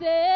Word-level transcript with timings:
say 0.00 0.33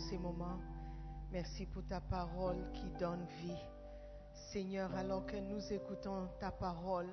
ces 0.00 0.18
moments. 0.18 0.58
Merci 1.30 1.66
pour 1.66 1.84
ta 1.84 2.00
parole 2.00 2.70
qui 2.72 2.90
donne 2.98 3.24
vie. 3.42 3.64
Seigneur, 4.32 4.92
alors 4.94 5.26
que 5.26 5.36
nous 5.36 5.72
écoutons 5.72 6.28
ta 6.40 6.50
parole, 6.50 7.08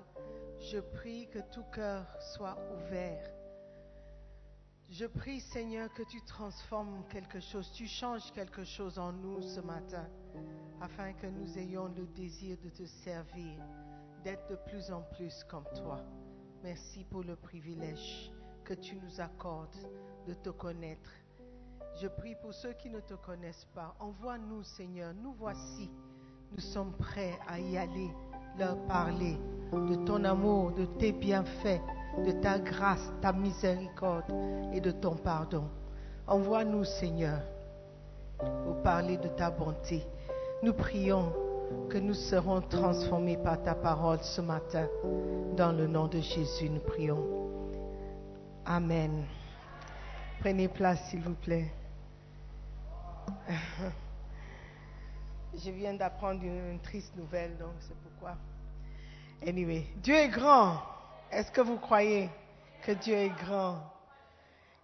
je 0.59 0.79
prie 0.79 1.27
que 1.29 1.39
tout 1.51 1.65
cœur 1.73 2.05
soit 2.19 2.57
ouvert. 2.73 3.31
Je 4.89 5.05
prie, 5.05 5.41
Seigneur, 5.41 5.93
que 5.93 6.03
tu 6.03 6.21
transformes 6.21 7.03
quelque 7.09 7.41
chose, 7.41 7.69
tu 7.73 7.87
changes 7.87 8.31
quelque 8.31 8.63
chose 8.63 8.97
en 8.97 9.11
nous 9.11 9.41
ce 9.41 9.59
matin, 9.59 10.07
afin 10.79 11.11
que 11.13 11.27
nous 11.27 11.57
ayons 11.57 11.89
le 11.89 12.07
désir 12.07 12.57
de 12.63 12.69
te 12.69 12.85
servir, 12.85 13.59
d'être 14.23 14.47
de 14.49 14.55
plus 14.55 14.89
en 14.91 15.01
plus 15.01 15.43
comme 15.49 15.65
toi. 15.75 15.99
Merci 16.63 17.03
pour 17.03 17.23
le 17.23 17.35
privilège 17.35 18.31
que 18.63 18.73
tu 18.73 18.95
nous 18.95 19.19
accordes 19.19 19.77
de 20.25 20.33
te 20.33 20.49
connaître 20.49 21.11
je 21.99 22.07
prie 22.07 22.35
pour 22.35 22.53
ceux 22.53 22.73
qui 22.73 22.91
ne 22.91 22.99
te 22.99 23.15
connaissent 23.15 23.67
pas. 23.73 23.95
Envoie-nous, 23.99 24.61
Seigneur. 24.61 25.13
Nous 25.23 25.33
voici. 25.33 25.89
Nous 26.51 26.59
sommes 26.59 26.91
prêts 26.93 27.33
à 27.47 27.59
y 27.59 27.75
aller, 27.75 28.09
leur 28.59 28.77
parler 28.85 29.35
de 29.71 29.95
ton 30.05 30.23
amour, 30.23 30.71
de 30.73 30.85
tes 30.85 31.11
bienfaits, 31.11 31.81
de 32.23 32.31
ta 32.33 32.59
grâce, 32.59 33.11
ta 33.19 33.33
miséricorde 33.33 34.31
et 34.71 34.79
de 34.79 34.91
ton 34.91 35.15
pardon. 35.15 35.63
Envoie-nous, 36.27 36.83
Seigneur, 36.83 37.39
pour 38.37 38.81
parler 38.83 39.17
de 39.17 39.29
ta 39.29 39.49
bonté. 39.49 40.05
Nous 40.61 40.73
prions 40.73 41.33
que 41.89 41.97
nous 41.97 42.13
serons 42.13 42.61
transformés 42.61 43.37
par 43.37 43.61
ta 43.63 43.73
parole 43.73 44.19
ce 44.21 44.41
matin. 44.41 44.87
Dans 45.55 45.71
le 45.71 45.87
nom 45.87 46.07
de 46.07 46.19
Jésus, 46.19 46.69
nous 46.69 46.79
prions. 46.79 47.25
Amen. 48.65 49.25
Prenez 50.39 50.67
place, 50.67 51.09
s'il 51.09 51.21
vous 51.21 51.33
plaît. 51.33 51.71
Je 55.53 55.71
viens 55.71 55.93
d'apprendre 55.93 56.43
une, 56.43 56.79
triste 56.79 57.15
nouvelle, 57.15 57.57
donc 57.57 57.73
c'est 57.79 57.97
pourquoi. 57.97 58.35
Anyway, 59.45 59.85
Dieu 59.97 60.15
est 60.15 60.29
grand. 60.29 60.81
Est-ce 61.31 61.51
que 61.51 61.61
vous 61.61 61.77
croyez 61.77 62.29
que 62.83 62.91
Dieu 62.91 63.15
est 63.15 63.29
grand? 63.29 63.79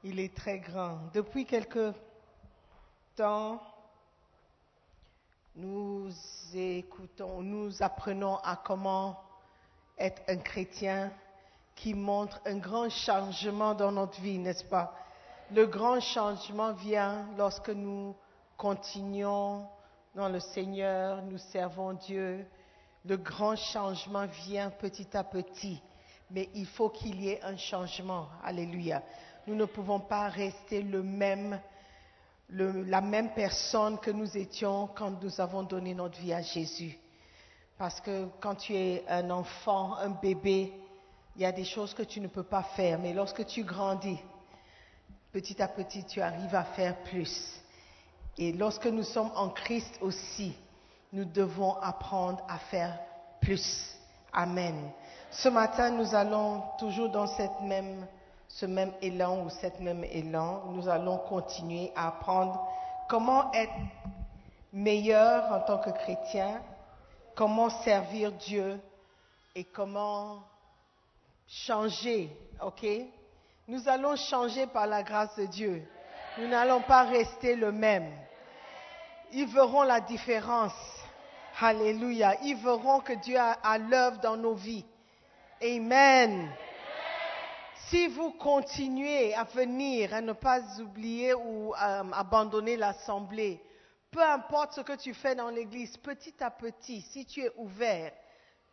Il 0.04 0.20
est 0.20 0.36
très 0.36 0.60
grand. 0.60 1.00
Depuis 1.14 1.46
quelque 1.46 1.94
temps, 3.16 3.62
nous 5.56 6.10
écoutons, 6.54 7.42
nous 7.42 7.84
apprenons 7.84 8.38
à 8.38 8.56
comment 8.56 9.20
être 9.98 10.22
un 10.28 10.38
chrétien 10.38 11.12
qui 11.76 11.94
montre 11.94 12.42
un 12.46 12.58
grand 12.58 12.90
changement 12.90 13.74
dans 13.74 13.92
notre 13.92 14.20
vie, 14.22 14.38
n'est-ce 14.38 14.66
pas? 14.66 14.96
Le 15.52 15.68
grand 15.68 16.00
changement 16.00 16.74
vient 16.74 17.28
lorsque 17.38 17.70
nous 17.70 18.16
continuons 18.64 19.68
dans 20.16 20.30
le 20.30 20.40
Seigneur, 20.40 21.22
nous 21.24 21.38
servons 21.38 21.92
Dieu. 21.92 22.46
Le 23.04 23.18
grand 23.18 23.58
changement 23.58 24.26
vient 24.46 24.70
petit 24.70 25.18
à 25.18 25.26
petit, 25.26 25.82
mais 26.32 26.48
il 26.56 26.66
faut 26.66 26.88
qu'il 26.88 27.22
y 27.22 27.28
ait 27.28 27.44
un 27.44 27.58
changement. 27.58 28.30
Alléluia. 28.42 29.04
Nous 29.48 29.56
ne 29.56 29.66
pouvons 29.66 30.00
pas 30.00 30.30
rester 30.30 30.82
la 30.82 31.02
même 33.02 33.34
personne 33.36 34.00
que 34.00 34.12
nous 34.12 34.38
étions 34.38 34.88
quand 34.96 35.22
nous 35.22 35.42
avons 35.42 35.64
donné 35.64 35.94
notre 35.94 36.18
vie 36.22 36.32
à 36.32 36.42
Jésus. 36.42 36.98
Parce 37.78 38.00
que 38.00 38.30
quand 38.40 38.56
tu 38.56 38.74
es 38.74 39.04
un 39.10 39.30
enfant, 39.30 39.98
un 39.98 40.12
bébé, 40.12 40.72
il 41.36 41.42
y 41.42 41.46
a 41.46 41.52
des 41.52 41.66
choses 41.66 41.94
que 41.94 42.04
tu 42.04 42.22
ne 42.22 42.28
peux 42.28 42.44
pas 42.44 42.64
faire, 42.64 42.98
mais 42.98 43.12
lorsque 43.12 43.46
tu 43.46 43.66
grandis, 43.66 44.20
petit 45.34 45.62
à 45.62 45.68
petit, 45.68 46.06
tu 46.06 46.22
arrives 46.22 46.56
à 46.56 46.64
faire 46.64 46.96
plus. 47.04 47.60
Et 48.38 48.52
lorsque 48.52 48.88
nous 48.88 49.04
sommes 49.04 49.32
en 49.36 49.50
Christ 49.50 49.98
aussi, 50.02 50.56
nous 51.12 51.26
devons 51.26 51.76
apprendre 51.82 52.44
à 52.50 52.58
faire 52.58 52.98
plus. 53.42 53.96
Amen. 54.32 54.92
Ce 55.30 55.50
matin, 55.50 55.92
nous 55.92 56.16
allons 56.16 56.64
toujours 56.80 57.10
dans 57.10 57.28
ce 57.28 58.66
même 58.66 58.92
élan 59.02 59.46
ou 59.46 59.50
cette 59.50 59.80
même 59.80 60.04
élan, 60.04 60.64
nous 60.72 60.90
allons 60.90 61.18
continuer 61.20 61.92
à 61.96 62.08
apprendre 62.08 62.68
comment 63.08 63.52
être 63.52 63.74
meilleur 64.72 65.52
en 65.52 65.60
tant 65.62 65.78
que 65.78 65.92
chrétien, 65.92 66.62
comment 67.36 67.70
servir 67.70 68.32
Dieu 68.32 68.80
et 69.56 69.64
comment 69.64 70.44
changer, 71.48 72.36
ok? 72.62 72.86
Nous 73.68 73.88
allons 73.88 74.16
changer 74.16 74.66
par 74.68 74.88
la 74.88 75.04
grâce 75.04 75.36
de 75.36 75.46
Dieu. 75.46 75.88
Nous 76.38 76.48
n'allons 76.48 76.82
pas 76.82 77.04
rester 77.04 77.56
le 77.56 77.72
même. 77.72 78.12
Ils 79.32 79.46
verront 79.46 79.84
la 79.84 80.00
différence. 80.00 80.74
Alléluia. 81.60 82.36
Ils 82.42 82.56
verront 82.56 83.02
que 83.02 83.14
Dieu 83.14 83.38
a, 83.38 83.78
l'œuvre 83.78 84.20
dans 84.20 84.36
nos 84.36 84.56
vies. 84.56 84.86
Amen. 85.62 86.52
Si 87.88 88.08
vous 88.08 88.32
continuez 88.32 89.36
à 89.36 89.44
venir, 89.44 90.14
à 90.16 90.22
ne 90.22 90.34
pas 90.34 90.62
oublier 90.80 91.36
ou 91.36 91.74
euh, 91.76 92.04
abandonner 92.12 92.78
l'assemblée, 92.78 93.62
peu 94.10 94.24
importe 94.24 94.74
ce 94.74 94.82
que 94.82 94.96
tu 94.96 95.14
fais 95.14 95.36
dans 95.36 95.50
l'église, 95.50 95.98
petit 95.98 96.34
à 96.44 96.50
petit, 96.50 97.02
si 97.02 97.28
tu 97.28 97.42
es 97.42 97.52
ouvert, 97.58 98.12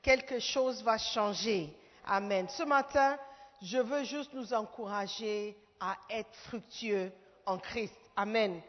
quelque 0.02 0.38
chose 0.38 0.82
va 0.82 0.96
changer. 0.96 1.76
Amen. 2.06 2.48
Ce 2.48 2.62
matin, 2.62 3.18
je 3.60 3.78
veux 3.78 4.04
juste 4.04 4.32
nous 4.32 4.54
encourager 4.54 5.58
à 5.78 5.96
être 6.08 6.34
fructueux 6.46 7.12
en 7.46 7.58
Christ. 7.58 7.94
Amen. 8.16 8.60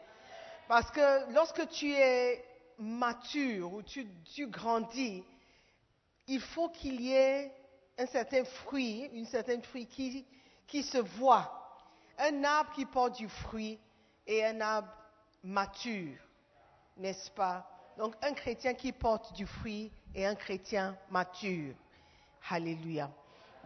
Parce 0.68 0.90
que 0.90 1.32
lorsque 1.32 1.68
tu 1.68 1.92
es 1.92 2.44
mature 2.78 3.72
ou 3.72 3.82
tu, 3.82 4.06
grandis, 4.46 5.22
il 6.26 6.40
faut 6.40 6.68
qu'il 6.68 7.00
y 7.00 7.12
ait 7.12 7.52
un 7.98 8.06
certain 8.06 8.44
fruit, 8.44 9.10
une 9.12 9.26
certaine 9.26 9.62
fruit 9.62 9.86
qui, 9.86 10.26
qui 10.66 10.82
se 10.82 10.98
voit. 10.98 11.58
Un 12.18 12.44
arbre 12.44 12.72
qui 12.72 12.84
porte 12.84 13.16
du 13.16 13.28
fruit 13.28 13.78
et 14.26 14.44
un 14.44 14.60
arbre 14.60 14.92
mature, 15.42 16.18
n'est-ce 16.96 17.30
pas? 17.30 17.68
Donc 17.98 18.14
un 18.22 18.32
chrétien 18.32 18.74
qui 18.74 18.92
porte 18.92 19.32
du 19.34 19.46
fruit 19.46 19.90
et 20.14 20.26
un 20.26 20.34
chrétien 20.34 20.96
mature. 21.10 21.74
Alléluia. 22.48 23.10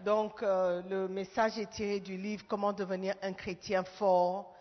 Donc 0.04 0.42
euh, 0.42 0.82
le 0.88 1.08
message 1.08 1.58
est 1.58 1.70
tiré 1.70 2.00
du 2.00 2.16
livre 2.16 2.44
Comment 2.48 2.72
devenir 2.72 3.14
un 3.22 3.32
chrétien 3.32 3.82
fort, 3.84 4.52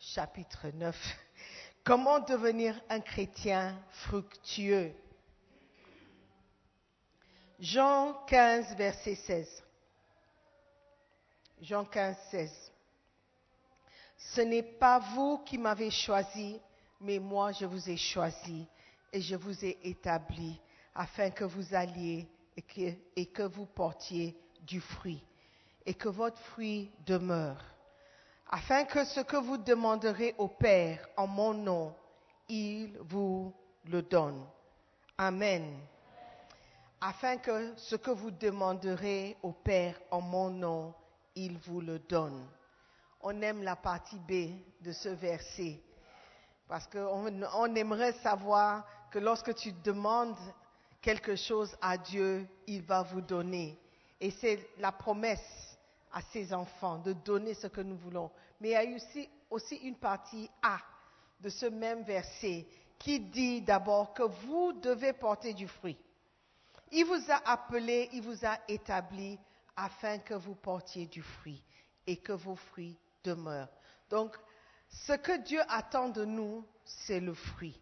chapitre 0.00 0.68
9. 0.74 0.96
Comment 1.84 2.20
devenir 2.20 2.80
un 2.88 3.00
chrétien 3.00 3.78
fructueux? 3.90 4.92
Jean 7.60 8.14
15, 8.26 8.74
verset 8.76 9.14
16. 9.14 9.62
Jean 11.60 11.84
15, 11.84 12.16
16. 12.30 12.72
Ce 14.16 14.40
n'est 14.40 14.62
pas 14.62 14.98
vous 14.98 15.38
qui 15.38 15.58
m'avez 15.58 15.90
choisi, 15.90 16.58
mais 17.00 17.18
moi 17.18 17.52
je 17.52 17.66
vous 17.66 17.90
ai 17.90 17.96
choisi 17.96 18.66
et 19.12 19.20
je 19.20 19.36
vous 19.36 19.64
ai 19.64 19.78
établi 19.82 20.58
afin 20.94 21.30
que 21.30 21.44
vous 21.44 21.74
alliez 21.74 22.26
et 22.56 22.62
que, 22.62 22.94
et 23.16 23.26
que 23.26 23.42
vous 23.42 23.66
portiez 23.66 24.36
du 24.62 24.80
fruit 24.80 25.22
et 25.86 25.94
que 25.94 26.08
votre 26.08 26.38
fruit 26.38 26.90
demeure, 27.06 27.62
afin 28.50 28.84
que 28.84 29.04
ce 29.04 29.20
que 29.20 29.36
vous 29.36 29.56
demanderez 29.56 30.34
au 30.36 30.48
Père 30.48 31.06
en 31.16 31.26
mon 31.26 31.54
nom, 31.54 31.94
il 32.48 32.98
vous 33.08 33.54
le 33.86 34.02
donne. 34.02 34.44
Amen 35.16 35.80
afin 37.00 37.38
que 37.38 37.72
ce 37.76 37.96
que 37.96 38.10
vous 38.10 38.30
demanderez 38.30 39.36
au 39.42 39.52
Père 39.52 39.98
en 40.10 40.20
mon 40.20 40.50
nom, 40.50 40.94
il 41.34 41.56
vous 41.58 41.80
le 41.80 41.98
donne. 41.98 42.46
On 43.22 43.40
aime 43.42 43.62
la 43.62 43.76
partie 43.76 44.18
B 44.18 44.60
de 44.82 44.92
ce 44.92 45.08
verset, 45.08 45.80
parce 46.68 46.86
qu'on 46.86 47.42
on 47.54 47.74
aimerait 47.74 48.12
savoir 48.22 48.86
que 49.10 49.18
lorsque 49.18 49.54
tu 49.54 49.72
demandes 49.72 50.36
quelque 51.00 51.36
chose 51.36 51.74
à 51.80 51.96
Dieu, 51.96 52.46
il 52.66 52.82
va 52.82 53.02
vous 53.02 53.22
donner. 53.22 53.78
Et 54.20 54.30
c'est 54.30 54.68
la 54.78 54.92
promesse 54.92 55.69
à 56.12 56.20
ses 56.32 56.52
enfants 56.52 56.98
de 56.98 57.12
donner 57.12 57.54
ce 57.54 57.66
que 57.66 57.80
nous 57.80 57.96
voulons. 57.96 58.30
Mais 58.60 58.70
il 58.70 58.72
y 58.72 58.76
a 58.76 58.96
aussi, 58.96 59.28
aussi 59.50 59.76
une 59.76 59.96
partie 59.96 60.50
A 60.62 60.78
de 61.40 61.48
ce 61.48 61.66
même 61.66 62.02
verset 62.02 62.66
qui 62.98 63.20
dit 63.20 63.62
d'abord 63.62 64.12
que 64.12 64.22
vous 64.22 64.72
devez 64.74 65.12
porter 65.12 65.54
du 65.54 65.66
fruit. 65.66 65.96
Il 66.92 67.04
vous 67.04 67.30
a 67.30 67.50
appelé, 67.50 68.08
il 68.12 68.22
vous 68.22 68.44
a 68.44 68.58
établi 68.68 69.38
afin 69.76 70.18
que 70.18 70.34
vous 70.34 70.54
portiez 70.54 71.06
du 71.06 71.22
fruit 71.22 71.62
et 72.06 72.16
que 72.16 72.32
vos 72.32 72.56
fruits 72.56 72.98
demeurent. 73.24 73.68
Donc, 74.10 74.36
ce 74.88 75.12
que 75.12 75.38
Dieu 75.42 75.60
attend 75.68 76.08
de 76.08 76.24
nous, 76.24 76.66
c'est 76.84 77.20
le 77.20 77.32
fruit. 77.32 77.80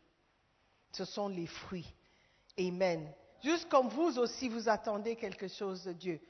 Ce 0.92 1.04
sont 1.04 1.28
les 1.28 1.47
fruits. 1.47 1.92
Amen. 2.58 3.11
Juste 3.42 3.68
comme 3.68 3.88
vous 3.88 4.18
aussi, 4.18 4.49
vous 4.49 4.68
attendez 4.68 5.16
quelque 5.16 5.49
chose 5.49 5.85
de 5.85 5.92
Dieu. 5.92 6.20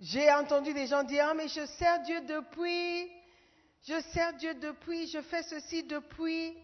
J'ai 0.00 0.30
entendu 0.32 0.72
des 0.72 0.86
gens 0.86 1.02
dire, 1.02 1.26
ah 1.28 1.34
mais 1.34 1.48
je 1.48 1.66
sers 1.66 2.00
Dieu 2.02 2.20
depuis, 2.20 3.10
je 3.82 4.00
sers 4.12 4.32
Dieu 4.34 4.54
depuis, 4.54 5.08
je 5.08 5.20
fais 5.22 5.42
ceci 5.42 5.82
depuis. 5.82 6.56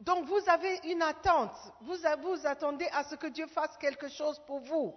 Donc 0.00 0.26
vous 0.26 0.40
avez 0.48 0.80
une 0.84 1.02
attente, 1.02 1.56
vous, 1.82 1.96
vous 2.22 2.46
attendez 2.46 2.88
à 2.92 3.04
ce 3.04 3.14
que 3.14 3.28
Dieu 3.28 3.46
fasse 3.46 3.76
quelque 3.78 4.08
chose 4.08 4.40
pour 4.46 4.58
vous. 4.60 4.94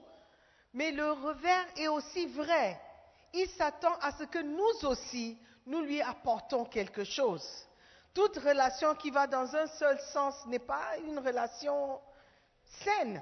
Mais 0.73 0.91
le 0.91 1.11
revers 1.11 1.65
est 1.77 1.87
aussi 1.87 2.25
vrai. 2.27 2.79
Il 3.33 3.47
s'attend 3.49 3.93
à 4.01 4.11
ce 4.13 4.23
que 4.23 4.39
nous 4.39 4.87
aussi, 4.89 5.37
nous 5.67 5.81
lui 5.81 6.01
apportons 6.01 6.65
quelque 6.65 7.03
chose. 7.03 7.47
Toute 8.13 8.37
relation 8.37 8.95
qui 8.95 9.11
va 9.11 9.27
dans 9.27 9.55
un 9.55 9.67
seul 9.67 9.99
sens 9.99 10.33
n'est 10.47 10.57
pas 10.57 10.97
une 11.05 11.19
relation 11.19 12.01
saine. 12.83 13.21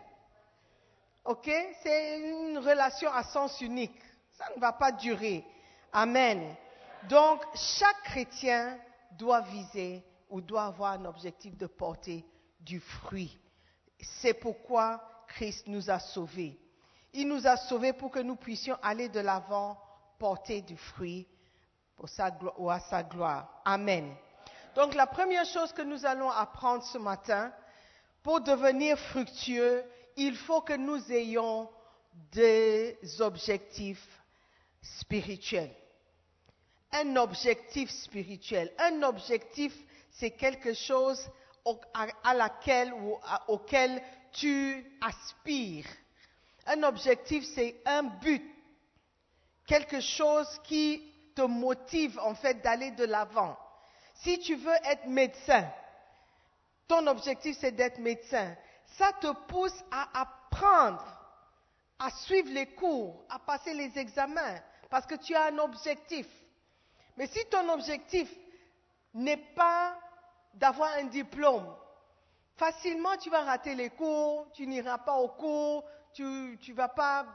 OK? 1.26 1.50
C'est 1.82 2.20
une 2.20 2.60
relation 2.60 3.12
à 3.12 3.24
sens 3.24 3.60
unique. 3.62 4.00
Ça 4.34 4.46
ne 4.56 4.62
va 4.62 4.74
pas 4.74 4.92
durer. 4.92 5.44
Amen. 5.92 6.56
Donc, 7.10 7.42
chaque 7.56 8.04
chrétien 8.04 8.78
doit 9.18 9.42
viser 9.42 10.04
ou 10.30 10.42
doit 10.42 10.66
avoir 10.66 10.94
un 10.94 11.06
objectif 11.06 11.56
de 11.58 11.68
porter 11.68 12.26
du 12.60 12.80
fruit. 12.80 13.40
C'est 14.02 14.34
pourquoi 14.34 15.02
Christ 15.28 15.68
nous 15.68 15.90
a 15.90 16.00
sauvés. 16.00 16.60
Il 17.14 17.28
nous 17.28 17.48
a 17.48 17.56
sauvés 17.58 17.94
pour 17.94 18.12
que 18.12 18.20
nous 18.20 18.36
puissions 18.36 18.78
aller 18.84 19.10
de 19.10 19.20
l'avant, 19.20 19.80
porter 20.20 20.62
du 20.62 20.76
fruit 20.76 21.28
pour 21.96 22.10
sa 22.10 22.30
ou 22.58 22.70
à 22.70 22.80
sa 22.80 23.04
gloire. 23.04 23.62
Amen. 23.64 24.14
Donc 24.76 24.94
la 24.94 25.08
première 25.08 25.46
chose 25.46 25.72
que 25.72 25.82
nous 25.82 26.06
allons 26.06 26.30
apprendre 26.30 26.84
ce 26.84 26.98
matin, 26.98 27.54
pour 28.22 28.42
devenir 28.42 28.98
fructueux, 28.98 29.86
il 30.16 30.36
faut 30.36 30.62
que 30.62 30.74
nous 30.74 31.12
ayons 31.12 31.70
des 32.32 32.98
objectifs 33.20 34.08
spirituels. 34.82 35.74
Un 36.92 37.16
objectif 37.18 37.90
spirituel. 37.90 38.72
Un 38.80 39.04
objectif, 39.04 39.74
c'est 40.12 40.32
quelque 40.32 40.74
chose 40.74 41.30
à 42.24 42.34
laquelle 42.34 42.94
ou 42.94 43.18
auquel 43.48 44.02
tu 44.32 44.86
aspires. 45.02 45.88
Un 46.68 46.84
objectif, 46.84 47.44
c'est 47.54 47.82
un 47.86 48.04
but. 48.04 48.44
Quelque 49.68 50.00
chose 50.00 50.48
qui 50.64 51.12
te 51.36 51.42
motive 51.42 52.18
en 52.20 52.34
fait 52.36 52.62
d'aller 52.62 52.92
de 52.92 53.04
l'avant. 53.04 53.58
Si 54.16 54.40
tu 54.40 54.56
veux 54.56 54.76
être 54.86 55.08
médecin, 55.08 55.70
ton 56.88 57.06
objectif 57.08 57.58
c'est 57.60 57.72
d'être 57.72 58.00
médecin. 58.00 58.56
Ça 58.98 59.12
te 59.20 59.32
pousse 59.48 59.84
à 59.92 60.22
apprendre, 60.22 61.06
à 62.00 62.10
suivre 62.12 62.50
les 62.52 62.68
cours, 62.76 63.26
à 63.30 63.40
passer 63.40 63.74
les 63.74 63.98
examens, 63.98 64.60
parce 64.90 65.06
que 65.06 65.16
tu 65.16 65.36
as 65.36 65.46
un 65.46 65.58
objectif. 65.58 66.28
Mais 67.18 67.28
si 67.28 67.46
ton 67.50 67.68
objectif 67.70 68.30
n'est 69.14 69.54
pas 69.56 69.98
d'avoir 70.54 70.94
un 70.94 71.06
diplôme, 71.06 71.76
facilement 72.56 73.18
tu 73.18 73.30
vas 73.30 73.42
rater 73.42 73.76
les 73.76 73.90
cours, 73.90 74.48
tu 74.54 74.66
n'iras 74.66 75.00
pas 75.00 75.16
au 75.16 75.30
cours, 75.30 75.84
tu 76.14 76.24
ne 76.24 76.74
vas 76.74 76.88
pas 76.88 77.26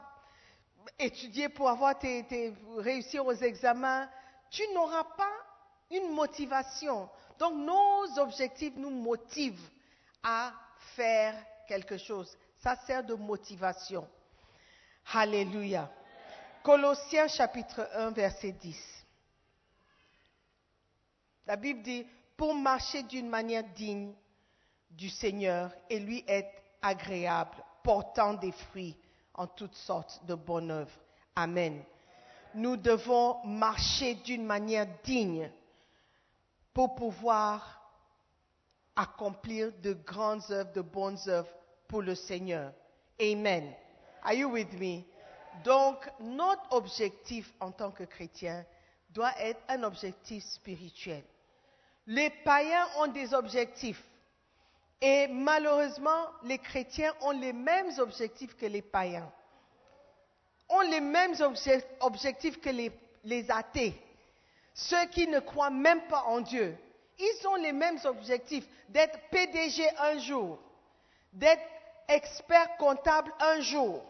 étudier 0.97 1.49
pour 1.49 1.69
avoir 1.69 1.97
tes, 1.97 2.53
réussir 2.77 3.25
aux 3.25 3.33
examens. 3.33 4.09
Tu 4.49 4.63
n'auras 4.73 5.03
pas 5.03 5.31
une 5.91 6.11
motivation. 6.13 7.09
Donc 7.37 7.53
nos 7.53 8.19
objectifs 8.19 8.73
nous 8.75 8.89
motivent 8.89 9.69
à 10.23 10.51
faire 10.95 11.35
quelque 11.67 11.97
chose. 11.97 12.37
Ça 12.57 12.75
sert 12.87 13.03
de 13.03 13.15
motivation. 13.15 14.07
Alléluia. 15.13 15.89
Colossiens 16.63 17.27
chapitre 17.27 17.89
1 17.95 18.11
verset 18.11 18.51
10. 18.51 19.05
La 21.47 21.55
Bible 21.55 21.81
dit, 21.81 22.05
pour 22.37 22.53
marcher 22.53 23.03
d'une 23.03 23.29
manière 23.29 23.63
digne 23.63 24.13
du 24.91 25.09
Seigneur 25.09 25.71
et 25.89 25.99
lui 25.99 26.23
être 26.27 26.51
agréable, 26.81 27.57
portant 27.83 28.35
des 28.35 28.51
fruits 28.51 28.95
en 29.33 29.47
toutes 29.47 29.75
sortes 29.75 30.21
de 30.25 30.35
bonnes 30.35 30.71
œuvres. 30.71 30.99
Amen. 31.35 31.83
Nous 32.53 32.77
devons 32.77 33.43
marcher 33.45 34.15
d'une 34.15 34.45
manière 34.45 34.87
digne 35.03 35.49
pour 36.73 36.95
pouvoir 36.95 37.80
accomplir 38.95 39.71
de 39.81 39.93
grandes 39.93 40.43
œuvres, 40.51 40.71
de 40.73 40.81
bonnes 40.81 41.17
œuvres 41.27 41.49
pour 41.87 42.01
le 42.01 42.15
Seigneur. 42.15 42.73
Amen. 43.19 43.73
Are 44.23 44.33
you 44.33 44.49
with 44.49 44.71
me? 44.73 45.03
Donc, 45.63 45.97
notre 46.19 46.71
objectif 46.71 47.51
en 47.59 47.71
tant 47.71 47.91
que 47.91 48.03
chrétien 48.03 48.65
doit 49.09 49.33
être 49.39 49.59
un 49.67 49.83
objectif 49.83 50.43
spirituel. 50.43 51.23
Les 52.07 52.29
païens 52.29 52.87
ont 52.99 53.07
des 53.07 53.33
objectifs. 53.33 54.03
Et 55.01 55.27
malheureusement, 55.27 56.27
les 56.43 56.57
chrétiens 56.57 57.13
ont 57.21 57.31
les 57.31 57.53
mêmes 57.53 57.91
objectifs 57.97 58.55
que 58.55 58.65
les 58.65 58.81
païens. 58.81 59.31
Ont 60.69 60.81
les 60.81 61.01
mêmes 61.01 61.35
objectifs 61.99 62.61
que 62.61 62.69
les, 62.69 62.91
les 63.23 63.49
athées. 63.51 63.99
Ceux 64.73 65.05
qui 65.07 65.27
ne 65.27 65.39
croient 65.39 65.69
même 65.69 66.01
pas 66.07 66.23
en 66.23 66.39
Dieu, 66.41 66.77
ils 67.21 67.47
ont 67.47 67.55
les 67.55 67.71
mêmes 67.71 67.99
objectifs 68.05 68.67
d'être 68.89 69.17
PDG 69.29 69.87
un 69.99 70.17
jour, 70.17 70.57
d'être 71.33 71.63
expert 72.07 72.75
comptable 72.77 73.31
un 73.39 73.61
jour, 73.61 74.03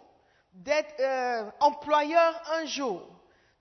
d'être 0.53 0.99
euh, 0.99 1.49
employeur 1.59 2.41
un 2.53 2.65
jour, 2.65 3.07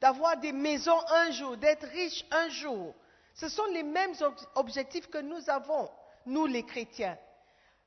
d'avoir 0.00 0.37
des 0.37 0.52
maisons 0.52 0.99
un 1.09 1.30
jour, 1.30 1.57
d'être 1.57 1.87
riche 1.88 2.25
un 2.30 2.49
jour. 2.49 2.95
Ce 3.35 3.49
sont 3.49 3.66
les 3.66 3.83
mêmes 3.83 4.14
objectifs 4.54 5.09
que 5.09 5.19
nous 5.19 5.49
avons, 5.50 5.90
nous 6.26 6.47
les 6.47 6.64
chrétiens. 6.64 7.19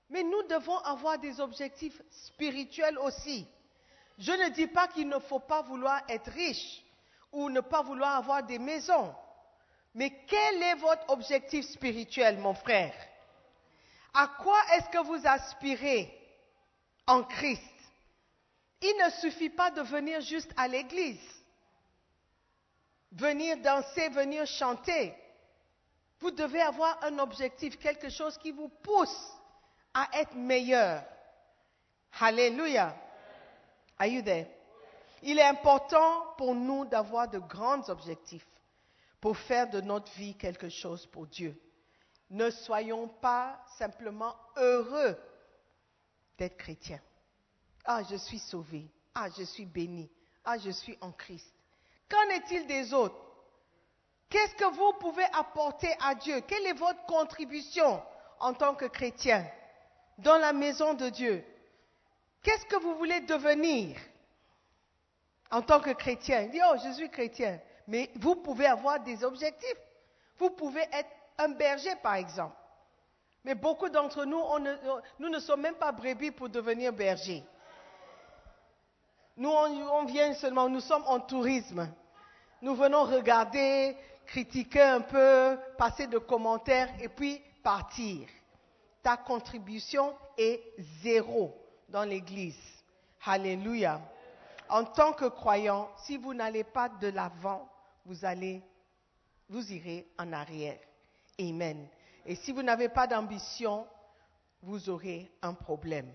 Mais 0.10 0.24
nous 0.24 0.44
devons 0.44 0.78
avoir 0.80 1.18
des 1.18 1.40
objectifs 1.40 2.02
spirituels 2.12 3.00
aussi. 3.00 3.48
Je 4.20 4.32
ne 4.32 4.50
dis 4.50 4.68
pas 4.68 4.88
qu'il 4.88 5.08
ne 5.08 5.20
faut 5.20 5.40
pas 5.40 5.62
vouloir 5.62 6.02
être 6.08 6.30
riche 6.32 6.84
ou 7.32 7.50
ne 7.50 7.62
pas 7.62 7.82
vouloir 7.82 8.18
avoir 8.18 8.44
des 8.44 8.60
maisons. 8.60 9.14
Mais 9.96 10.10
quel 10.28 10.64
est 10.64 10.76
votre 10.76 11.10
objectif 11.10 11.66
spirituel, 11.66 12.38
mon 12.38 12.54
frère? 12.54 12.94
À 14.14 14.28
quoi 14.28 14.60
est-ce 14.74 14.90
que 14.90 15.04
vous 15.04 15.28
aspirez 15.28 16.12
en 17.08 17.24
Christ? 17.24 17.62
Il 18.82 18.96
ne 19.06 19.10
suffit 19.22 19.50
pas 19.50 19.72
de 19.72 19.82
venir 19.82 20.20
juste 20.22 20.52
à 20.58 20.68
l'église, 20.68 21.22
venir 23.12 23.58
danser, 23.58 24.10
venir 24.10 24.46
chanter. 24.46 25.14
Vous 26.20 26.32
devez 26.32 26.62
avoir 26.62 27.04
un 27.04 27.20
objectif, 27.20 27.78
quelque 27.78 28.10
chose 28.10 28.38
qui 28.38 28.52
vous 28.52 28.70
pousse 28.70 29.34
à 29.94 30.08
être 30.14 30.36
meilleur. 30.36 31.04
Alléluia. 32.20 32.96
Are 34.00 34.08
you 34.08 34.22
there? 34.22 34.48
Il 35.22 35.40
est 35.40 35.46
important 35.46 36.34
pour 36.38 36.54
nous 36.54 36.86
d'avoir 36.86 37.30
de 37.30 37.40
grands 37.40 37.88
objectifs 37.90 38.46
pour 39.24 39.38
faire 39.38 39.70
de 39.70 39.80
notre 39.80 40.12
vie 40.16 40.36
quelque 40.36 40.68
chose 40.68 41.06
pour 41.06 41.28
Dieu. 41.28 41.58
Ne 42.30 42.50
soyons 42.50 43.08
pas 43.08 43.58
simplement 43.78 44.36
heureux 44.58 45.18
d'être 46.38 46.58
chrétiens. 46.58 47.00
Ah, 47.86 48.02
je 48.04 48.18
suis 48.18 48.40
sauvé. 48.40 48.86
Ah, 49.16 49.30
je 49.38 49.44
suis 49.44 49.66
béni. 49.66 50.12
Ah, 50.44 50.58
je 50.58 50.72
suis 50.72 50.98
en 51.00 51.14
Christ. 51.14 51.50
Qu'en 52.10 52.36
est-il 52.36 52.68
des 52.68 52.94
autres? 52.94 53.16
Qu'est-ce 54.28 54.56
que 54.56 54.76
vous 54.76 54.92
pouvez 55.00 55.24
apporter 55.32 55.96
à 56.02 56.16
Dieu? 56.16 56.42
Quelle 56.42 56.68
est 56.68 56.74
votre 56.74 57.06
contribution 57.06 58.04
en 58.42 58.54
tant 58.54 58.76
que 58.76 58.88
chrétien 58.88 59.50
dans 60.18 60.38
la 60.38 60.52
maison 60.52 60.96
de 60.96 61.08
Dieu? 61.08 61.46
Qu'est-ce 62.42 62.66
que 62.66 62.76
vous 62.76 62.96
voulez 62.96 63.22
devenir 63.22 63.96
en 65.50 65.62
tant 65.62 65.80
que 65.80 65.92
chrétien? 65.92 66.42
Il 66.42 66.52
dit, 66.52 66.60
oh, 66.70 66.76
je 66.84 66.92
suis 66.92 67.10
chrétien. 67.10 67.62
Mais 67.88 68.10
vous 68.16 68.36
pouvez 68.36 68.66
avoir 68.66 69.00
des 69.00 69.24
objectifs. 69.24 69.78
Vous 70.38 70.50
pouvez 70.52 70.82
être 70.92 71.10
un 71.38 71.50
berger, 71.50 71.96
par 72.02 72.16
exemple. 72.16 72.56
Mais 73.44 73.56
beaucoup 73.56 73.90
d'entre 73.90 74.26
nous, 74.26 74.42
nous 75.20 75.30
ne 75.30 75.40
sommes 75.40 75.62
même 75.62 75.76
pas 75.76 75.92
brebis 75.92 76.32
pour 76.32 76.50
devenir 76.50 76.94
berger. 76.94 77.44
Nous, 79.36 79.50
on, 79.50 80.06
vient 80.06 80.34
seulement, 80.34 80.70
nous 80.70 80.80
sommes 80.80 81.04
en 81.08 81.20
tourisme. 81.20 81.90
Nous 82.62 82.76
venons 82.76 83.04
regarder, 83.04 83.98
critiquer 84.28 84.82
un 84.82 85.02
peu, 85.02 85.58
passer 85.78 86.08
de 86.08 86.20
commentaires 86.20 86.90
et 87.02 87.10
puis 87.10 87.42
partir. 87.64 88.28
Ta 89.02 89.18
contribution 89.18 90.16
est 90.38 90.62
zéro 91.02 91.54
dans 91.90 92.04
l'Église. 92.04 92.56
Alléluia 93.26 94.00
en 94.74 94.86
tant 94.86 95.14
que 95.14 95.26
croyant, 95.26 95.90
si 95.98 96.18
vous 96.18 96.34
n'allez 96.34 96.64
pas 96.64 96.90
de 96.90 97.08
l'avant, 97.08 97.70
vous 98.06 98.26
allez, 98.26 98.62
vous 99.50 99.72
irez 99.72 100.08
en 100.18 100.32
arrière. 100.34 100.80
Amen. 101.40 101.88
Et 102.26 102.36
si 102.36 102.52
vous 102.52 102.64
n'avez 102.64 102.90
pas 102.90 103.08
d'ambition, 103.08 103.88
vous 104.62 104.90
aurez 104.90 105.32
un 105.42 105.54
problème. 105.54 106.12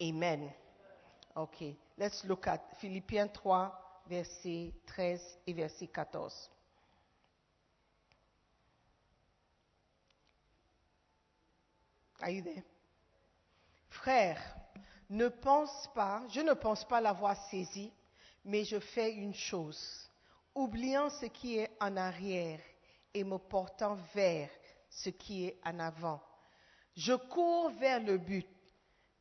Amen. 0.00 0.50
OK. 1.34 1.62
Let's 1.98 2.24
look 2.24 2.46
at 2.46 2.60
Philippiens 2.78 3.28
3, 3.28 4.02
verset 4.06 4.72
13 4.86 5.38
et 5.46 5.52
verset 5.52 5.86
14. 5.88 6.50
Are 12.20 12.30
you 12.30 12.42
there? 12.42 12.62
Frère, 13.90 14.40
ne 15.10 15.28
pense 15.28 15.88
pas, 15.94 16.22
je 16.28 16.40
ne 16.40 16.54
pense 16.54 16.84
pas 16.84 17.00
l'avoir 17.00 17.36
saisi, 17.48 17.92
mais 18.44 18.64
je 18.64 18.78
fais 18.78 19.12
une 19.12 19.34
chose, 19.34 20.05
oubliant 20.56 21.10
ce 21.10 21.26
qui 21.26 21.58
est 21.58 21.70
en 21.80 21.96
arrière 21.96 22.58
et 23.14 23.22
me 23.22 23.38
portant 23.38 23.96
vers 24.14 24.50
ce 24.90 25.10
qui 25.10 25.44
est 25.44 25.60
en 25.64 25.78
avant. 25.78 26.20
Je 26.96 27.12
cours 27.12 27.70
vers 27.70 28.02
le 28.02 28.18
but 28.18 28.48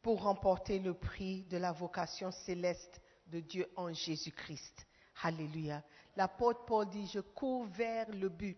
pour 0.02 0.24
remporter 0.24 0.80
le 0.80 0.94
prix 0.94 1.44
de 1.44 1.58
la 1.58 1.72
vocation 1.72 2.32
céleste 2.32 3.02
de 3.28 3.42
Dieu 3.42 3.70
en 3.76 3.94
Jésus-Christ. 3.94 4.88
Alléluia. 5.24 5.84
L'apôtre 6.16 6.64
Paul 6.66 6.90
dit, 6.90 7.08
je 7.08 7.20
cours 7.20 7.66
vers 7.66 8.10
le 8.12 8.30
but. 8.30 8.58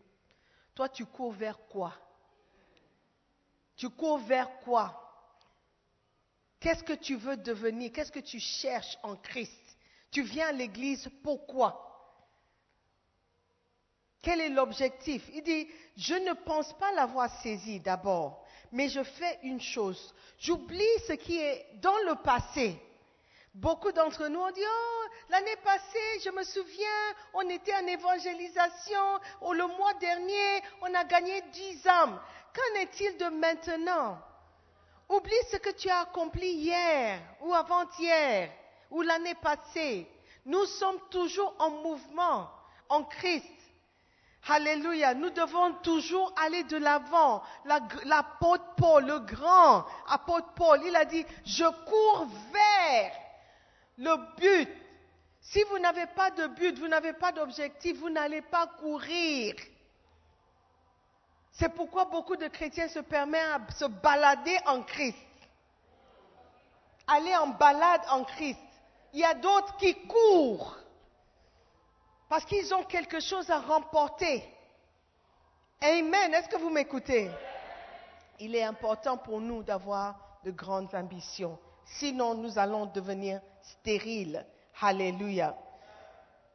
Toi, 0.75 0.89
tu 0.89 1.05
cours 1.05 1.31
vers 1.31 1.57
quoi? 1.67 1.93
Tu 3.75 3.89
cours 3.89 4.19
vers 4.19 4.59
quoi? 4.59 5.03
Qu'est-ce 6.59 6.83
que 6.83 6.93
tu 6.93 7.15
veux 7.15 7.37
devenir? 7.37 7.91
Qu'est-ce 7.91 8.11
que 8.11 8.19
tu 8.19 8.39
cherches 8.39 8.97
en 9.01 9.15
Christ? 9.15 9.77
Tu 10.11 10.21
viens 10.23 10.47
à 10.47 10.51
l'église 10.51 11.09
pourquoi? 11.23 11.86
Quel 14.21 14.41
est 14.41 14.49
l'objectif? 14.49 15.23
Il 15.33 15.43
dit, 15.43 15.67
je 15.95 16.15
ne 16.15 16.33
pense 16.33 16.73
pas 16.73 16.91
l'avoir 16.93 17.29
saisi 17.41 17.79
d'abord, 17.79 18.45
mais 18.71 18.89
je 18.89 19.03
fais 19.03 19.39
une 19.43 19.61
chose. 19.61 20.13
J'oublie 20.39 20.83
ce 21.07 21.13
qui 21.13 21.37
est 21.39 21.65
dans 21.81 21.97
le 22.05 22.15
passé. 22.15 22.79
Beaucoup 23.53 23.91
d'entre 23.91 24.27
nous 24.27 24.39
ont 24.39 24.51
dit, 24.51 24.61
oh, 24.63 25.03
l'année 25.29 25.55
passée, 25.63 26.19
je 26.23 26.29
me 26.29 26.43
souviens, 26.43 27.15
on 27.33 27.49
était 27.49 27.73
en 27.73 27.87
évangélisation, 27.87 29.19
ou 29.41 29.53
le 29.53 29.65
mois 29.65 29.93
dernier, 29.95 30.61
on 30.81 30.93
a 30.93 31.03
gagné 31.05 31.41
dix 31.53 31.87
âmes. 31.87 32.19
Qu'en 32.53 32.79
est-il 32.81 33.17
de 33.17 33.25
maintenant? 33.25 34.19
Oublie 35.09 35.33
ce 35.49 35.57
que 35.57 35.71
tu 35.71 35.89
as 35.89 36.01
accompli 36.01 36.47
hier, 36.47 37.19
ou 37.41 37.53
avant-hier, 37.53 38.51
ou 38.91 39.01
l'année 39.01 39.35
passée. 39.35 40.07
Nous 40.45 40.65
sommes 40.65 40.99
toujours 41.09 41.55
en 41.57 41.69
mouvement, 41.69 42.49
en 42.89 43.03
Christ. 43.05 43.56
Alléluia. 44.49 45.13
Nous 45.13 45.29
devons 45.29 45.73
toujours 45.83 46.33
aller 46.41 46.63
de 46.63 46.77
l'avant. 46.77 47.43
L'apôtre 48.05 48.63
Paul, 48.77 49.05
le 49.05 49.19
grand 49.19 49.85
apôtre 50.07 50.53
Paul, 50.55 50.81
il 50.85 50.95
a 50.95 51.05
dit, 51.05 51.25
je 51.45 51.65
cours 51.85 52.27
vers 52.53 53.11
le 53.97 54.15
but. 54.37 54.69
Si 55.41 55.61
vous 55.63 55.79
n'avez 55.79 56.05
pas 56.07 56.31
de 56.31 56.47
but, 56.47 56.77
vous 56.77 56.87
n'avez 56.87 57.13
pas 57.13 57.31
d'objectif, 57.31 57.97
vous 57.97 58.09
n'allez 58.09 58.41
pas 58.41 58.67
courir. 58.67 59.55
C'est 61.51 61.69
pourquoi 61.69 62.05
beaucoup 62.05 62.35
de 62.35 62.47
chrétiens 62.47 62.87
se 62.87 62.99
permettent 62.99 63.41
à 63.41 63.71
se 63.73 63.85
balader 63.85 64.57
en 64.65 64.83
Christ. 64.83 65.17
Aller 67.07 67.35
en 67.35 67.47
balade 67.47 68.01
en 68.09 68.23
Christ. 68.23 68.59
Il 69.13 69.21
y 69.21 69.25
a 69.25 69.33
d'autres 69.33 69.75
qui 69.77 69.95
courent 70.05 70.76
parce 72.29 72.45
qu'ils 72.45 72.73
ont 72.73 72.83
quelque 72.83 73.19
chose 73.19 73.49
à 73.49 73.59
remporter. 73.59 74.43
Amen. 75.81 76.33
Est-ce 76.33 76.49
que 76.49 76.57
vous 76.57 76.69
m'écoutez? 76.69 77.29
Il 78.39 78.55
est 78.55 78.63
important 78.63 79.17
pour 79.17 79.39
nous 79.39 79.63
d'avoir 79.63 80.39
de 80.43 80.51
grandes 80.51 80.93
ambitions. 80.93 81.57
Sinon, 81.85 82.35
nous 82.35 82.59
allons 82.59 82.85
devenir 82.87 83.41
stériles. 83.61 84.45
Alléluia. 84.81 85.55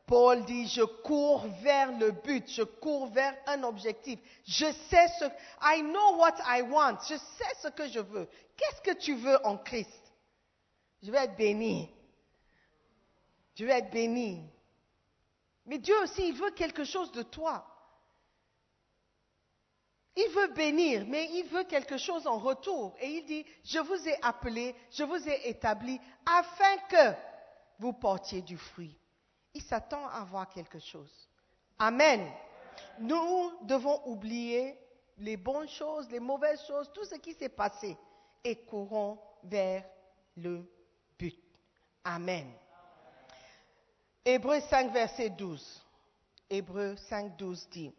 Paul 0.06 0.44
dit, 0.44 0.68
je 0.68 0.82
cours 0.82 1.46
vers 1.62 1.90
le 1.92 2.10
but, 2.10 2.50
je 2.50 2.62
cours 2.62 3.06
vers 3.06 3.34
un 3.46 3.62
objectif. 3.62 4.18
Je 4.44 4.70
sais 4.90 5.08
ce, 5.18 5.24
I 5.62 5.80
know 5.82 6.16
what 6.18 6.34
I 6.46 6.62
want, 6.62 6.98
je 7.08 7.14
sais 7.14 7.54
ce 7.62 7.68
que 7.68 7.88
je 7.88 8.00
veux. 8.00 8.28
Qu'est-ce 8.56 8.82
que 8.82 8.98
tu 8.98 9.14
veux 9.14 9.44
en 9.46 9.56
Christ? 9.56 10.12
Je 11.02 11.10
vais 11.10 11.24
être 11.24 11.36
béni. 11.36 11.88
Je 13.54 13.64
vais 13.64 13.78
être 13.78 13.90
béni. 13.90 14.44
Mais 15.66 15.78
Dieu 15.78 15.94
aussi, 16.02 16.28
il 16.28 16.34
veut 16.34 16.50
quelque 16.50 16.84
chose 16.84 17.12
de 17.12 17.22
toi. 17.22 17.66
Il 20.14 20.28
veut 20.30 20.48
bénir, 20.48 21.06
mais 21.06 21.28
il 21.32 21.44
veut 21.44 21.64
quelque 21.64 21.96
chose 21.96 22.26
en 22.26 22.38
retour. 22.38 22.94
Et 23.00 23.08
il 23.08 23.24
dit, 23.24 23.46
je 23.64 23.78
vous 23.78 24.08
ai 24.08 24.16
appelé, 24.22 24.74
je 24.90 25.04
vous 25.04 25.28
ai 25.28 25.48
établi 25.48 25.98
afin 26.26 26.76
que 26.88 27.16
vous 27.78 27.94
portiez 27.94 28.42
du 28.42 28.58
fruit. 28.58 28.94
Il 29.54 29.62
s'attend 29.62 30.06
à 30.08 30.20
avoir 30.20 30.48
quelque 30.50 30.78
chose. 30.78 31.28
Amen. 31.78 32.30
Nous 32.98 33.52
devons 33.62 34.06
oublier 34.06 34.78
les 35.18 35.36
bonnes 35.36 35.68
choses, 35.68 36.10
les 36.10 36.20
mauvaises 36.20 36.64
choses, 36.66 36.90
tout 36.92 37.04
ce 37.04 37.14
qui 37.16 37.32
s'est 37.34 37.48
passé 37.48 37.96
et 38.44 38.56
courons 38.64 39.18
vers 39.44 39.84
le 40.36 40.68
but. 41.18 41.38
Amen. 42.04 42.52
Hébreu 44.24 44.60
5, 44.60 44.92
verset 44.92 45.30
12. 45.30 45.82
Hébreu 46.48 46.94
5, 47.08 47.36
12 47.36 47.68
dit, 47.70 47.92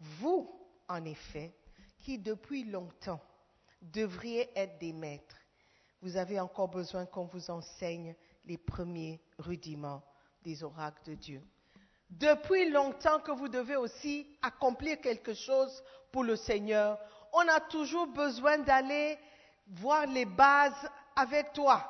Vous, 0.00 0.50
en 0.88 1.04
effet, 1.04 1.52
qui 2.00 2.18
depuis 2.18 2.64
longtemps 2.64 3.20
devriez 3.80 4.50
être 4.56 4.76
des 4.78 4.92
maîtres, 4.92 5.36
vous 6.00 6.16
avez 6.16 6.40
encore 6.40 6.66
besoin 6.66 7.06
qu'on 7.06 7.26
vous 7.26 7.48
enseigne 7.48 8.16
les 8.44 8.58
premiers 8.58 9.20
rudiments 9.38 10.02
des 10.42 10.64
oracles 10.64 11.10
de 11.10 11.14
Dieu. 11.14 11.42
Depuis 12.10 12.68
longtemps 12.68 13.20
que 13.20 13.30
vous 13.30 13.48
devez 13.48 13.76
aussi 13.76 14.26
accomplir 14.42 15.00
quelque 15.00 15.32
chose 15.32 15.82
pour 16.10 16.24
le 16.24 16.34
Seigneur, 16.34 16.98
on 17.32 17.46
a 17.46 17.60
toujours 17.60 18.08
besoin 18.08 18.58
d'aller 18.58 19.16
voir 19.68 20.06
les 20.06 20.24
bases 20.24 20.90
avec 21.14 21.52
toi, 21.52 21.86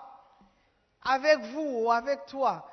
avec 1.03 1.39
vous 1.39 1.85
ou 1.85 1.91
avec 1.91 2.27
toi. 2.27 2.69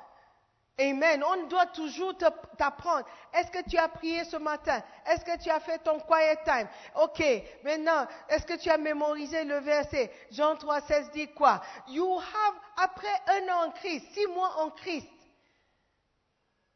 Amen. 0.78 1.22
On 1.22 1.46
doit 1.46 1.66
toujours 1.66 2.16
t'apprendre. 2.16 3.06
Est-ce 3.34 3.50
que 3.50 3.68
tu 3.68 3.76
as 3.76 3.88
prié 3.88 4.24
ce 4.24 4.36
matin? 4.36 4.82
Est-ce 5.06 5.24
que 5.24 5.38
tu 5.42 5.50
as 5.50 5.60
fait 5.60 5.78
ton 5.78 6.00
quiet 6.00 6.38
time? 6.44 6.68
OK. 6.96 7.22
Maintenant, 7.64 8.06
est-ce 8.28 8.46
que 8.46 8.56
tu 8.56 8.70
as 8.70 8.78
mémorisé 8.78 9.44
le 9.44 9.58
verset? 9.58 10.10
Jean 10.30 10.56
3, 10.56 10.80
16 10.80 11.10
dit 11.10 11.28
quoi? 11.34 11.60
You 11.88 12.18
have, 12.18 12.54
après 12.78 13.22
un 13.26 13.52
an 13.52 13.66
en 13.66 13.70
Christ, 13.72 14.06
six 14.12 14.26
mois 14.28 14.56
en 14.58 14.70
Christ, 14.70 15.08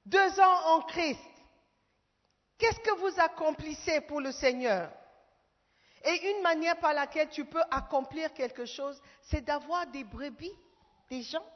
deux 0.05 0.41
ans 0.41 0.77
en 0.77 0.83
Christ, 0.83 1.21
qu'est-ce 2.59 2.81
que 2.81 2.95
vous 2.97 3.21
accomplissez 3.21 4.03
pour 4.03 4.21
le 4.21 4.33
Seigneur? 4.33 4.91
Et 6.05 6.31
une 6.31 6.43
manière 6.43 6.77
par 6.77 6.93
laquelle 6.93 7.31
tu 7.31 7.47
peux 7.47 7.63
accomplir 7.71 8.35
quelque 8.35 8.67
chose, 8.67 9.01
c'est 9.23 9.41
d'avoir 9.41 9.87
des 9.87 10.05
brebis, 10.05 10.53
des 11.09 11.23
gens, 11.23 11.47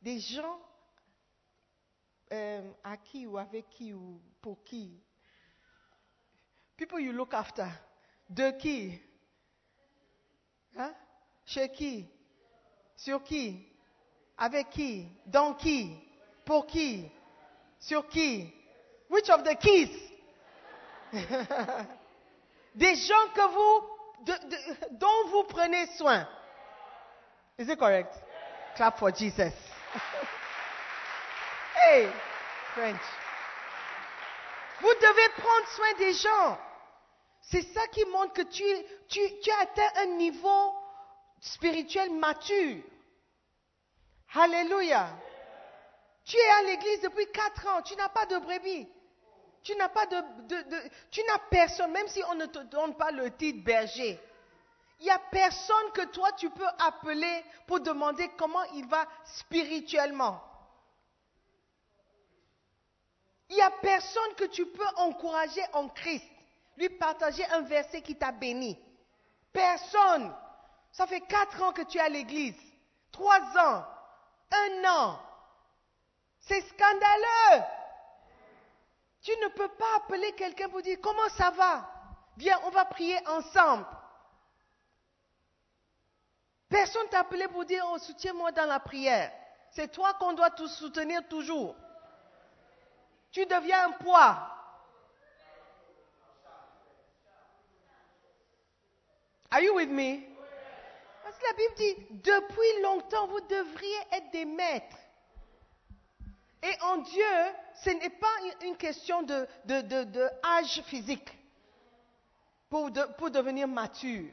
des 0.00 0.20
gens 0.20 0.60
euh, 2.32 2.72
à 2.84 2.96
qui 2.96 3.26
ou 3.26 3.38
avec 3.38 3.68
qui 3.70 3.92
ou 3.92 4.20
pour 4.40 4.62
qui. 4.64 5.00
People 6.76 7.00
you 7.00 7.12
look 7.12 7.34
after. 7.34 7.66
De 8.28 8.50
qui? 8.52 9.00
Hein? 10.76 10.92
Chez 11.46 11.68
qui? 11.70 12.06
Sur 12.96 13.22
qui? 13.22 13.66
Avec 14.36 14.70
qui? 14.70 15.08
Dans 15.26 15.54
qui? 15.54 15.96
Pour 16.44 16.66
qui? 16.66 17.10
Sur 17.80 18.06
qui? 18.08 18.52
Which 19.10 19.30
of 19.30 19.42
the 19.42 19.56
keys? 19.58 19.90
Des 22.74 22.94
gens 22.94 23.28
que 23.34 23.46
vous, 23.54 23.88
dont 24.92 25.28
vous 25.30 25.44
prenez 25.44 25.86
soin. 25.96 26.28
Is 27.58 27.68
it 27.68 27.78
correct? 27.78 28.14
Clap 28.76 28.98
for 28.98 29.10
Jesus. 29.10 29.52
Vous 34.80 34.94
devez 34.94 35.28
prendre 35.36 35.68
soin 35.68 35.92
des 35.98 36.12
gens. 36.12 36.58
C'est 37.40 37.62
ça 37.62 37.86
qui 37.88 38.04
montre 38.06 38.34
que 38.34 38.42
tu, 38.42 39.50
as 39.50 39.60
atteint 39.60 40.02
un 40.02 40.16
niveau 40.16 40.74
spirituel 41.40 42.12
mature. 42.12 42.82
Alléluia. 44.34 45.08
Tu 46.24 46.36
es 46.36 46.48
à 46.50 46.62
l'église 46.62 47.00
depuis 47.00 47.26
quatre 47.32 47.66
ans, 47.68 47.80
tu 47.82 47.96
n'as 47.96 48.10
pas 48.10 48.26
de 48.26 48.36
brebis. 48.38 48.86
Tu 49.62 49.74
n'as 49.76 49.88
pas 49.88 50.06
de 50.06 50.22
tu 51.10 51.22
n'as 51.24 51.38
personne, 51.50 51.90
même 51.90 52.06
si 52.08 52.22
on 52.30 52.34
ne 52.34 52.46
te 52.46 52.58
donne 52.60 52.94
pas 52.96 53.10
le 53.10 53.34
titre 53.34 53.64
berger. 53.64 54.20
Il 55.00 55.04
n'y 55.04 55.10
a 55.10 55.18
personne 55.30 55.92
que 55.94 56.04
toi 56.06 56.30
tu 56.32 56.50
peux 56.50 56.68
appeler 56.78 57.44
pour 57.66 57.80
demander 57.80 58.28
comment 58.36 58.62
il 58.74 58.86
va 58.86 59.06
spirituellement. 59.24 60.47
Il 63.48 63.56
n'y 63.56 63.62
a 63.62 63.70
personne 63.70 64.34
que 64.36 64.44
tu 64.44 64.66
peux 64.66 64.86
encourager 64.96 65.62
en 65.72 65.88
Christ, 65.88 66.24
lui 66.76 66.88
partager 66.90 67.44
un 67.46 67.62
verset 67.62 68.02
qui 68.02 68.16
t'a 68.16 68.32
béni. 68.32 68.78
Personne. 69.52 70.34
Ça 70.92 71.06
fait 71.06 71.20
quatre 71.22 71.62
ans 71.62 71.72
que 71.72 71.82
tu 71.82 71.98
es 71.98 72.00
à 72.00 72.08
l'église, 72.08 72.58
trois 73.12 73.40
ans, 73.40 73.84
un 74.50 74.84
an. 74.90 75.20
C'est 76.40 76.60
scandaleux. 76.62 77.64
Tu 79.22 79.30
ne 79.42 79.48
peux 79.48 79.68
pas 79.68 79.96
appeler 79.96 80.32
quelqu'un 80.32 80.68
pour 80.68 80.82
dire 80.82 80.98
comment 81.02 81.28
ça 81.36 81.50
va? 81.50 81.90
Viens, 82.36 82.58
on 82.64 82.70
va 82.70 82.84
prier 82.84 83.18
ensemble. 83.28 83.86
Personne 86.68 87.08
t'a 87.10 87.20
appelé 87.20 87.48
pour 87.48 87.64
dire, 87.64 87.84
oh, 87.90 87.98
soutiens-moi 87.98 88.52
dans 88.52 88.66
la 88.66 88.78
prière. 88.78 89.32
C'est 89.70 89.90
toi 89.90 90.14
qu'on 90.14 90.34
doit 90.34 90.50
tout 90.50 90.68
soutenir 90.68 91.26
toujours. 91.28 91.74
Tu 93.32 93.44
deviens 93.46 93.88
un 93.88 93.92
poids. 93.92 94.54
Are 99.50 99.60
you 99.60 99.74
with 99.74 99.88
me? 99.88 100.20
Parce 101.22 101.38
que 101.38 101.46
la 101.46 101.52
Bible 101.54 101.74
dit, 101.76 102.06
depuis 102.22 102.82
longtemps, 102.82 103.26
vous 103.28 103.40
devriez 103.40 103.98
être 104.12 104.30
des 104.30 104.44
maîtres. 104.44 104.96
Et 106.62 106.82
en 106.82 106.98
Dieu, 106.98 107.24
ce 107.84 107.90
n'est 107.90 108.10
pas 108.10 108.26
une 108.62 108.76
question 108.76 109.22
de, 109.22 109.46
de, 109.64 109.80
de, 109.82 110.04
de 110.04 110.28
âge 110.44 110.82
physique 110.82 111.28
pour, 112.68 112.90
pour 113.16 113.30
devenir 113.30 113.68
mature. 113.68 114.30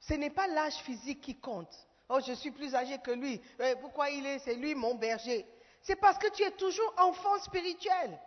Ce 0.00 0.14
n'est 0.14 0.30
pas 0.30 0.46
l'âge 0.48 0.76
physique 0.78 1.20
qui 1.20 1.38
compte. 1.38 1.72
Oh, 2.08 2.18
je 2.26 2.32
suis 2.32 2.50
plus 2.50 2.74
âgé 2.74 2.98
que 2.98 3.10
lui. 3.12 3.40
Eh, 3.60 3.76
Pourquoi 3.76 4.10
il 4.10 4.26
est? 4.26 4.38
C'est 4.40 4.54
lui 4.54 4.74
mon 4.74 4.94
berger. 4.94 5.46
C'est 5.82 5.96
parce 5.96 6.18
que 6.18 6.30
tu 6.30 6.42
es 6.42 6.52
toujours 6.52 6.94
enfant 6.96 7.38
spirituel. 7.40 8.18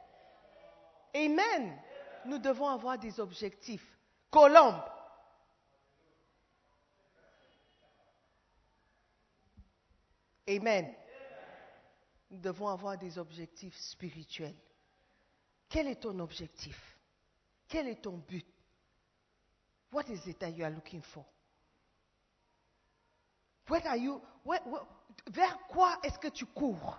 Amen. 1.14 1.82
Nous 2.26 2.38
devons 2.38 2.68
avoir 2.68 2.98
des 2.98 3.20
objectifs. 3.20 3.86
Colombe. 4.30 4.82
Amen. 10.48 10.94
Nous 12.30 12.40
devons 12.40 12.68
avoir 12.68 12.98
des 12.98 13.18
objectifs 13.18 13.78
spirituels. 13.78 14.56
Quel 15.70 15.88
est 15.88 16.02
ton 16.02 16.20
objectif? 16.20 16.98
Quel 17.68 17.88
est 17.88 18.02
ton 18.02 18.18
but? 18.18 18.46
What 19.92 20.10
is 20.10 20.28
it 20.28 20.38
that 20.40 20.50
you 20.50 20.66
are 20.66 20.72
looking 20.72 21.02
for? 21.02 21.26
What 23.70 23.86
are 23.86 23.98
you, 23.98 24.22
vers 25.28 25.58
quoi 25.70 25.98
est-ce 26.04 26.20
que 26.20 26.28
tu 26.28 26.46
cours? 26.46 26.98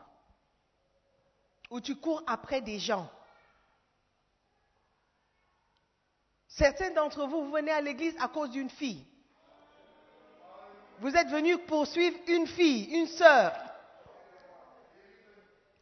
Ou 1.71 1.81
tu 1.81 1.97
cours 1.97 2.23
après 2.27 2.61
des 2.61 2.79
gens? 2.79 3.11
Certains 6.49 6.91
d'entre 6.91 7.27
vous, 7.27 7.45
vous 7.45 7.51
venez 7.51 7.73
à 7.73 7.81
l'église 7.81 8.17
à 8.19 8.29
cause 8.29 8.51
d'une 8.51 8.71
fille. 8.71 9.05
Vous 11.01 11.15
êtes 11.15 11.29
venu 11.29 11.59
poursuivre 11.59 12.17
une 12.29 12.47
fille, 12.47 12.85
une 12.85 13.07
sœur. 13.07 13.53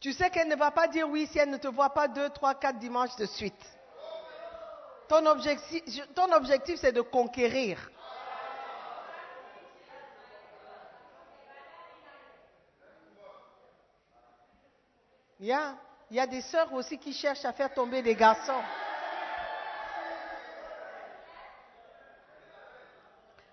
Tu 0.01 0.11
sais 0.11 0.29
qu'elle 0.29 0.49
ne 0.49 0.55
va 0.55 0.71
pas 0.71 0.87
dire 0.87 1.09
oui 1.09 1.27
si 1.27 1.39
elle 1.39 1.49
ne 1.49 1.57
te 1.57 1.67
voit 1.67 1.91
pas 1.91 2.07
deux, 2.07 2.29
trois, 2.29 2.55
quatre 2.55 2.77
dimanches 2.77 3.15
de 3.15 3.25
suite. 3.25 3.65
Ton 5.07 5.25
objectif, 5.27 5.83
ton 6.13 6.31
objectif 6.33 6.79
c'est 6.79 6.91
de 6.91 7.01
conquérir. 7.01 7.89
Il 15.45 16.15
y 16.15 16.19
a, 16.19 16.25
des 16.25 16.41
sœurs 16.41 16.73
aussi 16.73 16.97
qui 16.97 17.13
cherchent 17.13 17.45
à 17.45 17.53
faire 17.53 17.71
tomber 17.71 18.01
des 18.01 18.15
garçons. 18.15 18.63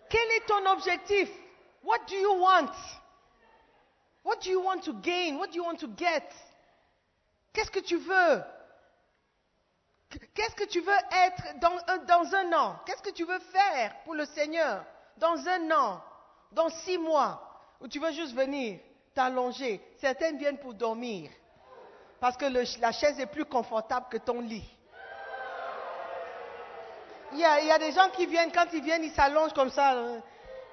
Quel 0.08 0.30
est 0.30 0.46
ton 0.46 0.64
objectif? 0.72 1.28
What 1.84 1.98
do 2.08 2.14
you 2.14 2.32
want? 2.40 2.72
What 4.24 4.36
do 4.36 4.48
you 4.48 4.62
want 4.62 4.80
to 4.84 4.94
gain? 5.02 5.36
What 5.36 5.48
do 5.48 5.56
you 5.56 5.64
want 5.64 5.76
to 5.80 5.88
get? 5.94 6.24
Qu'est-ce 7.52 7.70
que 7.70 7.80
tu 7.80 7.98
veux? 7.98 8.42
Qu'est-ce 10.32 10.54
que 10.54 10.64
tu 10.64 10.80
veux 10.80 10.92
être 11.26 11.58
dans 12.06 12.34
un 12.34 12.52
an? 12.54 12.80
Qu'est-ce 12.86 13.02
que 13.02 13.10
tu 13.10 13.24
veux 13.24 13.38
faire 13.38 13.94
pour 14.04 14.14
le 14.14 14.24
Seigneur 14.24 14.82
dans 15.18 15.46
un 15.46 15.70
an, 15.70 16.02
dans 16.52 16.70
six 16.70 16.96
mois? 16.96 17.60
Ou 17.82 17.88
tu 17.88 17.98
veux 17.98 18.12
juste 18.12 18.34
venir 18.34 18.80
t'allonger? 19.14 19.78
Certaines 19.98 20.38
viennent 20.38 20.58
pour 20.58 20.72
dormir 20.72 21.30
parce 22.22 22.36
que 22.36 22.44
la 22.78 22.92
chaise 22.92 23.18
est 23.18 23.26
plus 23.26 23.44
confortable 23.44 24.06
que 24.08 24.18
ton 24.18 24.40
lit. 24.40 24.62
Il 27.32 27.40
y, 27.40 27.44
a, 27.44 27.78
des 27.80 27.90
gens 27.90 28.10
qui 28.10 28.26
viennent, 28.26 28.52
quand 28.52 28.66
ils 28.72 28.80
viennent, 28.80 29.02
ils 29.02 29.10
s'allongent 29.10 29.54
comme 29.54 29.70
ça, 29.70 29.96
euh, 29.96 30.20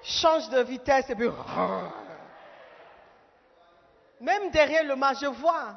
changent 0.03 0.49
de 0.49 0.61
vitesse 0.61 1.09
et 1.09 1.15
puis. 1.15 1.27
Même 4.21 4.51
derrière 4.51 4.83
le 4.83 4.95
mât, 4.95 5.15
je 5.15 5.25
vois. 5.25 5.73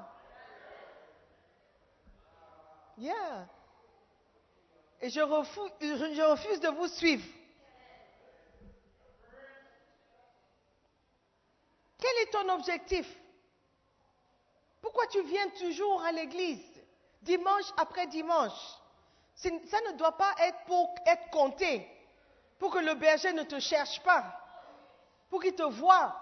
Yeah. 2.98 3.46
Et 5.00 5.08
je 5.08 5.20
refuse 5.20 6.60
de 6.60 6.68
vous 6.68 6.88
suivre. 6.88 7.24
Quel 11.98 12.12
est 12.24 12.30
ton 12.30 12.46
objectif? 12.50 13.06
Pourquoi 14.82 15.06
tu 15.06 15.22
viens 15.22 15.48
toujours 15.50 16.02
à 16.02 16.12
l'église, 16.12 16.60
dimanche 17.22 17.72
après 17.78 18.06
dimanche? 18.08 18.76
Ça 19.34 19.48
ne 19.50 19.96
doit 19.96 20.18
pas 20.18 20.34
être 20.40 20.58
pour 20.66 20.94
être 21.06 21.30
compté, 21.30 21.88
pour 22.58 22.72
que 22.72 22.80
le 22.80 22.94
berger 22.94 23.32
ne 23.32 23.44
te 23.44 23.58
cherche 23.58 24.02
pas, 24.02 24.38
pour 25.30 25.40
qu'il 25.40 25.54
te 25.54 25.62
voie. 25.62 26.14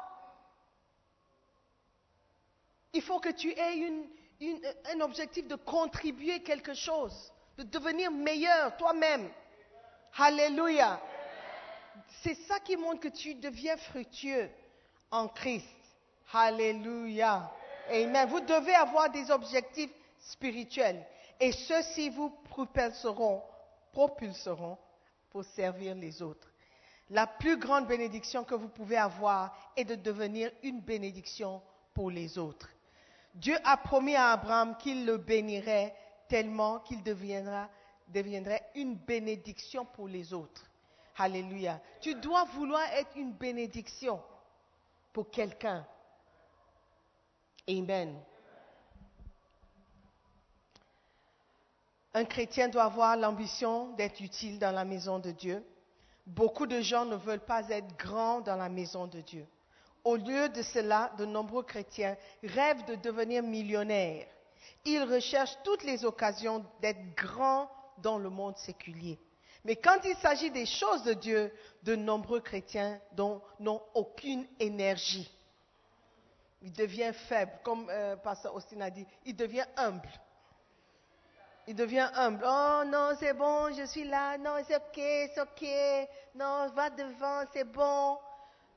Il 2.92 3.02
faut 3.02 3.18
que 3.18 3.30
tu 3.30 3.50
aies 3.50 3.92
un 4.92 5.00
objectif 5.00 5.48
de 5.48 5.56
contribuer 5.56 6.42
quelque 6.42 6.74
chose, 6.74 7.32
de 7.56 7.62
devenir 7.62 8.10
meilleur 8.10 8.76
toi-même. 8.76 9.30
Alléluia. 10.16 11.00
C'est 12.22 12.34
ça 12.34 12.60
qui 12.60 12.76
montre 12.76 13.00
que 13.00 13.08
tu 13.08 13.34
deviens 13.34 13.76
fructueux 13.76 14.50
en 15.10 15.28
Christ. 15.28 15.66
Alléluia. 16.32 17.50
Vous 18.28 18.40
devez 18.40 18.74
avoir 18.74 19.10
des 19.10 19.30
objectifs 19.30 19.90
spirituels. 20.18 21.04
Et 21.40 21.52
ceux-ci 21.52 22.10
vous 22.10 22.30
propulseront, 22.50 23.42
propulseront 23.92 24.78
pour 25.30 25.44
servir 25.44 25.94
les 25.94 26.22
autres. 26.22 26.48
La 27.10 27.26
plus 27.26 27.56
grande 27.56 27.88
bénédiction 27.88 28.44
que 28.44 28.54
vous 28.54 28.68
pouvez 28.68 28.96
avoir 28.96 29.56
est 29.76 29.84
de 29.84 29.96
devenir 29.96 30.50
une 30.62 30.80
bénédiction 30.80 31.60
pour 31.94 32.10
les 32.10 32.38
autres. 32.38 32.68
Dieu 33.34 33.56
a 33.64 33.76
promis 33.76 34.14
à 34.14 34.30
Abraham 34.32 34.76
qu'il 34.76 35.06
le 35.06 35.16
bénirait 35.16 35.94
tellement 36.28 36.78
qu'il 36.80 37.02
deviendra, 37.02 37.68
deviendrait 38.08 38.62
une 38.76 38.94
bénédiction 38.94 39.84
pour 39.84 40.06
les 40.06 40.32
autres. 40.32 40.64
Alléluia. 41.18 41.80
Tu 42.00 42.14
dois 42.14 42.44
vouloir 42.44 42.82
être 42.92 43.16
une 43.16 43.32
bénédiction 43.32 44.22
pour 45.12 45.30
quelqu'un. 45.30 45.84
Amen. 47.70 48.20
Un 52.12 52.24
chrétien 52.24 52.68
doit 52.68 52.84
avoir 52.84 53.16
l'ambition 53.16 53.92
d'être 53.94 54.20
utile 54.20 54.58
dans 54.58 54.72
la 54.72 54.84
maison 54.84 55.20
de 55.20 55.30
Dieu. 55.30 55.64
Beaucoup 56.26 56.66
de 56.66 56.80
gens 56.80 57.04
ne 57.04 57.14
veulent 57.14 57.44
pas 57.44 57.68
être 57.68 57.96
grands 57.96 58.40
dans 58.40 58.56
la 58.56 58.68
maison 58.68 59.06
de 59.06 59.20
Dieu. 59.20 59.46
Au 60.02 60.16
lieu 60.16 60.48
de 60.48 60.62
cela, 60.62 61.12
de 61.18 61.24
nombreux 61.24 61.62
chrétiens 61.62 62.16
rêvent 62.42 62.84
de 62.86 62.96
devenir 62.96 63.42
millionnaires. 63.42 64.26
Ils 64.84 65.04
recherchent 65.04 65.58
toutes 65.62 65.84
les 65.84 66.04
occasions 66.04 66.64
d'être 66.80 67.14
grands 67.14 67.70
dans 67.98 68.18
le 68.18 68.30
monde 68.30 68.56
séculier. 68.56 69.18
Mais 69.64 69.76
quand 69.76 69.98
il 70.04 70.16
s'agit 70.16 70.50
des 70.50 70.66
choses 70.66 71.04
de 71.04 71.12
Dieu, 71.12 71.52
de 71.82 71.94
nombreux 71.94 72.40
chrétiens 72.40 72.98
n'ont 73.60 73.82
aucune 73.94 74.46
énergie. 74.58 75.30
Il 76.62 76.72
devient 76.72 77.12
faible, 77.14 77.52
comme 77.64 77.88
euh, 77.88 78.16
Pasteur 78.16 78.54
Austin 78.54 78.82
a 78.82 78.90
dit, 78.90 79.06
il 79.24 79.34
devient 79.34 79.64
humble. 79.76 80.08
Il 81.66 81.74
devient 81.74 82.10
humble. 82.16 82.44
Oh 82.46 82.82
non, 82.86 83.10
c'est 83.18 83.32
bon, 83.32 83.72
je 83.74 83.84
suis 83.84 84.04
là. 84.04 84.36
Non, 84.36 84.56
c'est 84.66 84.76
ok, 84.76 85.30
c'est 85.34 85.40
ok. 85.40 86.08
Non, 86.34 86.68
va 86.74 86.90
devant, 86.90 87.44
c'est 87.52 87.64
bon. 87.64 88.18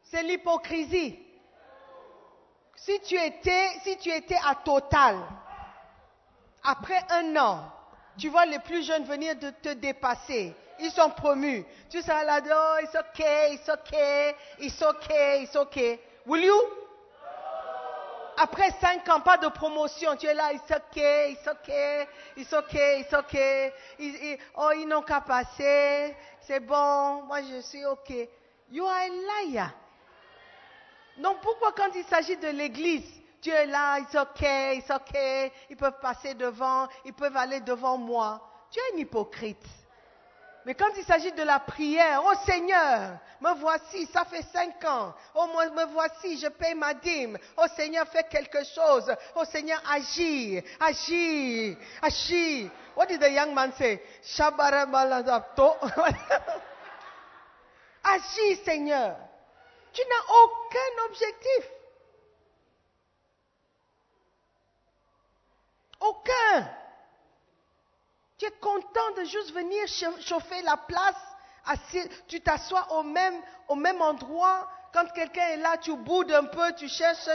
C'est 0.03 0.23
l'hypocrisie. 0.23 1.19
Si 2.75 2.99
tu 3.01 3.15
étais, 3.15 3.69
si 3.83 3.97
tu 3.97 4.09
étais 4.09 4.37
à 4.45 4.55
Total, 4.55 5.17
après 6.63 7.01
un 7.09 7.35
an, 7.35 7.71
tu 8.17 8.29
vois 8.29 8.45
les 8.45 8.59
plus 8.59 8.85
jeunes 8.85 9.03
venir 9.05 9.35
de 9.35 9.49
te 9.49 9.69
dépasser. 9.69 10.55
Ils 10.79 10.91
sont 10.91 11.09
promus. 11.09 11.65
Tu 11.89 12.01
seras 12.01 12.23
là, 12.23 12.39
oh, 12.45 12.83
it's 12.83 12.95
okay, 12.95 13.53
it's 13.53 13.69
okay, 13.69 14.35
it's 14.59 14.81
okay, 14.81 15.43
it's 15.43 15.55
okay. 15.55 15.99
Will 16.25 16.43
you? 16.43 16.82
Après 18.43 18.71
cinq 18.81 19.07
ans, 19.07 19.21
pas 19.21 19.37
de 19.37 19.47
promotion, 19.47 20.17
tu 20.17 20.25
es 20.27 20.33
là, 20.33 20.51
it's 20.51 20.69
okay, 20.69 21.31
it's 21.31 21.47
okay, 21.47 22.05
it's 22.35 22.51
okay, 22.53 23.71
it's 23.97 24.17
ils- 24.21 24.37
oh, 24.57 24.69
ils 24.75 24.85
n'ont 24.85 25.01
qu'à 25.01 25.21
passer, 25.21 26.13
c'est 26.41 26.59
bon, 26.59 27.23
moi 27.23 27.41
je 27.41 27.61
suis 27.61 27.85
ok. 27.85 28.11
You 28.69 28.85
are 28.85 28.97
a 28.97 29.45
liar. 29.45 29.71
Donc 31.19 31.39
pourquoi 31.41 31.71
quand 31.71 31.95
il 31.95 32.03
s'agit 32.03 32.35
de 32.35 32.49
l'église, 32.49 33.09
tu 33.41 33.49
es 33.49 33.65
là, 33.65 33.99
it's 33.99 34.13
okay, 34.13 34.75
it's 34.77 34.89
okay, 34.91 35.49
ils 35.69 35.77
peuvent 35.77 35.99
passer 36.01 36.33
devant, 36.33 36.89
ils 37.05 37.13
peuvent 37.13 37.37
aller 37.37 37.61
devant 37.61 37.97
moi. 37.97 38.41
Tu 38.71 38.77
es 38.77 38.95
un 38.95 38.97
hypocrite. 38.97 39.65
Mais 40.65 40.75
quand 40.75 40.89
il 40.95 41.03
s'agit 41.03 41.33
de 41.33 41.43
la 41.43 41.59
prière, 41.59 42.21
oh 42.25 42.33
Seigneur, 42.45 43.17
me 43.41 43.53
voici, 43.55 44.05
ça 44.07 44.23
fait 44.23 44.43
cinq 44.53 44.83
ans. 44.85 45.13
Oh, 45.35 45.47
moi, 45.51 45.69
me 45.69 45.85
voici, 45.91 46.37
je 46.37 46.47
paye 46.47 46.73
ma 46.73 46.93
dîme. 46.93 47.37
Oh 47.57 47.65
Seigneur, 47.75 48.07
fais 48.07 48.23
quelque 48.23 48.63
chose. 48.63 49.13
Oh 49.35 49.43
Seigneur, 49.43 49.81
agis, 49.91 50.63
agis, 50.79 51.77
agis. 52.01 52.69
What 52.95 53.07
did 53.07 53.19
the 53.19 53.31
young 53.31 53.53
man 53.53 53.73
say? 53.73 54.01
Agis, 58.05 58.57
Seigneur. 58.63 59.17
Tu 59.91 60.01
n'as 60.01 60.25
aucun 60.33 61.05
objectif. 61.09 61.69
Aucun. 65.99 66.82
Tu 68.43 68.49
es 68.49 68.59
content 68.59 69.11
de 69.15 69.23
juste 69.23 69.53
venir 69.53 69.87
chauffer 70.19 70.61
la 70.63 70.75
place. 70.75 71.15
tu 72.27 72.41
t'assois 72.41 72.91
au 72.91 73.03
même, 73.03 73.41
au 73.69 73.75
même 73.75 74.01
endroit. 74.01 74.69
Quand 74.91 75.05
quelqu'un 75.13 75.47
est 75.47 75.57
là, 75.57 75.77
tu 75.77 75.95
boudes 75.95 76.31
un 76.31 76.43
peu, 76.43 76.73
tu 76.73 76.89
cherches 76.89 77.29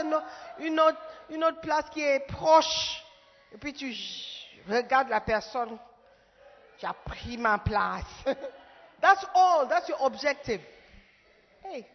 une, 0.59 0.79
autre, 0.79 1.01
une 1.31 1.43
autre 1.43 1.61
place 1.61 1.89
qui 1.89 2.01
est 2.01 2.19
proche. 2.27 3.03
Et 3.51 3.57
puis 3.57 3.73
tu 3.73 3.91
regardes 4.71 5.09
la 5.09 5.21
personne. 5.21 5.79
Tu 6.77 6.85
as 6.85 6.93
pris 6.93 7.37
ma 7.37 7.57
place. 7.57 8.05
That's 9.01 9.25
all. 9.33 9.67
That's 9.67 9.89
your 9.89 10.03
objective. 10.03 10.61
Hey. 11.63 11.87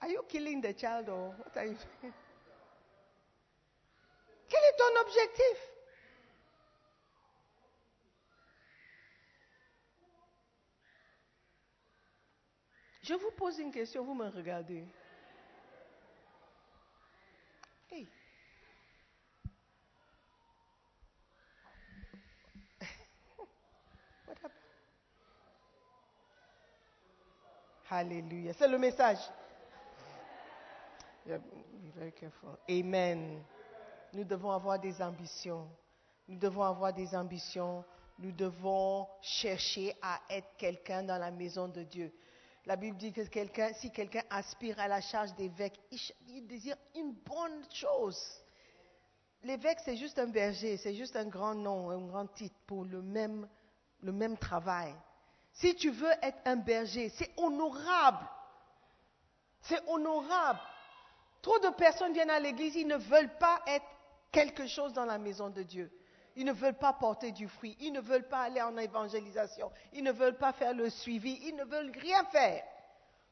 Are 0.00 0.08
you 0.08 0.24
killing 0.28 0.62
the 0.62 0.72
child 0.72 1.08
or 1.10 1.34
what 1.36 1.54
are 1.54 1.66
you 1.66 1.76
doing? 2.00 2.14
Quel 4.48 4.60
est 4.60 4.76
ton 4.76 5.00
objectif? 5.02 5.68
Je 13.02 13.14
vous 13.14 13.30
pose 13.30 13.58
une 13.58 13.70
question, 13.72 14.04
vous 14.04 14.12
me 14.14 14.28
regardez. 14.28 14.84
Hey. 17.90 18.06
Alléluia. 27.90 28.52
C'est 28.52 28.68
le 28.68 28.76
message. 28.76 29.20
Very 31.26 32.12
careful. 32.12 32.58
Amen. 32.68 33.42
Nous 34.12 34.24
devons 34.24 34.50
avoir 34.50 34.78
des 34.78 35.00
ambitions. 35.02 35.68
Nous 36.28 36.38
devons 36.38 36.62
avoir 36.62 36.92
des 36.92 37.14
ambitions. 37.14 37.84
Nous 38.18 38.32
devons 38.32 39.06
chercher 39.22 39.94
à 40.02 40.20
être 40.30 40.56
quelqu'un 40.56 41.02
dans 41.02 41.18
la 41.18 41.30
maison 41.30 41.68
de 41.68 41.82
Dieu. 41.82 42.12
La 42.66 42.76
Bible 42.76 42.98
dit 42.98 43.12
que 43.12 43.22
si 43.74 43.90
quelqu'un 43.90 44.22
aspire 44.28 44.78
à 44.78 44.88
la 44.88 45.00
charge 45.00 45.34
d'évêque, 45.34 45.80
il, 46.26 46.46
désire 46.46 46.76
une 46.96 47.12
bonne 47.12 47.64
chose. 47.72 48.20
L'évêque, 49.42 49.78
c'est 49.84 49.96
juste 49.96 50.18
un 50.18 50.26
berger, 50.26 50.76
c'est 50.76 50.94
juste 50.94 51.16
un 51.16 51.26
grand 51.26 51.54
nom, 51.54 51.90
un 51.90 52.06
grand 52.06 52.26
titre 52.26 52.56
pour 52.66 52.84
le 52.84 53.00
même, 53.00 53.48
le 54.02 54.12
même 54.12 54.36
travail. 54.36 54.94
Si 55.52 55.74
tu 55.76 55.90
veux 55.90 56.12
être 56.20 56.38
un 56.44 56.56
berger, 56.56 57.08
c'est 57.08 57.32
honorable. 57.38 58.28
C'est 59.62 59.82
honorable. 59.88 60.60
Trop 61.40 61.58
de 61.60 61.68
personnes 61.70 62.12
viennent 62.12 62.30
à 62.30 62.40
l'église, 62.40 62.74
ils 62.76 62.86
ne 62.86 62.96
veulent 62.96 63.38
pas 63.38 63.62
être 63.66 63.86
quelque 64.32 64.66
chose 64.66 64.92
dans 64.92 65.04
la 65.04 65.18
maison 65.18 65.48
de 65.50 65.62
Dieu. 65.62 65.90
Ils 66.36 66.44
ne 66.44 66.52
veulent 66.52 66.78
pas 66.78 66.92
porter 66.92 67.32
du 67.32 67.48
fruit, 67.48 67.76
ils 67.80 67.92
ne 67.92 68.00
veulent 68.00 68.28
pas 68.28 68.42
aller 68.42 68.62
en 68.62 68.76
évangélisation, 68.76 69.72
ils 69.92 70.04
ne 70.04 70.12
veulent 70.12 70.38
pas 70.38 70.52
faire 70.52 70.72
le 70.72 70.88
suivi, 70.88 71.38
ils 71.42 71.56
ne 71.56 71.64
veulent 71.64 71.92
rien 72.00 72.24
faire. 72.26 72.62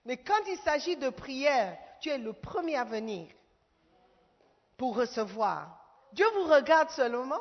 Mais 0.04 0.16
quand 0.16 0.40
il 0.48 0.58
s'agit 0.58 0.96
de 0.96 1.10
prière, 1.10 1.78
tu 2.00 2.08
es 2.08 2.18
le 2.18 2.32
premier 2.32 2.76
à 2.76 2.84
venir 2.84 3.28
pour 4.76 4.96
recevoir. 4.96 5.80
Dieu 6.12 6.26
vous 6.34 6.44
regarde 6.52 6.90
seulement. 6.90 7.40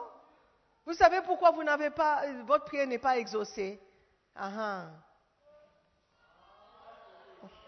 Vous 0.86 0.94
savez 0.94 1.22
pourquoi 1.22 1.52
votre 1.52 2.65
prière 2.65 2.88
n'est 2.88 3.00
pas 3.00 3.18
exaucée? 3.18 3.82
Ah, 4.36 4.52
ah. 4.58 4.89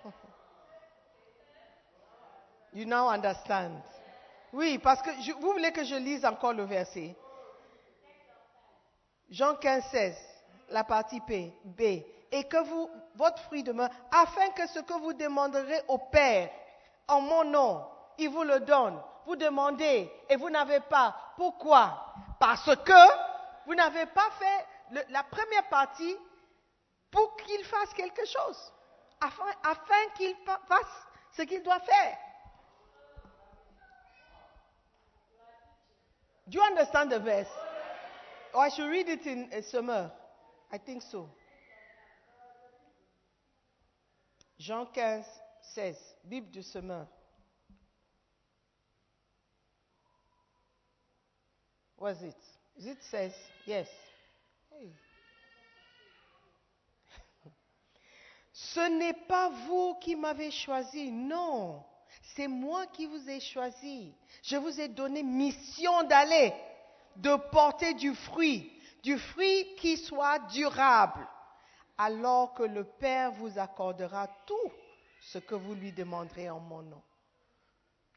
You 2.74 2.86
now 2.86 3.08
understand. 3.10 3.82
Oui, 4.54 4.78
parce 4.80 5.02
que 5.02 5.10
vous 5.34 5.52
voulez 5.52 5.72
que 5.72 5.84
je 5.84 5.96
lise 5.96 6.26
encore 6.26 6.54
le 6.54 6.64
verset? 6.64 7.16
Jean 9.30 9.56
15, 9.56 9.84
16, 9.92 10.18
la 10.70 10.84
partie 10.84 11.20
P, 11.22 11.54
B. 11.64 11.82
Et 12.30 12.44
que 12.44 12.64
vous, 12.64 12.90
votre 13.16 13.42
fruit 13.44 13.64
demeure, 13.64 13.90
afin 14.12 14.50
que 14.50 14.68
ce 14.68 14.80
que 14.80 14.94
vous 14.94 15.14
demanderez 15.14 15.82
au 15.88 15.98
Père 15.98 16.50
en 17.08 17.22
mon 17.22 17.44
nom, 17.46 17.86
il 18.18 18.30
vous 18.30 18.44
le 18.44 18.60
donne. 18.62 19.02
Vous 19.26 19.36
demandez 19.36 20.12
et 20.30 20.36
vous 20.36 20.50
n'avez 20.50 20.80
pas. 20.82 21.16
Pourquoi? 21.36 22.14
Parce 22.40 22.76
que 22.76 23.66
vous 23.66 23.76
n'avez 23.76 24.06
pas 24.08 24.30
fait 24.40 25.04
la 25.10 25.24
première 25.24 25.68
partie 25.70 26.16
pour 27.12 27.36
qu'il 27.38 27.64
fasse 27.66 27.94
quelque 27.94 28.26
chose, 28.26 28.74
afin, 29.22 29.46
afin 29.64 30.10
qu'il 30.16 30.36
fasse 30.46 31.08
ce 31.32 31.42
qu'il 31.44 31.62
doit 31.64 31.80
faire. 31.80 32.18
Do 36.50 36.58
you 36.58 36.64
understand 36.64 37.12
the 37.12 37.20
verse? 37.20 37.48
Or 38.54 38.62
I 38.62 38.70
should 38.70 38.88
read 38.90 39.10
it 39.10 39.26
in 39.26 39.50
a 39.52 39.62
summer? 39.62 40.12
I 40.72 40.78
think 40.78 41.04
so. 41.12 41.30
Jean 44.60 44.88
15, 44.94 45.24
16, 45.76 45.96
Bible 46.30 46.48
du 46.52 46.64
semeur. 46.64 47.08
Was 52.00 52.22
it? 52.22 52.36
Is 52.78 52.86
it 52.86 52.98
says? 53.10 53.34
Yes. 53.66 53.88
Hey. 54.72 54.92
Ce 58.54 58.88
n'est 58.90 59.28
pas 59.28 59.50
vous 59.68 59.96
qui 60.00 60.16
m'avez 60.16 60.52
choisi, 60.52 61.12
non. 61.12 61.84
C'est 62.36 62.48
moi 62.48 62.86
qui 62.88 63.06
vous 63.06 63.30
ai 63.30 63.40
choisi. 63.40 64.14
Je 64.48 64.56
vous 64.56 64.80
ai 64.80 64.88
donné 64.88 65.24
mission 65.24 66.04
d'aller, 66.04 66.54
de 67.18 67.36
porter 67.52 67.94
du 67.96 68.16
fruit, 68.16 68.72
du 69.04 69.18
fruit 69.18 69.76
qui 69.76 69.98
soit 69.98 70.40
durable, 70.48 71.28
alors 71.98 72.54
que 72.54 72.64
le 72.64 72.86
Père 72.86 73.34
vous 73.34 73.60
accordera 73.60 74.30
tout 74.46 74.72
ce 75.20 75.38
que 75.40 75.54
vous 75.54 75.76
lui 75.76 75.92
demanderez 75.92 76.50
en 76.50 76.62
mon 76.62 76.82
nom. 76.82 77.02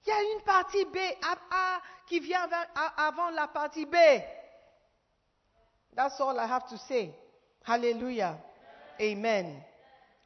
Il 0.06 0.10
y 0.10 0.12
a 0.12 0.22
une 0.22 0.42
partie 0.42 0.84
B, 0.84 0.98
A, 1.50 1.80
qui 2.06 2.20
vient 2.20 2.48
avant 2.96 3.30
la 3.30 3.48
partie 3.48 3.86
B. 3.86 3.96
That's 5.96 6.20
all 6.20 6.36
I 6.38 6.48
have 6.48 6.68
to 6.68 6.76
say. 6.76 7.12
Hallelujah. 7.66 8.38
Amen. 9.00 9.60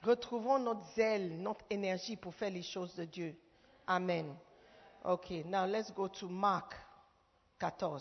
Retrouvons 0.02 0.58
notre 0.58 0.84
zèle, 0.94 1.40
notre 1.40 1.64
énergie 1.70 2.16
pour 2.16 2.34
faire 2.34 2.50
les 2.50 2.62
choses 2.62 2.94
de 2.94 3.06
Dieu. 3.06 3.34
Amen. 3.86 4.36
Okay, 5.04 5.44
now 5.46 5.66
let's 5.66 5.90
go 5.90 6.08
to 6.08 6.28
Mark 6.28 6.74
14. 7.60 8.00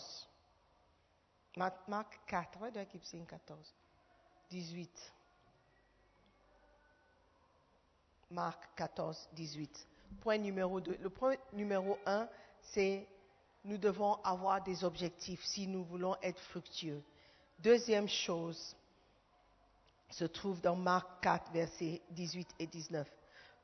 Mark, 1.56 1.74
Mark 1.86 2.06
4. 2.30 2.46
Why 2.58 2.70
do 2.70 2.80
I 2.80 2.86
keep 2.86 3.04
saying 3.04 3.26
14? 3.26 3.56
18. 4.50 4.88
Marc 8.30 8.74
14, 8.76 9.28
18. 9.36 9.86
Point 10.22 10.38
numéro 10.38 10.80
2. 10.80 10.96
Le 11.00 11.10
point 11.10 11.36
numéro 11.52 11.98
1, 12.06 12.26
c'est 12.62 13.06
nous 13.64 13.78
devons 13.78 14.14
avoir 14.24 14.62
des 14.62 14.82
objectifs 14.82 15.44
si 15.44 15.66
nous 15.66 15.84
voulons 15.84 16.16
être 16.22 16.40
fructueux. 16.40 17.02
Deuxième 17.58 18.08
chose 18.08 18.74
se 20.10 20.24
trouve 20.24 20.60
dans 20.62 20.76
Marc 20.76 21.22
4, 21.22 21.52
versets 21.52 22.00
18 22.10 22.48
et 22.58 22.66
19. 22.66 23.06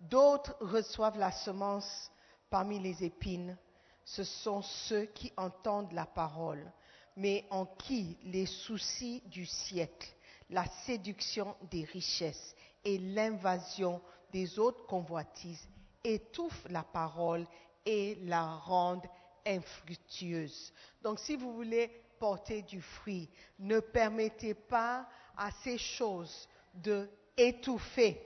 D'autres 0.00 0.56
reçoivent 0.60 1.18
la 1.18 1.32
semence 1.32 2.10
parmi 2.50 2.78
les 2.78 3.04
épines. 3.04 3.56
Ce 4.04 4.24
sont 4.24 4.62
ceux 4.62 5.06
qui 5.06 5.32
entendent 5.36 5.92
la 5.92 6.06
parole, 6.06 6.70
mais 7.16 7.46
en 7.50 7.64
qui 7.64 8.18
les 8.24 8.46
soucis 8.46 9.22
du 9.26 9.46
siècle, 9.46 10.08
la 10.50 10.66
séduction 10.84 11.56
des 11.70 11.84
richesses 11.84 12.54
et 12.84 12.98
l'invasion 12.98 14.00
des 14.32 14.58
autres 14.58 14.84
convoitises 14.86 15.68
étouffent 16.02 16.66
la 16.68 16.82
parole 16.82 17.46
et 17.86 18.16
la 18.22 18.44
rendent 18.44 19.06
infructueuse. 19.46 20.72
Donc 21.02 21.18
si 21.18 21.36
vous 21.36 21.52
voulez 21.52 21.88
porter 22.18 22.62
du 22.62 22.82
fruit, 22.82 23.28
ne 23.58 23.80
permettez 23.80 24.54
pas 24.54 25.08
à 25.36 25.50
ces 25.62 25.78
choses 25.78 26.48
de 26.74 27.08
étouffer 27.36 28.20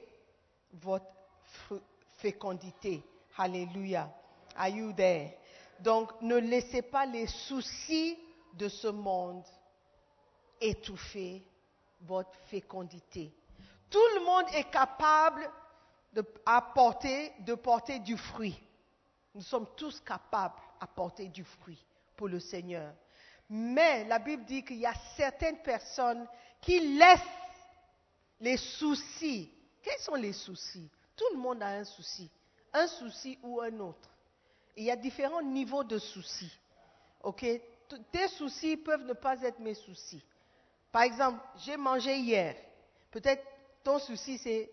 votre 0.73 1.07
fécondité. 2.17 3.03
Alléluia. 3.37 4.13
Are 4.57 4.69
you 4.69 4.93
there? 4.93 5.33
Donc, 5.81 6.13
ne 6.21 6.37
laissez 6.37 6.83
pas 6.83 7.07
les 7.07 7.27
soucis 7.27 8.17
de 8.55 8.69
ce 8.69 8.89
monde 8.89 9.45
étouffer 10.61 11.45
votre 12.03 12.35
fécondité. 12.47 13.33
Tout 13.91 14.07
le 14.15 14.25
monde 14.25 14.47
est 14.55 14.71
capable 14.71 15.51
de, 16.13 16.23
porter, 17.55 17.99
du 18.01 18.17
fruit. 18.17 18.61
Nous 19.35 19.43
sommes 19.43 19.67
tous 19.77 20.01
capables 20.01 20.55
à 20.81 20.87
porter 20.87 21.29
du 21.29 21.45
fruit 21.45 21.85
pour 22.17 22.29
le 22.29 22.39
Seigneur. 22.39 22.93
Mais 23.51 24.05
la 24.05 24.19
Bible 24.19 24.45
dit 24.45 24.65
qu'il 24.65 24.79
y 24.79 24.87
a 24.87 24.95
certaines 25.17 25.59
personnes 25.59 26.27
qui 26.61 26.97
laissent 26.97 27.21
les 28.41 28.57
soucis. 28.57 29.53
Quels 29.83 30.01
sont 30.01 30.15
les 30.15 30.33
soucis? 30.33 30.91
Tout 31.17 31.27
le 31.33 31.39
monde 31.39 31.63
a 31.63 31.69
un 31.69 31.85
souci. 31.85 32.31
Un 32.75 32.87
souci 32.89 33.39
ou 33.43 33.61
un 33.61 33.79
autre. 33.79 34.11
Il 34.77 34.85
y 34.85 34.91
a 34.91 34.97
différents 34.97 35.43
niveaux 35.43 35.85
de 35.85 35.99
soucis. 35.99 36.53
OK? 37.23 37.47
Tes 38.11 38.29
soucis 38.29 38.77
peuvent 38.77 39.05
ne 39.05 39.13
pas 39.13 39.41
être 39.43 39.61
mes 39.61 39.75
soucis. 39.75 40.23
Par 40.91 41.03
exemple, 41.03 41.41
j'ai 41.59 41.77
mangé 41.77 42.17
hier. 42.17 42.57
Peut-être 43.11 43.45
ton 43.83 43.99
souci, 43.99 44.39
c'est 44.39 44.71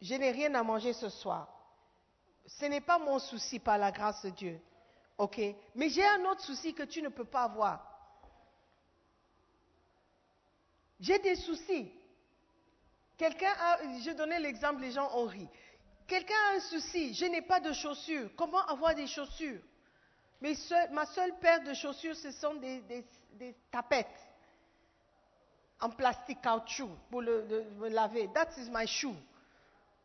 je 0.00 0.14
n'ai 0.14 0.30
rien 0.30 0.54
à 0.54 0.62
manger 0.62 0.92
ce 0.92 1.08
soir. 1.08 1.48
Ce 2.46 2.66
n'est 2.66 2.80
pas 2.80 2.98
mon 2.98 3.18
souci 3.18 3.58
par 3.58 3.78
la 3.78 3.90
grâce 3.90 4.22
de 4.24 4.30
Dieu. 4.30 4.60
OK? 5.18 5.40
Mais 5.74 5.88
j'ai 5.88 6.04
un 6.04 6.24
autre 6.26 6.42
souci 6.42 6.74
que 6.74 6.82
tu 6.84 7.02
ne 7.02 7.08
peux 7.08 7.24
pas 7.24 7.44
avoir. 7.44 7.90
J'ai 11.00 11.18
des 11.18 11.36
soucis. 11.36 11.90
Quelqu'un 13.16 13.52
a, 13.58 13.78
je 14.00 14.10
donnais 14.12 14.40
l'exemple, 14.40 14.80
les 14.80 14.92
gens 14.92 15.10
ont 15.16 15.26
ri. 15.26 15.48
Quelqu'un 16.06 16.34
a 16.52 16.56
un 16.56 16.60
souci, 16.60 17.14
je 17.14 17.24
n'ai 17.24 17.42
pas 17.42 17.60
de 17.60 17.72
chaussures. 17.72 18.30
Comment 18.36 18.64
avoir 18.66 18.94
des 18.94 19.06
chaussures? 19.06 19.60
Ma 20.40 21.06
seule 21.06 21.34
paire 21.40 21.62
de 21.62 21.72
chaussures, 21.72 22.16
ce 22.16 22.30
sont 22.30 22.54
des, 22.54 23.04
tapettes 23.70 24.06
en 25.80 25.90
plastique 25.90 26.40
caoutchouc 26.42 26.90
pour 27.10 27.22
me 27.22 27.88
laver. 27.88 28.28
That 28.34 28.50
is 28.58 28.68
my 28.70 28.86
shoe. 28.86 29.14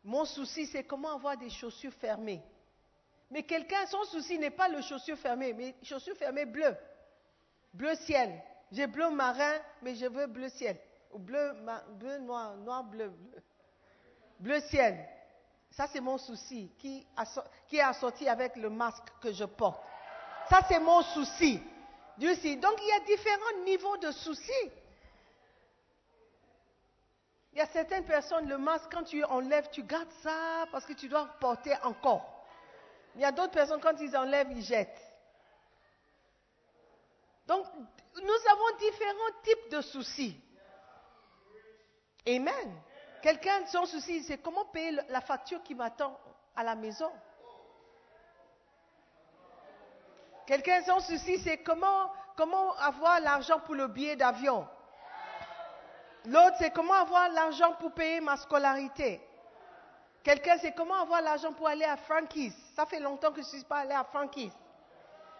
Mon 0.02 0.24
souci, 0.24 0.66
c'est 0.66 0.84
comment 0.84 1.14
avoir 1.14 1.36
des 1.36 1.50
chaussures 1.50 1.92
fermées. 1.92 2.42
Mais 3.30 3.42
quelqu'un, 3.42 3.86
son 3.86 4.02
souci 4.04 4.38
n'est 4.38 4.50
pas 4.50 4.68
le 4.68 4.80
chaussure 4.80 5.18
fermé, 5.18 5.52
mais 5.52 5.74
chaussures 5.82 6.16
fermées 6.16 6.46
bleues. 6.46 6.76
Bleu 7.74 7.94
ciel. 7.96 8.42
J'ai 8.72 8.86
bleu 8.86 9.10
marin, 9.10 9.58
mais 9.82 9.94
je 9.94 10.06
veux 10.06 10.26
bleu 10.26 10.48
ciel. 10.48 10.76
Ou 11.12 11.18
bleu, 11.18 11.52
bleu 11.98 12.18
noir, 12.18 12.56
noir, 12.56 12.84
bleu, 12.84 13.08
bleu. 13.08 13.42
Bleu 14.38 14.60
ciel. 14.62 15.06
Ça, 15.70 15.86
c'est 15.92 16.00
mon 16.00 16.18
souci 16.18 16.70
qui, 16.78 17.06
est 17.72 17.80
assorti 17.80 18.28
avec 18.28 18.56
le 18.56 18.70
masque 18.70 19.04
que 19.20 19.32
je 19.32 19.44
porte. 19.44 19.80
Ça, 20.48 20.60
c'est 20.68 20.80
mon 20.80 21.02
souci. 21.02 21.62
Dieu 22.18 22.34
sait. 22.34 22.56
Donc, 22.56 22.74
il 22.82 22.88
y 22.88 22.92
a 22.92 23.00
différents 23.00 23.64
niveaux 23.64 23.96
de 23.98 24.10
soucis. 24.10 24.70
Il 27.52 27.58
y 27.58 27.60
a 27.62 27.66
certaines 27.66 28.04
personnes, 28.04 28.48
le 28.48 28.58
masque, 28.58 28.90
quand 28.92 29.04
tu 29.04 29.22
enlèves, 29.24 29.68
tu 29.70 29.82
gardes 29.82 30.12
ça 30.22 30.66
parce 30.70 30.84
que 30.84 30.92
tu 30.92 31.08
dois 31.08 31.26
porter 31.40 31.74
encore. 31.82 32.46
Il 33.14 33.20
y 33.20 33.24
a 33.24 33.32
d'autres 33.32 33.52
personnes, 33.52 33.80
quand 33.80 33.98
ils 34.00 34.16
enlèvent, 34.16 34.52
ils 34.52 34.62
jettent. 34.62 35.02
Donc, 37.46 37.66
nous 38.14 38.50
avons 38.50 38.76
différents 38.78 39.40
types 39.42 39.70
de 39.72 39.80
soucis. 39.80 40.40
Amen. 42.26 42.82
Quelqu'un, 43.22 43.66
son 43.66 43.84
souci, 43.86 44.22
c'est 44.24 44.38
comment 44.38 44.64
payer 44.66 44.92
la 45.08 45.20
facture 45.20 45.62
qui 45.62 45.74
m'attend 45.74 46.18
à 46.56 46.62
la 46.62 46.74
maison. 46.74 47.10
Quelqu'un, 50.46 50.82
son 50.82 51.00
souci, 51.00 51.38
c'est 51.38 51.58
comment, 51.58 52.10
comment 52.36 52.74
avoir 52.76 53.20
l'argent 53.20 53.60
pour 53.60 53.74
le 53.74 53.88
billet 53.88 54.16
d'avion. 54.16 54.66
L'autre, 56.26 56.56
c'est 56.58 56.70
comment 56.70 56.94
avoir 56.94 57.28
l'argent 57.30 57.74
pour 57.78 57.92
payer 57.92 58.20
ma 58.20 58.36
scolarité. 58.36 59.20
Quelqu'un, 60.22 60.58
c'est 60.58 60.72
comment 60.72 60.96
avoir 60.96 61.22
l'argent 61.22 61.52
pour 61.52 61.68
aller 61.68 61.84
à 61.84 61.96
Frankie's. 61.96 62.54
Ça 62.74 62.84
fait 62.84 63.00
longtemps 63.00 63.30
que 63.30 63.40
je 63.42 63.46
ne 63.46 63.52
suis 63.52 63.64
pas 63.64 63.78
allé 63.78 63.92
à 63.94 64.04
Frankie's. 64.04 64.52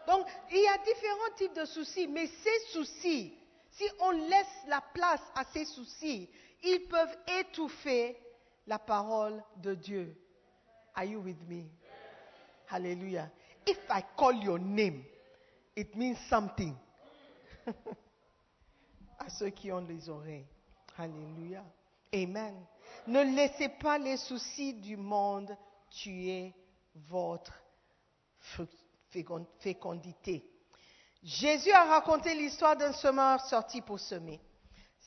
Donc, 0.06 0.26
il 0.50 0.58
y 0.58 0.66
a 0.68 0.78
différents 0.78 1.34
types 1.36 1.54
de 1.54 1.64
soucis, 1.64 2.06
mais 2.06 2.26
ces 2.26 2.58
soucis, 2.72 3.36
si 3.70 3.84
on 4.00 4.10
laisse 4.10 4.64
la 4.66 4.80
place 4.80 5.22
à 5.34 5.44
ces 5.52 5.64
soucis, 5.64 6.30
ils 6.62 6.86
peuvent 6.88 7.16
étouffer 7.40 8.16
la 8.66 8.78
parole 8.78 9.42
de 9.56 9.74
Dieu. 9.74 10.16
Are 10.94 11.04
you 11.04 11.20
with 11.20 11.40
me? 11.48 11.70
Hallelujah. 12.66 13.30
If 13.66 13.78
I 13.90 14.02
call 14.16 14.34
your 14.34 14.58
name, 14.58 15.04
it 15.76 15.94
means 15.96 16.18
something. 16.28 16.74
à 19.18 19.28
ceux 19.28 19.50
qui 19.50 19.70
ont 19.70 19.86
les 19.86 20.08
oreilles. 20.08 20.46
Alléluia. 20.96 21.64
Amen. 22.12 22.54
Ne 23.06 23.22
laissez 23.22 23.68
pas 23.68 23.98
les 23.98 24.16
soucis 24.16 24.74
du 24.74 24.96
monde 24.96 25.56
tuer 25.90 26.54
votre 26.94 27.52
fécondité. 29.58 30.44
Jésus 31.22 31.70
a 31.72 31.84
raconté 31.84 32.34
l'histoire 32.34 32.76
d'un 32.76 32.92
semeur 32.92 33.40
sorti 33.40 33.80
pour 33.80 34.00
semer. 34.00 34.40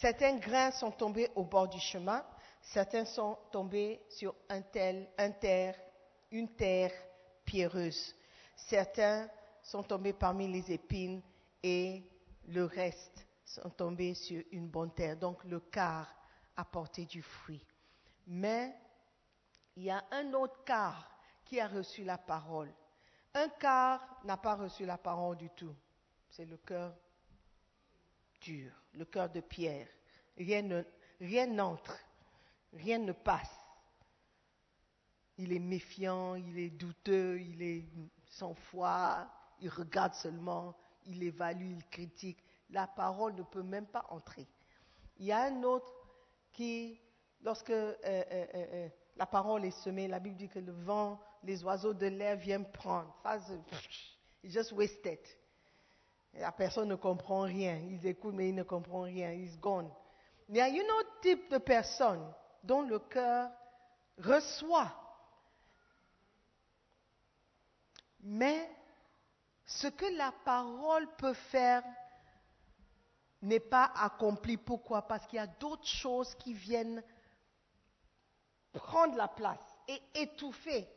Certains 0.03 0.35
grains 0.35 0.71
sont 0.71 0.91
tombés 0.91 1.29
au 1.33 1.45
bord 1.45 1.69
du 1.69 1.79
chemin, 1.79 2.25
certains 2.61 3.05
sont 3.05 3.37
tombés 3.53 4.01
sur 4.09 4.35
un 4.49 4.61
tel, 4.61 5.07
terre, 5.39 5.79
une 6.29 6.49
terre 6.49 6.91
pierreuse. 7.45 8.13
Certains 8.53 9.29
sont 9.61 9.81
tombés 9.81 10.11
parmi 10.11 10.51
les 10.51 10.73
épines 10.73 11.21
et 11.63 12.03
le 12.49 12.65
reste 12.65 13.25
sont 13.45 13.69
tombés 13.69 14.13
sur 14.13 14.43
une 14.51 14.67
bonne 14.67 14.91
terre. 14.93 15.15
Donc 15.15 15.41
le 15.45 15.61
quart 15.61 16.13
a 16.57 16.65
porté 16.65 17.05
du 17.05 17.21
fruit. 17.21 17.65
Mais 18.27 18.75
il 19.77 19.83
y 19.83 19.89
a 19.89 20.03
un 20.11 20.33
autre 20.33 20.65
quart 20.65 21.17
qui 21.45 21.61
a 21.61 21.67
reçu 21.69 22.03
la 22.03 22.17
parole. 22.17 22.73
Un 23.33 23.47
quart 23.47 24.19
n'a 24.25 24.35
pas 24.35 24.55
reçu 24.55 24.85
la 24.85 24.97
parole 24.97 25.37
du 25.37 25.49
tout. 25.51 25.73
C'est 26.29 26.43
le 26.43 26.57
cœur 26.57 26.93
le 28.93 29.05
cœur 29.05 29.29
de 29.29 29.41
pierre. 29.41 29.87
Rien 30.37 31.47
n'entre, 31.47 31.97
rien 32.73 32.99
ne 32.99 33.11
passe. 33.11 33.55
Il 35.37 35.51
est 35.51 35.59
méfiant, 35.59 36.35
il 36.35 36.59
est 36.59 36.69
douteux, 36.69 37.39
il 37.39 37.61
est 37.61 37.85
sans 38.25 38.53
foi, 38.53 39.27
il 39.61 39.69
regarde 39.69 40.13
seulement, 40.13 40.75
il 41.05 41.23
évalue, 41.23 41.71
il 41.71 41.85
critique. 41.87 42.43
La 42.69 42.87
parole 42.87 43.35
ne 43.35 43.43
peut 43.43 43.63
même 43.63 43.87
pas 43.87 44.05
entrer. 44.09 44.47
Il 45.17 45.25
y 45.25 45.31
a 45.31 45.43
un 45.43 45.63
autre 45.63 45.91
qui, 46.51 46.99
lorsque 47.41 47.69
euh, 47.69 47.95
euh, 48.05 48.45
euh, 48.55 48.89
la 49.15 49.25
parole 49.25 49.65
est 49.65 49.83
semée, 49.83 50.07
la 50.07 50.19
Bible 50.19 50.37
dit 50.37 50.49
que 50.49 50.59
le 50.59 50.71
vent, 50.71 51.19
les 51.43 51.63
oiseaux 51.63 51.93
de 51.93 52.07
l'air 52.07 52.37
viennent 52.37 52.69
prendre. 52.71 53.15
Ça, 53.23 53.39
just 54.43 54.71
wasted. 54.71 55.19
La 56.39 56.51
personne 56.51 56.89
ne 56.89 56.95
comprend 56.95 57.41
rien. 57.41 57.77
Ils 57.77 58.05
écoutent, 58.05 58.33
mais 58.33 58.49
ils 58.49 58.55
ne 58.55 58.63
comprennent 58.63 59.03
rien. 59.03 59.31
Ils 59.31 59.59
gone. 59.59 59.89
Il 60.49 60.55
y 60.55 60.61
a 60.61 60.65
un 60.65 60.99
autre 60.99 61.19
type 61.21 61.49
de 61.51 61.57
personne 61.57 62.33
dont 62.63 62.81
le 62.81 62.99
cœur 62.99 63.49
reçoit. 64.17 64.91
Mais 68.21 68.69
ce 69.65 69.87
que 69.87 70.05
la 70.17 70.33
parole 70.45 71.07
peut 71.17 71.33
faire 71.33 71.83
n'est 73.41 73.59
pas 73.59 73.91
accompli. 73.95 74.57
Pourquoi? 74.57 75.01
Parce 75.03 75.25
qu'il 75.27 75.37
y 75.37 75.41
a 75.41 75.47
d'autres 75.47 75.87
choses 75.87 76.33
qui 76.35 76.53
viennent 76.53 77.03
prendre 78.71 79.15
la 79.15 79.27
place 79.27 79.59
et 79.87 80.01
étouffer 80.15 80.87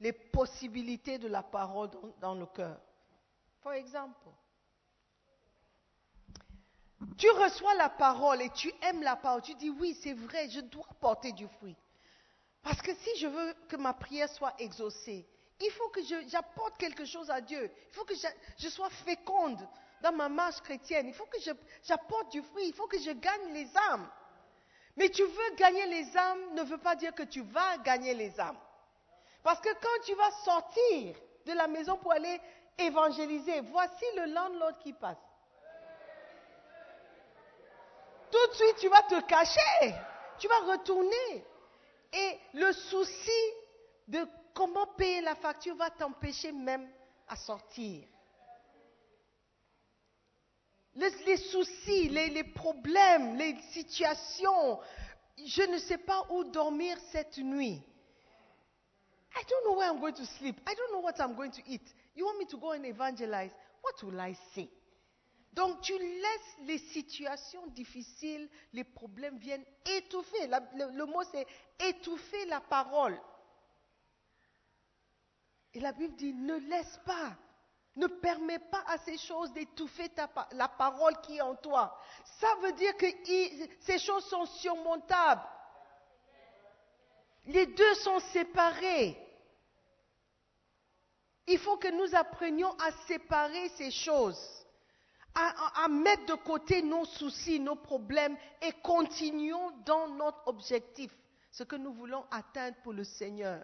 les 0.00 0.12
possibilités 0.12 1.18
de 1.18 1.28
la 1.28 1.42
parole 1.42 1.90
dans, 2.20 2.34
le 2.34 2.46
cœur. 2.46 2.80
Par 3.62 3.72
exemple, 3.72 4.28
tu 7.18 7.28
reçois 7.30 7.74
la 7.74 7.88
parole 7.88 8.40
et 8.40 8.50
tu 8.50 8.72
aimes 8.82 9.02
la 9.02 9.16
parole. 9.16 9.42
Tu 9.42 9.54
dis 9.54 9.70
oui, 9.70 9.98
c'est 10.00 10.14
vrai, 10.14 10.48
je 10.48 10.60
dois 10.60 10.86
porter 11.00 11.32
du 11.32 11.46
fruit. 11.48 11.76
Parce 12.62 12.80
que 12.80 12.94
si 12.94 13.18
je 13.18 13.26
veux 13.26 13.54
que 13.68 13.76
ma 13.76 13.92
prière 13.92 14.28
soit 14.28 14.54
exaucée, 14.58 15.26
il 15.60 15.70
faut 15.72 15.88
que 15.88 16.00
j'apporte 16.28 16.78
quelque 16.78 17.04
chose 17.04 17.30
à 17.30 17.40
Dieu. 17.40 17.70
Il 17.90 17.94
faut 17.94 18.04
que 18.04 18.14
je 18.58 18.68
sois 18.68 18.90
féconde 18.90 19.58
dans 20.00 20.12
ma 20.12 20.28
marche 20.28 20.60
chrétienne. 20.60 21.08
Il 21.08 21.14
faut 21.14 21.26
que 21.26 21.38
j'apporte 21.82 22.30
du 22.30 22.42
fruit. 22.42 22.68
Il 22.68 22.74
faut 22.74 22.86
que 22.86 22.98
je 22.98 23.10
gagne 23.10 23.52
les 23.52 23.68
âmes. 23.90 24.08
Mais 24.96 25.08
tu 25.08 25.22
veux 25.22 25.54
gagner 25.56 25.86
les 25.86 26.16
âmes 26.16 26.54
ne 26.54 26.62
veut 26.62 26.78
pas 26.78 26.94
dire 26.94 27.14
que 27.14 27.24
tu 27.24 27.42
vas 27.42 27.78
gagner 27.78 28.14
les 28.14 28.38
âmes. 28.38 28.58
Parce 29.42 29.60
que 29.60 29.72
quand 29.74 30.04
tu 30.04 30.14
vas 30.14 30.30
sortir 30.44 31.16
de 31.46 31.52
la 31.52 31.66
maison 31.66 31.96
pour 31.96 32.12
aller 32.12 32.40
évangéliser, 32.78 33.60
voici 33.62 34.04
le 34.16 34.26
landlord 34.26 34.78
qui 34.78 34.92
passe. 34.92 35.16
Tout 38.30 38.46
de 38.50 38.54
suite, 38.54 38.76
tu 38.78 38.88
vas 38.88 39.02
te 39.02 39.20
cacher. 39.26 39.94
Tu 40.38 40.48
vas 40.48 40.72
retourner. 40.72 41.44
Et 42.12 42.38
le 42.54 42.72
souci 42.72 43.52
de 44.06 44.26
comment 44.54 44.86
payer 44.86 45.20
la 45.20 45.34
facture 45.34 45.76
va 45.76 45.90
t'empêcher 45.90 46.52
même 46.52 46.88
à 47.26 47.36
sortir. 47.36 48.06
les, 50.98 51.10
les 51.26 51.36
soucis, 51.36 52.08
les, 52.08 52.28
les 52.28 52.44
problèmes, 52.44 53.36
les 53.36 53.56
situations. 53.72 54.80
Je 55.36 55.62
ne 55.62 55.78
sais 55.78 55.98
pas 55.98 56.26
où 56.30 56.44
dormir 56.44 56.98
cette 57.12 57.38
nuit. 57.38 57.82
I 59.36 59.42
don't 59.48 59.64
know 59.64 59.78
where 59.78 59.88
I'm 59.92 60.00
going 60.00 60.14
to 60.14 60.26
sleep. 60.38 60.60
I 60.66 60.74
don't 60.74 60.92
know 60.92 61.00
what 61.00 61.20
I'm 61.20 61.36
going 61.36 61.52
to 61.52 61.62
eat. 61.66 61.82
You 62.16 62.24
want 62.24 62.38
me 62.38 62.46
to 62.46 62.56
go 62.56 62.72
and 62.72 62.84
evangelize? 62.84 63.52
What 63.80 64.02
will 64.02 64.20
I 64.20 64.36
say? 64.54 64.68
Donc 65.58 65.80
tu 65.80 65.98
laisses 65.98 66.56
les 66.66 66.78
situations 66.78 67.66
difficiles, 67.66 68.48
les 68.72 68.84
problèmes 68.84 69.38
viennent 69.38 69.64
étouffer. 69.86 70.46
Le, 70.46 71.04
mot 71.04 71.24
c'est 71.32 71.48
étouffer 71.80 72.46
la 72.46 72.60
parole. 72.60 73.20
Et 75.74 75.80
la 75.80 75.90
Bible 75.90 76.14
dit 76.14 76.32
ne 76.32 76.54
laisse 76.58 77.00
pas, 77.04 77.36
ne 77.96 78.06
permets 78.06 78.60
pas 78.60 78.84
à 78.86 78.98
ces 78.98 79.18
choses 79.18 79.52
d'étouffer 79.52 80.08
la 80.52 80.68
parole 80.68 81.20
qui 81.22 81.38
est 81.38 81.42
en 81.42 81.56
toi. 81.56 82.00
Ça 82.38 82.54
veut 82.62 82.72
dire 82.74 82.96
que 82.96 83.06
ces 83.80 83.98
choses 83.98 84.26
sont 84.26 84.46
surmontables. 84.46 85.42
Les 87.46 87.66
deux 87.66 87.94
sont 87.94 88.20
séparés. 88.20 89.18
Il 91.48 91.58
faut 91.58 91.78
que 91.78 91.88
nous 91.88 92.14
apprenions 92.14 92.70
à 92.78 92.92
séparer 93.08 93.70
ces 93.70 93.90
choses, 93.90 94.57
à, 95.34 95.88
mettre 95.88 96.26
de 96.26 96.34
côté 96.34 96.82
nos 96.82 97.04
soucis, 97.04 97.60
nos 97.60 97.76
problèmes 97.76 98.36
et 98.62 98.72
continuons 98.82 99.70
dans 99.84 100.08
notre 100.08 100.46
objectif, 100.46 101.10
ce 101.50 101.62
que 101.62 101.76
nous 101.76 101.92
voulons 101.92 102.24
atteindre 102.30 102.76
pour 102.82 102.92
le 102.92 103.04
Seigneur. 103.04 103.60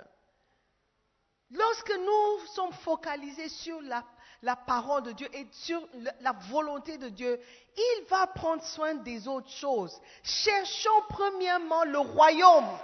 Lorsque 1.50 1.92
nous 1.92 2.46
sommes 2.54 2.72
focalisés 2.72 3.48
sur 3.48 3.80
la, 3.82 4.56
parole 4.56 5.02
de 5.02 5.12
Dieu 5.12 5.28
et 5.32 5.46
sur 5.52 5.80
la 6.20 6.32
volonté 6.50 6.98
de 6.98 7.08
Dieu, 7.08 7.40
il 7.76 8.04
va 8.08 8.26
prendre 8.26 8.62
soin 8.62 8.94
des 8.94 9.28
autres 9.28 9.50
choses. 9.50 10.00
Cherchons 10.22 11.02
premièrement 11.08 11.84
le 11.84 11.98
royaume, 11.98 12.78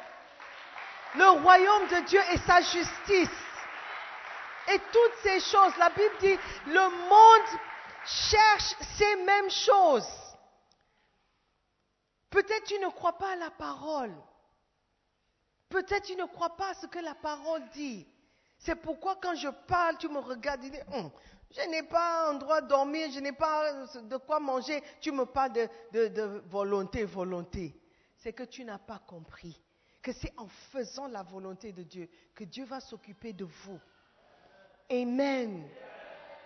le 1.16 1.28
royaume 1.42 1.88
de 1.88 2.06
Dieu 2.06 2.20
et 2.32 2.38
sa 2.38 2.60
justice. 2.60 3.30
Et 4.68 4.78
toutes 4.92 5.16
ces 5.22 5.40
choses, 5.40 5.76
la 5.78 5.90
Bible 5.90 6.14
dit, 6.20 6.38
le 6.66 7.08
monde 7.08 7.60
cherche 8.04 8.74
ces 8.96 9.16
mêmes 9.24 9.50
choses. 9.50 10.08
Peut-être 12.30 12.64
tu 12.64 12.78
ne 12.78 12.88
crois 12.88 13.18
pas 13.18 13.32
à 13.32 13.36
la 13.36 13.50
parole. 13.50 14.14
Peut-être 15.68 16.04
tu 16.04 16.16
ne 16.16 16.24
crois 16.24 16.56
pas 16.56 16.70
à 16.70 16.74
ce 16.74 16.86
que 16.86 16.98
la 16.98 17.14
parole 17.14 17.62
dit. 17.70 18.06
C'est 18.58 18.76
pourquoi 18.76 19.16
quand 19.16 19.34
je 19.34 19.48
parle, 19.66 19.96
tu 19.98 20.08
me 20.08 20.18
regardes 20.18 20.64
et 20.64 20.70
dis, 20.70 20.78
Hum, 20.92 21.10
je 21.50 21.60
n'ai 21.70 21.82
pas 21.82 22.28
un 22.28 22.34
endroit 22.34 22.60
de 22.60 22.68
dormir, 22.68 23.10
je 23.12 23.20
n'ai 23.20 23.32
pas 23.32 23.72
de 24.02 24.16
quoi 24.18 24.38
manger. 24.38 24.82
Tu 25.00 25.10
me 25.12 25.24
parles 25.26 25.52
de, 25.52 25.68
de- 25.92 26.08
de 26.08 26.22
volonté, 26.48 27.04
volonté. 27.04 27.74
C'est 28.18 28.32
que 28.32 28.42
tu 28.44 28.64
n'as 28.64 28.78
pas 28.78 28.98
compris 28.98 29.60
que 30.02 30.12
c'est 30.12 30.32
en 30.38 30.46
faisant 30.72 31.08
la 31.08 31.22
volonté 31.22 31.72
de 31.72 31.82
Dieu 31.82 32.08
que 32.34 32.44
Dieu 32.44 32.64
va 32.64 32.80
s'occuper 32.80 33.32
de 33.32 33.44
vous. 33.44 33.80
Amen. 34.90 35.68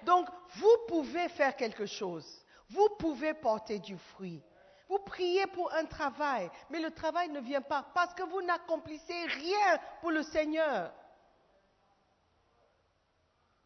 Donc, 0.05 0.29
vous 0.57 0.77
pouvez 0.89 1.29
faire 1.31 1.57
quelque 1.57 1.87
chose. 1.87 2.27
Vous 2.71 2.89
pouvez 2.99 3.35
porter 3.35 3.79
du 3.79 3.97
fruit. 3.97 4.43
Vous 4.89 4.99
priez 4.99 5.47
pour 5.49 5.73
un 5.73 5.87
travail, 5.87 6.51
mais 6.71 6.81
le 6.81 6.91
travail 6.91 7.29
ne 7.31 7.41
vient 7.41 7.63
pas 7.63 7.85
parce 7.95 8.15
que 8.15 8.23
vous 8.23 8.43
n'accomplissez 8.43 9.25
rien 9.25 9.81
pour 10.01 10.11
le 10.11 10.23
Seigneur. 10.23 10.93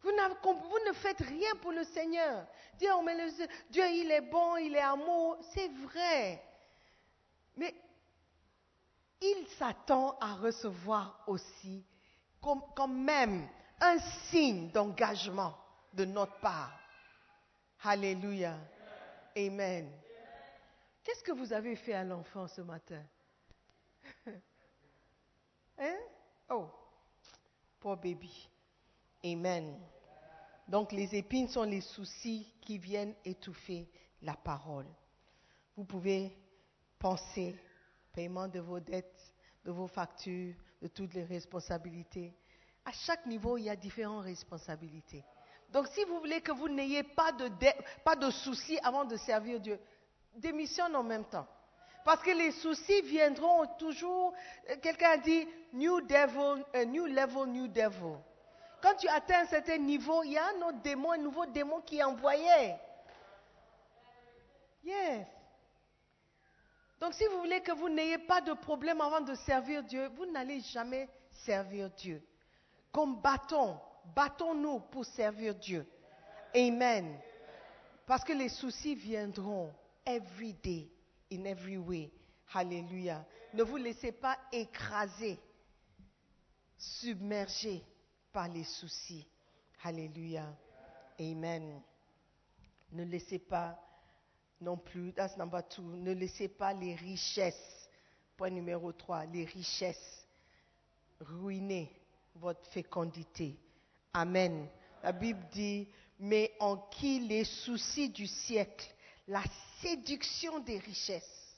Vous, 0.01 0.11
ne 0.11 0.93
faites 0.93 1.19
rien 1.19 1.55
pour 1.61 1.71
le 1.71 1.83
Seigneur. 1.83 2.45
Dieu, 2.77 2.89
il 3.89 4.11
est 4.11 4.21
bon, 4.21 4.55
il 4.55 4.75
est 4.75 4.81
amour. 4.81 5.37
C'est 5.53 5.69
vrai. 5.83 6.41
Mais 7.57 7.75
il 9.21 9.45
s'attend 9.57 10.17
à 10.19 10.35
recevoir 10.35 11.21
aussi 11.27 11.83
comme, 12.41 12.61
quand 12.75 12.87
même 12.87 13.47
un 13.81 13.99
signe 14.29 14.69
d'engagement 14.71 15.53
de 15.93 16.05
notre 16.05 16.39
part. 16.39 16.79
Alléluia. 17.83 18.57
Amen. 19.35 19.91
Qu'est-ce 21.03 21.23
que 21.23 21.31
vous 21.31 21.53
avez 21.53 21.75
fait 21.75 21.93
à 21.93 22.03
l'enfant 22.03 22.47
ce 22.47 22.61
matin? 22.61 23.03
Hein? 25.81 25.97
Oh, 26.49 26.67
pauvre 27.79 28.01
baby. 28.01 28.49
Amen. 29.23 29.79
Donc 30.67 30.91
les 30.91 31.15
épines 31.15 31.47
sont 31.47 31.63
les 31.63 31.79
soucis 31.79 32.53
qui 32.59 32.77
viennent 32.77 33.15
étouffer 33.23 33.89
la 34.21 34.35
parole. 34.35 34.87
Vous 35.77 35.85
pouvez 35.85 36.37
penser 36.99 37.55
paiement 38.11 38.49
de 38.49 38.59
vos 38.59 38.81
dettes, 38.81 39.33
de 39.63 39.71
vos 39.71 39.87
factures, 39.87 40.53
de 40.81 40.87
toutes 40.87 41.13
les 41.13 41.23
responsabilités. 41.23 42.33
À 42.83 42.91
chaque 42.91 43.25
niveau, 43.25 43.57
il 43.57 43.63
y 43.63 43.69
a 43.69 43.75
différentes 43.75 44.25
responsabilités. 44.25 45.23
Donc 45.71 45.87
si 45.89 46.03
vous 46.05 46.19
voulez 46.19 46.41
que 46.41 46.51
vous 46.51 46.67
n'ayez 46.69 47.03
pas 47.03 47.31
de, 47.31 48.31
soucis 48.31 48.79
avant 48.83 49.05
de 49.05 49.15
servir 49.17 49.59
Dieu, 49.59 49.79
démissionne 50.35 50.95
en 50.95 51.03
même 51.03 51.25
temps. 51.25 51.47
Parce 52.03 52.23
que 52.23 52.31
les 52.31 52.51
soucis 52.51 53.01
viendront 53.01 53.67
toujours. 53.77 54.33
euh, 54.69 54.75
Quelqu'un 54.81 55.11
a 55.11 55.17
dit 55.17 55.47
new 55.73 56.01
devil, 56.01 56.63
euh, 56.75 56.85
new 56.85 57.05
level, 57.05 57.45
new 57.47 57.67
devil. 57.67 58.17
Quand 58.81 58.95
tu 58.95 59.07
atteins 59.09 59.41
un 59.41 59.45
certain 59.45 59.77
niveau, 59.77 60.23
il 60.23 60.31
y 60.31 60.37
a 60.37 60.45
un 60.47 60.61
autre 60.69 60.81
démon, 60.81 61.11
un 61.11 61.17
nouveau 61.17 61.45
démon 61.45 61.81
qui 61.81 61.97
est 61.97 62.03
envoyé. 62.03 62.75
Yes. 64.83 65.27
Donc 66.99 67.13
si 67.13 67.25
vous 67.27 67.39
voulez 67.39 67.61
que 67.61 67.73
vous 67.73 67.89
n'ayez 67.89 68.17
pas 68.17 68.41
de 68.41 68.53
problème 68.53 69.01
avant 69.01 69.21
de 69.21 69.35
servir 69.35 69.83
Dieu, 69.83 70.09
vous 70.15 70.25
n'allez 70.25 70.61
jamais 70.61 71.07
servir 71.45 71.89
Dieu. 71.91 72.23
Combattons, 72.91 73.79
battons-nous 74.15 74.79
pour 74.79 75.05
servir 75.05 75.55
Dieu. 75.55 75.85
Amen. 76.55 77.17
Parce 78.05 78.23
que 78.23 78.33
les 78.33 78.49
soucis 78.49 78.95
viendront 78.95 79.71
every 80.05 80.53
day, 80.53 80.89
in 81.31 81.45
every 81.45 81.77
way. 81.77 82.11
Alléluia. 82.53 83.25
Ne 83.53 83.63
vous 83.63 83.77
laissez 83.77 84.11
pas 84.11 84.37
écraser, 84.51 85.39
submerger 86.77 87.83
par 88.31 88.47
les 88.47 88.63
soucis. 88.63 89.27
Alléluia. 89.83 90.45
Amen. 91.19 91.81
Ne 92.91 93.03
laissez 93.03 93.39
pas 93.39 93.79
non 94.61 94.77
plus, 94.77 95.13
that's 95.13 95.37
number 95.37 95.61
two, 95.69 95.81
ne 95.81 96.11
laissez 96.11 96.49
pas 96.49 96.73
les 96.73 96.95
richesses, 96.95 97.89
point 98.35 98.49
numéro 98.49 98.91
trois, 98.91 99.25
les 99.25 99.45
richesses 99.45 100.27
ruiner 101.21 101.91
votre 102.35 102.65
fécondité. 102.67 103.57
Amen. 104.13 104.67
La 105.03 105.11
Bible 105.11 105.45
dit, 105.51 105.87
mais 106.19 106.53
en 106.59 106.77
qui 106.77 107.19
les 107.19 107.45
soucis 107.45 108.09
du 108.09 108.27
siècle, 108.27 108.93
la 109.27 109.43
séduction 109.81 110.59
des 110.59 110.79
richesses, 110.79 111.55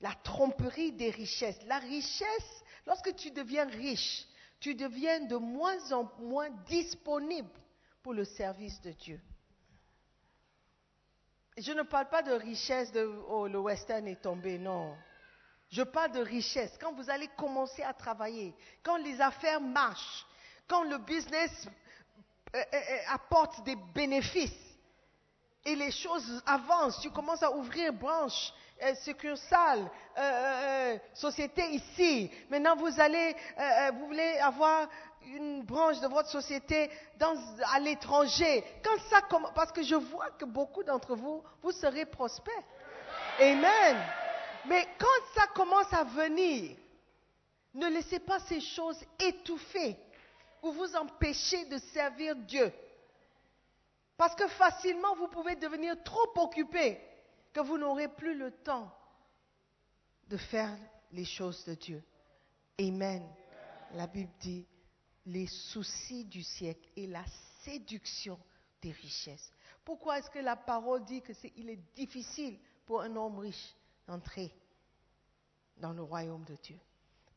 la 0.00 0.14
tromperie 0.24 0.92
des 0.92 1.10
richesses. 1.10 1.58
La 1.66 1.78
richesse, 1.78 2.64
lorsque 2.86 3.14
tu 3.16 3.30
deviens 3.30 3.66
riche, 3.66 4.26
tu 4.60 4.74
deviens 4.74 5.20
de 5.20 5.36
moins 5.36 5.92
en 5.92 6.10
moins 6.20 6.50
disponible 6.66 7.50
pour 8.02 8.14
le 8.14 8.24
service 8.24 8.80
de 8.80 8.92
Dieu. 8.92 9.20
Je 11.56 11.72
ne 11.72 11.82
parle 11.82 12.08
pas 12.08 12.22
de 12.22 12.32
richesse 12.32 12.92
de 12.92 13.04
oh, 13.28 13.48
le 13.48 13.58
western 13.58 14.06
est 14.06 14.22
tombé, 14.22 14.58
non. 14.58 14.96
Je 15.70 15.82
parle 15.82 16.12
de 16.12 16.20
richesse. 16.20 16.76
Quand 16.80 16.92
vous 16.92 17.10
allez 17.10 17.28
commencer 17.36 17.82
à 17.82 17.92
travailler, 17.92 18.54
quand 18.82 18.96
les 18.96 19.20
affaires 19.20 19.60
marchent, 19.60 20.24
quand 20.68 20.82
le 20.82 20.98
business 20.98 21.50
euh, 22.54 22.58
euh, 22.58 22.76
euh, 22.76 22.98
apporte 23.08 23.64
des 23.64 23.76
bénéfices 23.94 24.52
et 25.64 25.74
les 25.74 25.90
choses 25.90 26.42
avancent, 26.46 27.00
tu 27.00 27.10
commences 27.10 27.42
à 27.42 27.50
ouvrir 27.50 27.92
branche, 27.92 28.52
euh, 28.82 28.94
succursale, 29.02 29.90
ici. 31.72 32.30
Maintenant, 32.48 32.76
vous 32.76 33.00
allez, 33.00 33.34
vous 33.94 34.06
voulez 34.06 34.38
avoir 34.38 34.88
une 35.22 35.62
branche 35.62 36.00
de 36.00 36.06
votre 36.06 36.28
société 36.28 36.90
à 37.72 37.80
l'étranger. 37.80 38.64
Quand 38.82 38.98
ça 39.10 39.20
commence, 39.22 39.52
parce 39.54 39.72
que 39.72 39.82
je 39.82 39.96
vois 39.96 40.30
que 40.30 40.44
beaucoup 40.44 40.82
d'entre 40.84 41.16
vous, 41.16 41.42
vous 41.62 41.72
serez 41.72 42.06
prospères. 42.06 42.54
Amen. 43.40 43.96
Mais 44.66 44.86
quand 44.98 45.06
ça 45.34 45.46
commence 45.54 45.92
à 45.92 46.04
venir, 46.04 46.76
ne 47.74 47.88
laissez 47.88 48.20
pas 48.20 48.38
ces 48.40 48.60
choses 48.60 49.00
étouffer 49.18 49.96
ou 50.62 50.72
vous 50.72 50.96
empêcher 50.96 51.64
de 51.66 51.78
servir 51.78 52.36
Dieu. 52.36 52.72
Parce 54.16 54.34
que 54.34 54.48
facilement, 54.48 55.14
vous 55.16 55.28
pouvez 55.28 55.56
devenir 55.56 56.02
trop 56.02 56.32
occupé 56.36 57.00
que 57.52 57.60
vous 57.60 57.78
n'aurez 57.78 58.08
plus 58.08 58.36
le 58.36 58.50
temps 58.50 58.92
de 60.28 60.36
faire 60.36 60.76
les 61.12 61.24
choses 61.24 61.64
de 61.64 61.74
Dieu. 61.74 62.02
Amen. 62.80 63.26
La 63.94 64.06
Bible 64.06 64.32
dit, 64.40 64.66
les 65.26 65.46
soucis 65.46 66.24
du 66.24 66.42
siècle 66.42 66.88
et 66.96 67.06
la 67.06 67.24
séduction 67.62 68.38
des 68.82 68.92
richesses. 68.92 69.52
Pourquoi 69.84 70.18
est-ce 70.18 70.30
que 70.30 70.38
la 70.38 70.56
parole 70.56 71.04
dit 71.04 71.22
que 71.22 71.32
c'est, 71.32 71.52
il 71.56 71.70
est 71.70 71.80
difficile 71.94 72.58
pour 72.86 73.02
un 73.02 73.14
homme 73.16 73.38
riche 73.38 73.74
d'entrer 74.06 74.52
dans 75.76 75.92
le 75.92 76.02
royaume 76.02 76.44
de 76.44 76.56
Dieu? 76.56 76.78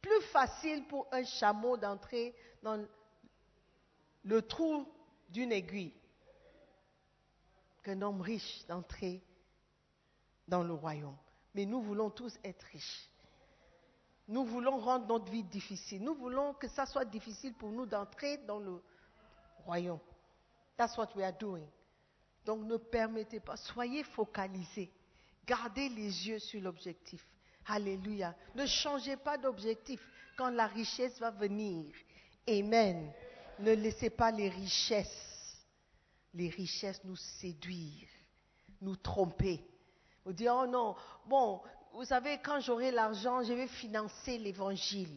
Plus 0.02 0.22
facile 0.32 0.86
pour 0.88 1.08
un 1.12 1.24
chameau 1.24 1.78
d'entrer 1.78 2.36
dans 2.64 2.86
le 4.24 4.42
trou 4.42 4.88
d'une 5.30 5.52
aiguille 5.52 5.94
qu'un 7.84 8.02
homme 8.02 8.22
riche 8.22 8.66
d'entrer 8.68 9.22
dans 10.48 10.64
le 10.64 10.74
royaume. 10.74 11.18
Mais 11.56 11.66
nous 11.66 11.82
voulons 11.82 12.10
tous 12.10 12.38
être 12.44 12.64
riches. 12.72 13.10
Nous 14.28 14.46
voulons 14.46 14.78
rendre 14.78 15.08
notre 15.08 15.32
vie 15.32 15.44
difficile. 15.44 16.04
Nous 16.04 16.16
voulons 16.16 16.54
que 16.54 16.68
ça 16.70 16.86
soit 16.86 17.06
difficile 17.06 17.54
pour 17.56 17.70
nous 17.72 17.86
d'entrer 17.86 18.38
dans 18.38 18.60
le 18.60 18.82
royaume. 19.66 20.00
That's 20.78 20.98
what 20.98 21.10
we 21.16 21.24
are 21.24 21.34
doing. 21.34 21.68
Donc 22.46 22.64
ne 22.66 22.78
permettez 22.78 23.40
pas, 23.40 23.58
soyez 23.58 24.04
focalisés. 24.04 24.92
Gardez 25.46 25.90
les 25.90 26.28
yeux 26.28 26.40
sur 26.40 26.62
l'objectif. 26.62 27.26
Alléluia. 27.68 28.36
Ne 28.56 28.66
changez 28.66 29.18
pas 29.18 29.38
d'objectif 29.38 30.00
quand 30.38 30.50
la 30.50 30.68
richesse 30.68 31.20
va 31.20 31.32
venir. 31.32 31.94
Amen. 32.48 33.12
Ne 33.62 33.74
laissez 33.74 34.10
pas 34.10 34.32
les 34.32 34.50
richesses, 34.50 35.58
les 36.34 36.50
richesses 36.50 37.02
nous 37.04 37.16
séduire, 37.16 38.08
nous 38.82 38.96
tromper. 38.96 39.64
Vous 40.26 40.34
dire, 40.34 40.56
oh 40.56 40.68
non, 40.68 40.96
bon, 41.28 41.62
vous 41.94 42.06
savez, 42.06 42.40
quand 42.40 42.60
j'aurai 42.60 42.92
l'argent, 42.92 43.44
je 43.44 43.54
vais 43.54 43.68
financer 43.68 44.38
l'évangile. 44.38 45.16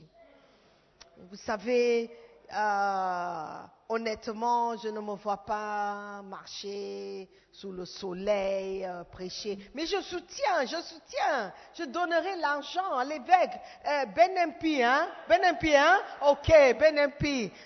Vous 1.31 1.37
savez, 1.37 2.11
euh, 2.53 3.65
honnêtement, 3.89 4.77
je 4.77 4.89
ne 4.89 5.01
me 5.01 5.15
vois 5.15 5.39
pas 5.45 6.23
marcher 6.23 7.29
sous 7.53 7.73
le 7.73 7.85
soleil, 7.85 8.85
euh, 8.85 9.05
prêcher. 9.05 9.59
Mais 9.75 9.87
je 9.87 10.01
soutiens, 10.01 10.65
je 10.65 10.81
soutiens. 10.83 11.53
Je 11.75 11.85
donnerai 11.85 12.37
l'argent 12.37 12.95
à 12.95 13.05
l'évêque. 13.05 13.61
Euh, 13.87 14.07
ben 14.07 14.37
hein? 14.39 15.09
Ben 15.29 15.41
hein? 15.45 16.01
Ok, 16.23 16.49
Ben. 16.49 17.11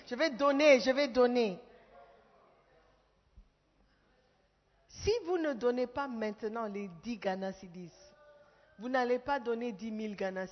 Je 0.07 0.15
vais 0.15 0.29
donner, 0.29 0.79
je 0.79 0.91
vais 0.91 1.07
donner. 1.07 1.59
Si 4.87 5.11
vous 5.25 5.37
ne 5.37 5.53
donnez 5.53 5.87
pas 5.87 6.07
maintenant 6.07 6.65
les 6.65 6.89
10 7.03 7.17
Ghana 7.17 7.51
vous 8.79 8.87
n'allez 8.87 9.19
pas 9.19 9.39
donner 9.39 9.73
10 9.73 10.01
000 10.01 10.13
Ghana 10.15 10.45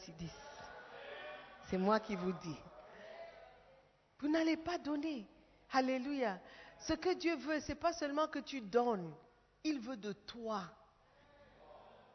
C'est 1.70 1.78
moi 1.78 2.00
qui 2.02 2.16
vous 2.16 2.34
dis. 2.34 2.58
Vous 4.20 4.28
n'allez 4.28 4.58
pas 4.58 4.78
donner. 4.78 5.26
Alléluia. 5.72 6.40
Ce 6.80 6.94
que 6.94 7.14
Dieu 7.14 7.36
veut, 7.36 7.60
ce 7.60 7.70
n'est 7.70 7.76
pas 7.76 7.94
seulement 7.94 8.28
que 8.28 8.40
tu 8.40 8.62
donnes. 8.62 9.14
Il 9.64 9.80
veut 9.80 9.98
de 9.98 10.14
toi. 10.14 10.64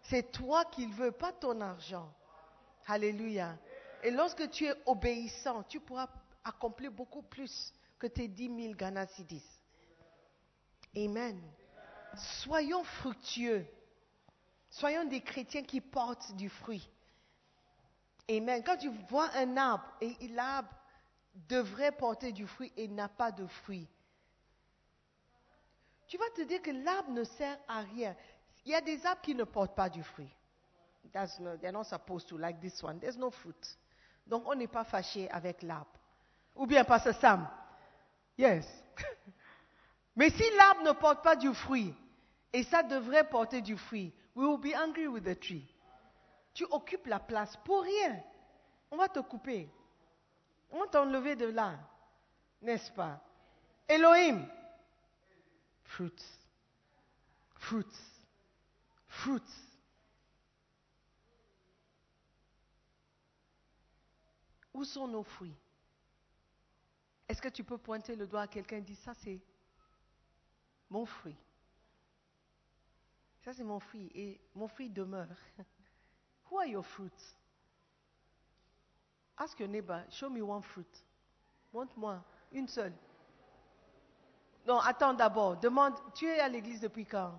C'est 0.03 0.33
toi 0.33 0.65
qu'il 0.67 0.93
veut, 0.93 1.13
pas 1.13 1.33
ton 1.33 1.61
argent. 1.61 2.13
Alléluia. 2.87 3.57
Et 4.03 4.11
lorsque 4.11 4.51
tu 4.51 4.67
es 4.67 4.75
obéissant, 4.87 5.63
tu 5.65 5.81
pourras 5.81 6.09
accomplir 6.45 6.91
beaucoup 6.91 7.23
plus 7.23 7.73
que 7.99 8.07
tes 8.07 8.27
10 8.27 8.63
000 8.63 8.75
Ghana 8.75 9.07
Amen. 10.97 11.41
Soyons 12.17 12.83
fructueux. 12.85 13.65
Soyons 14.71 15.05
des 15.05 15.21
chrétiens 15.21 15.63
qui 15.63 15.81
portent 15.81 16.35
du 16.35 16.49
fruit. 16.49 16.89
Amen. 18.29 18.63
Quand 18.65 18.77
tu 18.77 18.89
vois 19.09 19.31
un 19.37 19.57
arbre 19.57 19.85
et 20.01 20.29
l'arbre 20.29 20.71
devrait 21.35 21.93
porter 21.93 22.33
du 22.33 22.47
fruit 22.47 22.73
et 22.77 22.89
n'a 22.89 23.09
pas 23.09 23.33
de 23.33 23.47
fruit, 23.47 23.89
tu 26.07 26.19
vas 26.19 26.29
te 26.37 26.43
dire 26.43 26.61
que 26.61 26.71
l'arbre 26.71 27.11
ne 27.11 27.25
sert 27.25 27.59
à 27.67 27.81
rien. 27.81 28.15
Il 28.65 28.73
y 28.73 28.75
a 28.75 28.81
des 28.81 29.05
arbres 29.07 29.23
qui 29.23 29.35
ne 29.35 29.45
portent 29.45 29.75
pas 29.75 29.89
du 29.89 30.03
fruit. 30.03 30.29
They're 31.13 31.73
not 31.73 31.85
supposed 31.85 32.29
to 32.29 32.37
like 32.37 32.61
this 32.61 32.83
one. 32.83 32.99
There's 33.01 33.17
no 33.17 33.31
fruit. 33.31 33.79
Donc 34.27 34.45
on 34.47 34.55
n'est 34.55 34.69
pas 34.69 34.85
fâché 34.85 35.29
avec 35.31 35.63
l'arbre. 35.63 35.91
Ou 36.55 36.67
bien 36.67 36.85
Pasteur 36.85 37.15
Sam. 37.19 37.49
Yes. 38.37 38.67
Mais 40.17 40.31
si 40.31 40.45
l'arbre 40.57 40.83
ne 40.83 40.93
porte 40.93 41.23
pas 41.23 41.35
du 41.35 41.53
fruit, 41.55 41.95
et 42.53 42.63
ça 42.65 42.83
devrait 42.83 43.29
porter 43.29 43.63
du 43.63 43.77
fruit, 43.77 44.13
we 44.35 44.47
will 44.47 44.61
be 44.61 44.75
angry 44.77 45.07
with 45.07 45.25
the 45.25 45.39
tree. 45.39 45.67
Tu 46.55 46.65
occupes 46.71 47.07
la 47.07 47.19
place 47.19 47.57
pour 47.65 47.83
rien. 47.83 48.23
On 48.91 48.99
va 48.99 49.09
te 49.09 49.21
couper. 49.21 49.71
On 50.73 50.87
t'enlever 50.87 51.37
de 51.37 51.47
là. 51.47 51.79
N'est-ce 52.63 52.91
pas? 52.93 53.21
Elohim. 53.89 54.47
Fruits. 55.85 56.13
Fruits. 57.57 57.85
Fruits. 59.07 59.43
Où 64.73 64.85
sont 64.85 65.07
nos 65.07 65.23
fruits? 65.23 65.55
Est-ce 67.29 67.43
que 67.43 67.49
tu 67.49 67.63
peux 67.63 67.79
pointer 67.79 68.17
le 68.17 68.27
doigt 68.27 68.43
à 68.43 68.47
quelqu'un 68.47 68.79
et 68.79 68.83
dire 68.83 68.97
ça 68.99 69.13
c'est 69.15 69.41
mon 70.89 71.05
fruit 71.05 71.37
Ça 73.43 73.53
c'est 73.53 73.65
mon 73.65 73.81
fruit 73.81 74.11
et 74.15 74.41
mon 74.55 74.69
fruit 74.69 74.89
demeure. 74.89 75.29
Who 76.51 76.59
are 76.59 76.67
your 76.67 76.85
fruits? 76.85 77.11
Ask 79.43 79.59
your 79.59 79.69
neighbor, 79.69 80.05
show 80.09 80.31
me 80.31 80.41
one 80.41 80.63
fruit. 80.63 80.87
Montre-moi 81.75 82.23
une 82.53 82.69
seule. 82.69 82.93
Non, 84.65 84.79
attends 84.79 85.15
d'abord. 85.15 85.57
Demande, 85.57 85.95
tu 86.15 86.27
es 86.27 86.39
à 86.39 86.49
l'église 86.49 86.81
depuis 86.81 87.05
quand? 87.05 87.33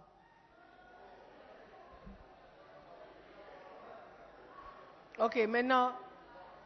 Ok, 5.17 5.37
maintenant, 5.47 5.93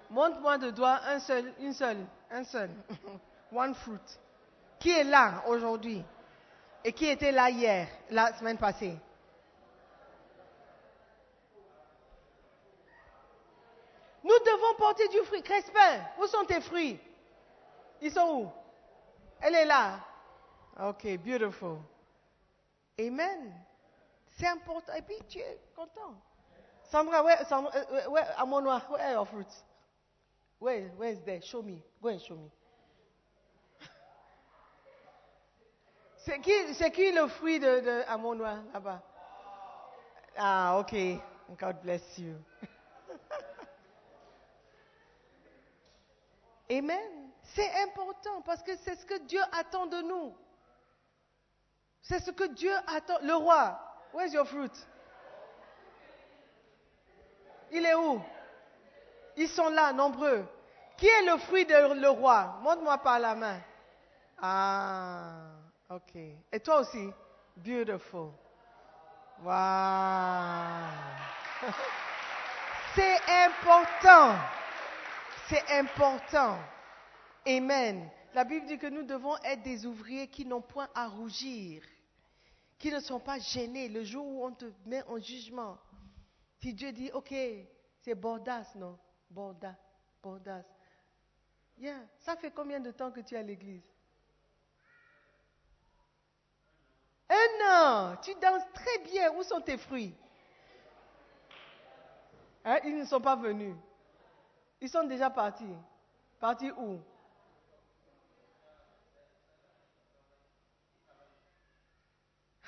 montre-moi 0.09 0.57
de 0.57 0.71
doigt 0.71 1.01
un 1.05 1.19
seul, 1.19 1.53
une 1.59 1.73
seule, 1.73 2.03
un 2.31 2.43
seul. 2.43 2.71
One 3.51 3.75
fruit. 3.75 3.99
Qui 4.79 4.89
est 4.89 5.03
là 5.03 5.43
aujourd'hui? 5.47 6.03
Et 6.83 6.91
qui 6.93 7.05
était 7.05 7.31
là 7.31 7.51
hier, 7.51 7.87
la 8.09 8.33
semaine 8.33 8.57
passée? 8.57 8.97
Nous 14.37 14.45
devons 14.45 14.75
porter 14.77 15.07
du 15.07 15.19
fruit. 15.25 15.41
Crespin, 15.41 16.01
où 16.19 16.27
sont 16.27 16.45
tes 16.45 16.61
fruits? 16.61 16.99
Ils 18.01 18.11
sont 18.11 18.41
où? 18.41 18.51
Elle 19.41 19.55
est 19.55 19.65
là. 19.65 19.99
Ok, 20.79 21.07
beautiful. 21.17 21.77
Amen. 22.99 23.53
C'est 24.37 24.47
important. 24.47 24.93
Et 24.93 25.01
puis 25.01 25.15
tu 25.27 25.39
es 25.39 25.59
content. 25.75 26.15
Sandra, 26.91 27.23
where, 27.23 27.45
Sandra, 27.47 27.71
uh, 27.75 28.09
where, 28.09 28.25
Amonwa, 28.37 28.81
where 28.89 29.01
are 29.01 29.13
your 29.13 29.25
fruits? 29.25 29.63
Where, 30.59 30.89
where 30.97 31.11
is 31.11 31.19
there? 31.25 31.41
Show 31.41 31.61
me. 31.61 31.83
Go 32.01 32.09
and 32.09 32.21
show 32.21 32.35
me. 32.35 32.49
C'est 36.17 36.39
qui, 36.39 36.73
c'est 36.73 36.91
qui 36.91 37.11
le 37.11 37.27
fruit 37.27 37.59
de, 37.59 37.79
de 37.79 38.03
Amonwa 38.07 38.59
là-bas? 38.73 39.01
Ah, 40.37 40.77
ok. 40.79 40.93
God 41.57 41.81
bless 41.81 42.17
you. 42.19 42.35
Amen. 46.69 47.31
C'est 47.55 47.71
important 47.83 48.41
parce 48.41 48.61
que 48.61 48.75
c'est 48.77 48.95
ce 48.95 49.05
que 49.05 49.19
Dieu 49.25 49.41
attend 49.53 49.85
de 49.85 50.01
nous. 50.01 50.35
C'est 52.01 52.19
ce 52.19 52.31
que 52.31 52.43
Dieu 52.53 52.73
attend. 52.87 53.17
Le 53.21 53.35
roi, 53.35 53.79
where's 54.13 54.33
your 54.33 54.45
fruit? 54.45 54.71
Il 57.71 57.85
est 57.85 57.95
où? 57.95 58.21
Ils 59.35 59.49
sont 59.49 59.69
là, 59.69 59.93
nombreux. 59.93 60.45
Qui 60.97 61.07
est 61.07 61.23
le 61.23 61.37
fruit 61.37 61.65
de 61.65 61.93
le 61.93 62.09
roi? 62.09 62.59
Montre-moi 62.61 62.97
par 62.99 63.19
la 63.19 63.35
main. 63.35 63.59
Ah, 64.41 65.51
ok. 65.89 66.15
Et 66.51 66.59
toi 66.59 66.79
aussi? 66.79 67.11
Beautiful. 67.55 68.31
Wow. 69.43 69.53
C'est 72.95 73.19
important. 73.45 74.35
C'est 75.49 75.63
important. 75.79 76.59
Amen. 77.45 78.09
La 78.33 78.43
Bible 78.43 78.65
dit 78.65 78.77
que 78.77 78.87
nous 78.87 79.03
devons 79.03 79.37
être 79.37 79.63
des 79.63 79.85
ouvriers 79.85 80.27
qui 80.27 80.45
n'ont 80.45 80.61
point 80.61 80.89
à 80.93 81.07
rougir, 81.07 81.81
qui 82.77 82.91
ne 82.91 82.99
sont 82.99 83.19
pas 83.19 83.39
gênés 83.39 83.87
le 83.87 84.03
jour 84.03 84.25
où 84.25 84.45
on 84.45 84.51
te 84.51 84.65
met 84.85 85.03
en 85.03 85.19
jugement. 85.19 85.77
Si 86.59 86.73
Dieu 86.73 86.91
dit, 86.91 87.09
OK, 87.13 87.33
c'est 88.01 88.15
Bordas, 88.15 88.73
non 88.75 88.97
Bordas, 89.29 89.75
Bordas. 90.21 90.63
Yeah. 91.77 91.99
Ça 92.19 92.35
fait 92.35 92.51
combien 92.51 92.79
de 92.79 92.91
temps 92.91 93.11
que 93.11 93.21
tu 93.21 93.35
es 93.35 93.37
à 93.37 93.43
l'église? 93.43 93.83
Un 97.29 97.69
an. 97.69 98.17
Tu 98.21 98.33
danses 98.35 98.63
très 98.73 98.99
bien. 98.99 99.31
Où 99.33 99.43
sont 99.43 99.61
tes 99.61 99.77
fruits? 99.77 100.15
Hein? 102.65 102.79
Ils 102.83 102.97
ne 102.97 103.05
sont 103.05 103.21
pas 103.21 103.35
venus. 103.35 103.75
Ils 104.79 104.89
sont 104.89 105.03
déjà 105.03 105.29
partis. 105.29 105.65
Partis 106.39 106.71
où? 106.71 106.99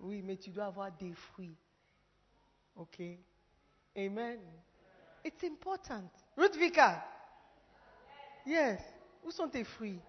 Oui, 0.00 0.22
mais 0.22 0.36
tu 0.36 0.50
dois 0.50 0.64
avoir 0.66 0.90
des 0.92 1.12
fruits. 1.12 1.56
OK 2.76 3.02
Amen. 3.96 4.40
It's 5.24 5.44
important. 5.44 6.10
Ruthvika, 6.36 7.04
Yes. 8.46 8.80
Où 9.22 9.30
sont 9.30 9.48
tes 9.50 9.64
fruits? 9.64 10.00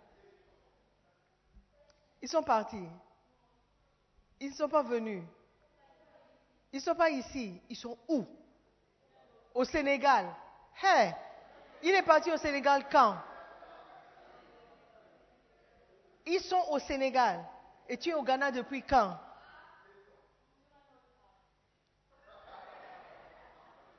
Ils 2.22 2.30
sont 2.30 2.44
partis. 2.44 2.88
Ils 4.40 4.50
ne 4.50 4.56
sont 4.56 4.70
pas 4.70 4.84
venus. 4.84 5.24
Ils 6.72 6.78
ne 6.78 6.82
sont 6.82 6.96
pas 6.96 7.10
ici. 7.10 7.60
Ils 7.70 7.76
sont 7.76 7.98
où? 8.08 8.26
Au 9.54 9.64
Sénégal. 9.64 10.26
Hey! 10.82 11.14
Il 11.84 11.96
est 11.96 12.04
parti 12.04 12.32
au 12.32 12.38
Sénégal 12.38 12.86
quand? 12.92 13.18
Ils 16.26 16.42
sont 16.42 16.64
au 16.70 16.80
Sénégal. 16.80 17.44
Et 17.90 17.98
tu 17.98 18.10
es 18.10 18.14
au 18.14 18.24
Ghana 18.24 18.52
depuis 18.52 18.84
quand? 18.84 19.18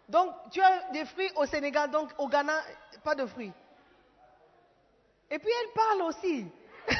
Donc, 0.08 0.34
tu 0.50 0.60
as 0.60 0.90
des 0.90 1.04
fruits 1.06 1.32
au 1.36 1.46
Sénégal, 1.46 1.90
donc 1.90 2.12
au 2.18 2.28
Ghana, 2.28 2.60
pas 3.02 3.14
de 3.14 3.26
fruits. 3.26 3.52
Et 5.30 5.38
puis 5.38 5.48
elle 5.50 5.72
parle 5.72 6.02
aussi. 6.02 6.52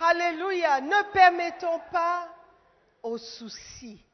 Alléluia. 0.00 0.80
Ne 0.82 1.12
permettons 1.12 1.80
pas 1.90 2.28
aux 3.02 3.16
soucis 3.16 4.04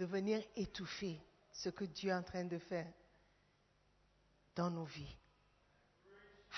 de 0.00 0.06
venir 0.06 0.40
étouffer 0.56 1.20
ce 1.52 1.68
que 1.68 1.84
Dieu 1.84 2.10
est 2.10 2.14
en 2.14 2.22
train 2.22 2.44
de 2.44 2.56
faire 2.56 2.86
dans 4.56 4.70
nos 4.70 4.84
vies. 4.84 5.14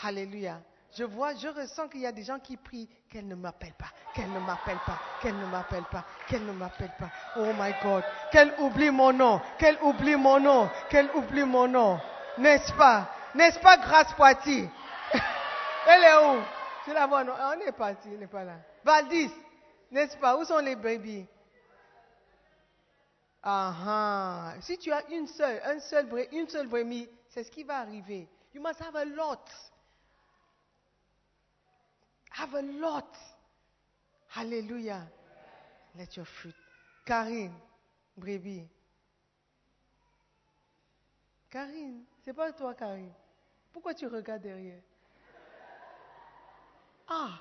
Alléluia. 0.04 0.62
Je 0.96 1.02
vois, 1.02 1.34
je 1.34 1.48
ressens 1.48 1.88
qu'il 1.88 2.02
y 2.02 2.06
a 2.06 2.12
des 2.12 2.22
gens 2.22 2.38
qui 2.38 2.56
prient 2.56 2.88
qu'elle 3.10 3.26
ne 3.26 3.34
m'appelle 3.34 3.72
pas, 3.72 3.90
qu'elle 4.14 4.30
ne 4.30 4.38
m'appelle 4.38 4.78
pas, 4.86 5.00
qu'elle 5.20 5.36
ne 5.36 5.46
m'appelle 5.46 5.84
pas, 5.90 6.04
qu'elle 6.28 6.46
ne 6.46 6.52
m'appelle 6.52 6.92
pas. 6.96 7.10
Oh 7.36 7.50
my 7.58 7.74
God, 7.82 8.04
qu'elle 8.30 8.54
oublie 8.60 8.90
mon 8.90 9.12
nom, 9.12 9.40
qu'elle 9.58 9.78
oublie 9.82 10.14
mon 10.14 10.38
nom, 10.38 10.70
qu'elle 10.88 11.10
oublie 11.16 11.44
mon 11.44 11.66
nom. 11.66 11.98
N'est-ce 12.38 12.72
pas? 12.74 13.10
N'est-ce 13.34 13.58
pas 13.58 13.76
Grâce 13.78 14.12
Poitiers 14.14 14.70
Elle 15.88 16.04
est 16.04 16.26
où? 16.26 16.42
Tu 16.84 16.92
la 16.92 17.08
vois, 17.08 17.24
On 17.24 17.60
est 17.60 17.72
parti, 17.72 18.08
n'est 18.10 18.28
pas 18.28 18.44
là. 18.44 18.58
Valdis, 18.84 19.32
n'est-ce 19.90 20.16
pas? 20.16 20.36
Où 20.36 20.44
sont 20.44 20.58
les 20.58 20.76
brebis 20.76 21.26
Ah 23.42 23.74
ah. 23.86 24.54
Si 24.60 24.78
tu 24.78 24.92
as 24.92 25.08
une 25.10 25.26
seule, 25.26 25.60
un 25.64 25.80
seul, 25.80 26.08
une 26.32 26.48
seule 26.48 26.68
brebis, 26.68 27.08
c'est 27.28 27.42
ce 27.42 27.50
qui 27.50 27.64
va 27.64 27.78
arriver. 27.78 28.28
You 28.54 28.62
must 28.62 28.80
have 28.80 28.94
a 28.94 29.04
lot. 29.04 29.44
Have 32.30 32.54
a 32.54 32.62
lot. 32.62 33.16
Hallelujah. 34.28 35.06
Let 35.96 36.16
your 36.16 36.26
fruit. 36.26 36.54
Karine, 37.04 37.52
brebis. 38.16 38.66
Karine, 41.50 42.04
c'est 42.24 42.32
pas 42.32 42.52
toi, 42.52 42.74
Karine. 42.74 43.12
Pourquoi 43.72 43.94
tu 43.94 44.06
regardes 44.06 44.42
derrière? 44.42 44.82
Ah 47.08 47.40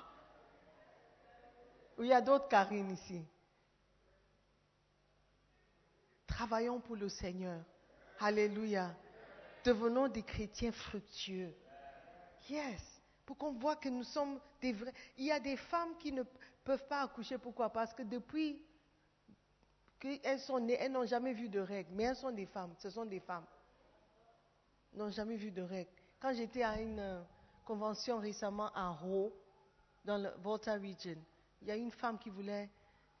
Il 1.98 2.06
y 2.06 2.12
a 2.12 2.20
d'autres 2.20 2.48
Karine 2.48 2.90
ici. 2.90 3.24
Travaillons 6.32 6.80
pour 6.80 6.96
le 6.96 7.10
Seigneur. 7.10 7.60
Alléluia. 8.18 8.94
Devenons 9.64 10.08
des 10.08 10.22
chrétiens 10.22 10.72
fructueux. 10.72 11.54
Yes. 12.48 12.80
Pour 13.26 13.36
qu'on 13.36 13.52
voit 13.52 13.76
que 13.76 13.90
nous 13.90 14.02
sommes 14.02 14.40
des 14.60 14.72
vrais. 14.72 14.94
Il 15.18 15.26
y 15.26 15.30
a 15.30 15.38
des 15.38 15.56
femmes 15.56 15.94
qui 15.98 16.10
ne 16.10 16.22
peuvent 16.64 16.86
pas 16.88 17.02
accoucher. 17.02 17.36
Pourquoi? 17.36 17.68
Parce 17.68 17.92
que 17.92 18.02
depuis 18.02 18.58
qu'elles 20.00 20.40
sont 20.40 20.58
nées, 20.58 20.78
elles 20.80 20.90
n'ont 20.90 21.04
jamais 21.04 21.34
vu 21.34 21.50
de 21.50 21.60
règles. 21.60 21.90
Mais 21.92 22.04
elles 22.04 22.16
sont 22.16 22.32
des 22.32 22.46
femmes. 22.46 22.74
Ce 22.78 22.88
sont 22.88 23.04
des 23.04 23.20
femmes. 23.20 23.46
N'ont 24.94 25.10
jamais 25.10 25.36
vu 25.36 25.50
de 25.50 25.62
règles. 25.62 25.90
Quand 26.18 26.32
j'étais 26.32 26.62
à 26.62 26.80
une 26.80 26.98
euh, 26.98 27.22
convention 27.66 28.18
récemment 28.18 28.72
à 28.74 28.88
Ro, 28.88 29.32
dans 30.04 30.16
le 30.16 30.30
Volta 30.42 30.74
Region, 30.74 31.18
il 31.60 31.68
y 31.68 31.70
a 31.70 31.76
une 31.76 31.90
femme 31.90 32.18
qui 32.18 32.30
voulait 32.30 32.70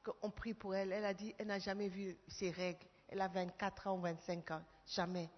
qu'on 0.02 0.30
prie 0.30 0.54
pour 0.54 0.74
elle. 0.74 0.92
Elle 0.92 1.04
a 1.04 1.14
dit 1.14 1.34
elle 1.38 1.48
n'a 1.48 1.58
jamais 1.58 1.88
vu 1.88 2.16
ses 2.26 2.50
règles. 2.50 2.86
Elle 3.12 3.20
a 3.20 3.28
24 3.28 3.88
ans 3.88 3.98
ou 3.98 4.00
25 4.00 4.50
ans. 4.52 4.64
Jamais. 4.86 5.28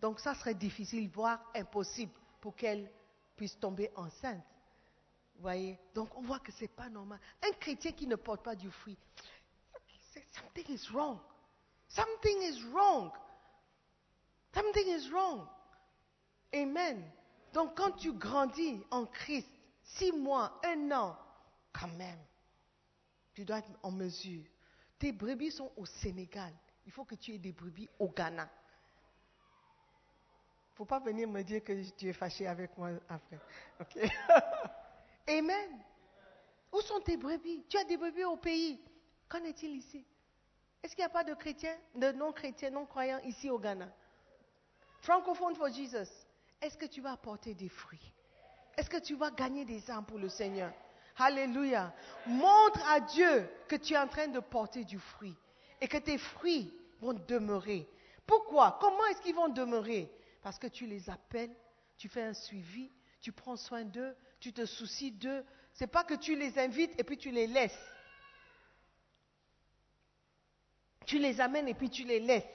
Donc 0.00 0.18
ça 0.18 0.34
serait 0.34 0.54
difficile, 0.54 1.10
voire 1.10 1.44
impossible 1.54 2.12
pour 2.40 2.56
qu'elle 2.56 2.90
puisse 3.36 3.58
tomber 3.60 3.90
enceinte. 3.94 4.42
Vous 5.34 5.42
voyez? 5.42 5.78
Donc 5.94 6.08
on 6.16 6.22
voit 6.22 6.40
que 6.40 6.50
ce 6.52 6.62
n'est 6.62 6.68
pas 6.68 6.88
normal. 6.88 7.20
Un 7.46 7.52
chrétien 7.52 7.92
qui 7.92 8.06
ne 8.06 8.16
porte 8.16 8.42
pas 8.42 8.56
du 8.56 8.70
fruit, 8.70 8.98
something 10.32 10.74
is 10.74 10.88
wrong. 10.90 11.18
Something 11.88 12.42
is 12.42 12.62
wrong. 12.72 13.12
Something 14.54 14.88
is 14.88 15.10
wrong. 15.10 15.46
Amen. 16.54 17.02
Donc 17.52 17.76
quand 17.76 17.92
tu 17.92 18.14
grandis 18.14 18.82
en 18.90 19.04
Christ, 19.04 19.48
six 19.82 20.12
mois, 20.12 20.58
un 20.64 20.90
an, 20.92 21.16
quand 21.72 21.92
même, 21.98 22.18
tu 23.34 23.44
dois 23.44 23.58
être 23.58 23.70
en 23.82 23.90
mesure. 23.90 24.44
Tes 24.98 25.12
brebis 25.12 25.52
sont 25.52 25.70
au 25.76 25.84
Sénégal. 25.84 26.52
Il 26.86 26.92
faut 26.92 27.04
que 27.04 27.14
tu 27.14 27.32
aies 27.32 27.38
des 27.38 27.52
brebis 27.52 27.88
au 27.98 28.08
Ghana 28.08 28.48
faut 30.82 30.86
pas 30.86 30.98
venir 30.98 31.28
me 31.28 31.42
dire 31.42 31.62
que 31.62 31.88
tu 31.90 32.08
es 32.08 32.12
fâché 32.12 32.44
avec 32.44 32.76
moi 32.76 32.90
après. 33.08 33.38
Amen. 35.28 35.78
Où 36.72 36.80
sont 36.80 36.98
tes 37.00 37.16
brebis? 37.16 37.64
Tu 37.68 37.76
as 37.76 37.84
des 37.84 37.96
brebis 37.96 38.24
au 38.24 38.36
pays. 38.36 38.80
Qu'en 39.28 39.44
est-il 39.44 39.76
ici? 39.76 40.04
Est-ce 40.82 40.96
qu'il 40.96 41.02
n'y 41.02 41.06
a 41.06 41.10
pas 41.10 41.22
de 41.22 41.34
chrétiens, 41.34 41.76
de 41.94 42.10
non-chrétiens, 42.10 42.70
non-croyants 42.70 43.20
ici 43.20 43.48
au 43.48 43.60
Ghana? 43.60 43.88
Francophone 45.02 45.54
for 45.54 45.68
Jesus. 45.68 46.08
Est-ce 46.60 46.76
que 46.76 46.86
tu 46.86 47.00
vas 47.00 47.12
apporter 47.12 47.54
des 47.54 47.68
fruits? 47.68 48.12
Est-ce 48.76 48.90
que 48.90 48.98
tu 48.98 49.14
vas 49.14 49.30
gagner 49.30 49.64
des 49.64 49.88
âmes 49.88 50.06
pour 50.06 50.18
le 50.18 50.28
Seigneur? 50.28 50.72
Alléluia. 51.16 51.94
Montre 52.26 52.80
à 52.90 52.98
Dieu 52.98 53.48
que 53.68 53.76
tu 53.76 53.92
es 53.92 53.98
en 53.98 54.08
train 54.08 54.26
de 54.26 54.40
porter 54.40 54.84
du 54.84 54.98
fruit 54.98 55.36
et 55.82 55.88
que 55.88 55.98
tes 55.98 56.16
fruits 56.16 56.72
vont 57.00 57.12
demeurer. 57.12 57.88
Pourquoi? 58.24 58.78
Comment 58.80 59.04
est-ce 59.06 59.20
qu'ils 59.20 59.34
vont 59.34 59.48
demeurer? 59.48 60.08
Parce 60.40 60.56
que 60.56 60.68
tu 60.68 60.86
les 60.86 61.10
appelles, 61.10 61.54
tu 61.98 62.08
fais 62.08 62.22
un 62.22 62.34
suivi, 62.34 62.88
tu 63.20 63.32
prends 63.32 63.56
soin 63.56 63.82
d'eux, 63.82 64.16
tu 64.38 64.52
te 64.52 64.64
soucies 64.64 65.10
d'eux. 65.10 65.44
Ce 65.74 65.82
n'est 65.82 65.88
pas 65.88 66.04
que 66.04 66.14
tu 66.14 66.36
les 66.36 66.56
invites 66.56 66.92
et 66.98 67.02
puis 67.02 67.18
tu 67.18 67.32
les 67.32 67.48
laisses. 67.48 67.84
Tu 71.04 71.18
les 71.18 71.40
amènes 71.40 71.66
et 71.66 71.74
puis 71.74 71.90
tu 71.90 72.04
les 72.04 72.20
laisses 72.20 72.46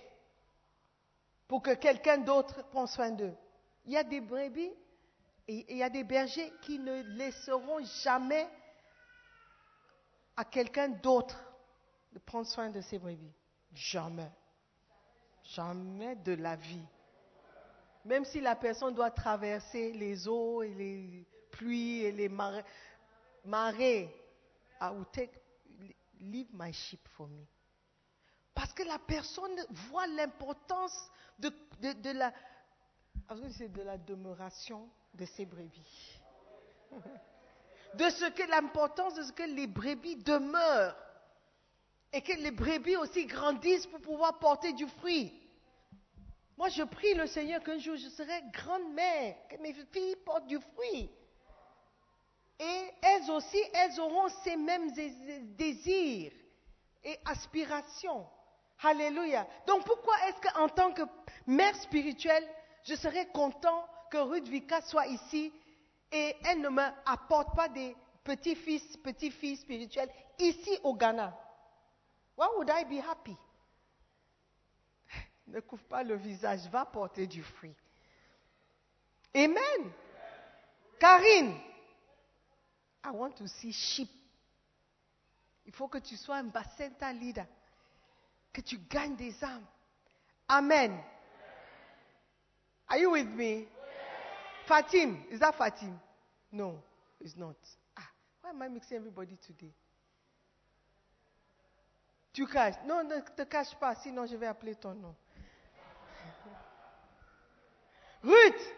pour 1.49 1.61
que 1.61 1.73
quelqu'un 1.73 2.19
d'autre 2.19 2.65
prenne 2.69 2.87
soin 2.87 3.11
d'eux. 3.11 3.33
Il 3.83 3.91
y 3.91 3.97
a 3.97 4.05
des 4.05 4.21
brebis 4.21 4.71
et 5.49 5.65
il 5.69 5.77
y 5.77 5.83
a 5.83 5.89
des 5.89 6.05
bergers 6.05 6.53
qui 6.61 6.79
ne 6.79 7.01
laisseront 7.17 7.83
jamais 8.03 8.47
à 10.37 10.45
quelqu'un 10.45 10.87
d'autre 10.87 11.37
prendre 12.17 12.47
soin 12.47 12.69
de 12.69 12.81
ces 12.81 12.99
brebis. 12.99 13.33
Jamais. 13.73 14.31
Jamais 15.43 16.15
de 16.15 16.33
la 16.33 16.55
vie. 16.55 16.85
Même 18.05 18.25
si 18.25 18.39
la 18.39 18.55
personne 18.55 18.93
doit 18.93 19.11
traverser 19.11 19.91
les 19.93 20.27
eaux 20.27 20.63
et 20.63 20.73
les 20.73 21.25
pluies 21.51 22.03
et 22.03 22.11
les 22.11 22.29
take, 25.11 25.31
leave 26.19 26.47
my 26.53 26.71
sheep 26.71 27.05
for 27.09 27.27
me. 27.27 27.45
Parce 28.53 28.73
que 28.73 28.83
la 28.83 28.97
personne 28.97 29.55
voit 29.89 30.07
l'importance 30.07 31.11
de, 31.37 31.51
de, 31.79 32.11
la, 32.11 32.33
de 33.29 33.81
la 33.81 33.97
demeuration 33.97 34.89
de 35.13 35.25
ses 35.25 35.45
brebis. 35.45 36.19
De 37.93 38.09
ce 38.09 38.29
que 38.31 38.43
l'importance 38.49 39.15
de 39.15 39.23
ce 39.23 39.31
que 39.31 39.43
les 39.43 39.65
brebis 39.65 40.17
demeurent. 40.17 40.95
Et 42.13 42.21
que 42.21 42.33
les 42.33 42.51
brebis 42.51 42.95
aussi 42.95 43.25
grandissent 43.25 43.87
pour 43.87 43.99
pouvoir 43.99 44.39
porter 44.39 44.73
du 44.73 44.87
fruit. 44.87 45.33
Moi, 46.57 46.69
je 46.69 46.83
prie 46.83 47.13
le 47.13 47.27
Seigneur 47.27 47.61
qu'un 47.61 47.77
jour 47.77 47.95
je 47.95 48.09
serai 48.09 48.41
grande-mère, 48.51 49.35
que 49.49 49.57
mes 49.57 49.73
filles 49.73 50.15
portent 50.25 50.47
du 50.47 50.59
fruit. 50.59 51.09
Et 52.59 52.91
elles 53.03 53.29
aussi, 53.29 53.61
elles 53.73 53.99
auront 53.99 54.27
ces 54.43 54.55
mêmes 54.55 54.91
désirs 54.91 56.31
et 57.03 57.19
aspirations. 57.25 58.25
Alléluia. 58.81 59.47
Donc 59.67 59.85
pourquoi 59.85 60.15
est-ce 60.27 60.49
qu'en 60.49 60.69
tant 60.69 60.91
que 60.91 61.03
mère 61.45 61.75
spirituelle, 61.75 62.47
je 62.83 62.95
serais 62.95 63.27
content 63.27 63.87
que 64.09 64.17
Ruth 64.17 64.47
soit 64.85 65.07
ici 65.07 65.51
et 66.11 66.35
elle 66.45 66.61
ne 66.61 66.69
m'apporte 66.69 67.55
pas 67.55 67.69
des 67.69 67.95
petits-fils, 68.23 68.97
petits-filles 68.97 69.57
spirituels 69.57 70.09
ici 70.39 70.79
au 70.83 70.95
Ghana? 70.95 71.37
Why 72.37 72.47
would 72.55 72.69
I 72.69 72.83
be 72.85 72.97
happy? 72.97 73.35
Ne 75.47 75.59
couvre 75.59 75.83
pas 75.85 76.03
le 76.03 76.15
visage, 76.15 76.67
va 76.69 76.85
porter 76.85 77.25
du 77.25 77.41
fruit. 77.41 77.75
Amen. 79.35 79.91
Karine, 80.99 81.55
I 83.03 83.11
want 83.11 83.31
to 83.37 83.47
see 83.47 83.71
sheep. 83.71 84.09
Il 85.65 85.73
faut 85.73 85.87
que 85.87 85.97
tu 85.97 86.15
sois 86.15 86.37
un 86.37 86.45
bacenta 86.45 87.11
leader. 87.11 87.45
Que 88.53 88.61
tu 88.61 88.77
gagnes 88.89 89.15
des 89.15 89.43
âmes. 89.43 89.65
Amen. 90.47 90.97
Are 92.87 92.97
you 92.97 93.11
with 93.11 93.27
me? 93.27 93.67
Fatim. 94.67 95.17
Is 95.29 95.39
that 95.39 95.55
Fatim? 95.57 95.99
No, 96.51 96.81
it's 97.19 97.35
not. 97.35 97.55
Ah, 97.97 98.09
why 98.41 98.49
am 98.51 98.61
I 98.61 98.69
mixing 98.69 98.97
everybody 98.97 99.37
today? 99.45 99.73
Tu 102.37 102.45
caches. 102.45 102.75
Non, 102.85 103.03
ne 103.03 103.19
te 103.19 103.41
cache 103.41 103.73
pas, 103.77 103.95
sinon 103.95 104.27
je 104.27 104.35
vais 104.35 104.45
appeler 104.45 104.75
ton 104.75 104.93
nom. 104.93 105.15
Ruth! 108.21 108.75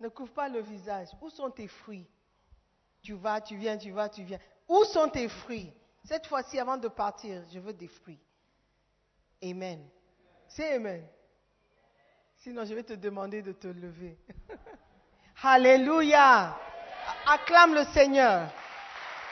Ne 0.00 0.08
couvre 0.08 0.32
pas 0.32 0.48
le 0.48 0.58
visage. 0.58 1.10
Où 1.20 1.30
sont 1.30 1.48
tes 1.52 1.68
fruits? 1.68 2.08
Tu 3.02 3.12
vas, 3.12 3.40
tu 3.40 3.56
viens, 3.56 3.78
tu 3.78 3.92
vas, 3.92 4.08
tu 4.08 4.24
viens. 4.24 4.40
Où 4.66 4.82
sont 4.82 5.08
tes 5.08 5.28
fruits? 5.28 5.72
Cette 6.02 6.26
fois-ci, 6.26 6.58
avant 6.58 6.76
de 6.76 6.88
partir, 6.88 7.40
je 7.52 7.60
veux 7.60 7.72
des 7.72 7.86
fruits. 7.86 8.18
Amen. 9.40 9.88
C'est 10.48 10.74
Amen. 10.74 11.06
Sinon, 12.38 12.64
je 12.64 12.74
vais 12.74 12.82
te 12.82 12.94
demander 12.94 13.42
de 13.42 13.52
te 13.52 13.68
lever. 13.68 14.18
Alléluia. 15.44 16.58
Acclame 17.28 17.74
le 17.74 17.84
Seigneur. 17.84 18.50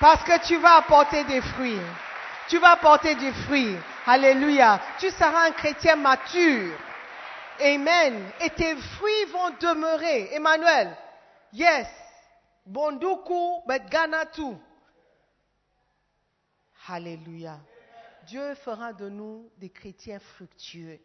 Parce 0.01 0.23
que 0.25 0.47
tu 0.47 0.57
vas 0.59 0.77
apporter 0.77 1.25
des 1.25 1.41
fruits. 1.41 1.81
Tu 2.49 2.59
vas 2.59 2.73
apporter 2.73 3.15
des 3.15 3.33
fruits. 3.33 3.77
Alléluia. 4.07 4.81
Tu 4.99 5.11
seras 5.11 5.47
un 5.47 5.53
chrétien 5.53 5.97
mature. 5.97 6.77
Amen. 7.61 8.31
Et 8.41 8.51
tes 8.51 8.77
fruits 8.77 9.25
vont 9.33 9.51
demeurer. 9.61 10.35
Emmanuel. 10.35 10.97
Yes. 11.53 11.89
Bonduku, 12.67 13.63
but 13.67 13.89
Ghana 13.89 14.27
too. 14.27 14.59
Alléluia. 16.89 17.59
Dieu 18.27 18.55
fera 18.57 18.93
de 18.93 19.09
nous 19.09 19.51
des 19.57 19.71
chrétiens 19.71 20.19
fructueux. 20.19 21.01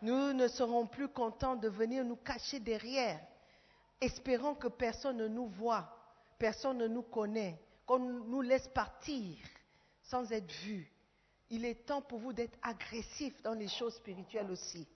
Nous 0.00 0.32
ne 0.32 0.48
serons 0.48 0.86
plus 0.86 1.08
contents 1.08 1.56
de 1.56 1.68
venir 1.68 2.04
nous 2.04 2.16
cacher 2.16 2.60
derrière, 2.60 3.20
espérant 4.00 4.54
que 4.54 4.68
personne 4.68 5.16
ne 5.16 5.28
nous 5.28 5.48
voit, 5.48 5.88
personne 6.38 6.78
ne 6.78 6.86
nous 6.86 7.02
connaît, 7.02 7.60
qu'on 7.88 7.98
nous 7.98 8.42
laisse 8.42 8.68
partir 8.68 9.34
sans 10.02 10.30
être 10.30 10.52
vus. 10.62 10.92
Il 11.48 11.64
est 11.64 11.86
temps 11.86 12.02
pour 12.02 12.18
vous 12.18 12.34
d'être 12.34 12.58
agressif 12.62 13.32
dans 13.42 13.54
les 13.54 13.68
choses 13.68 13.94
spirituelles 13.94 14.50
aussi. 14.50 14.86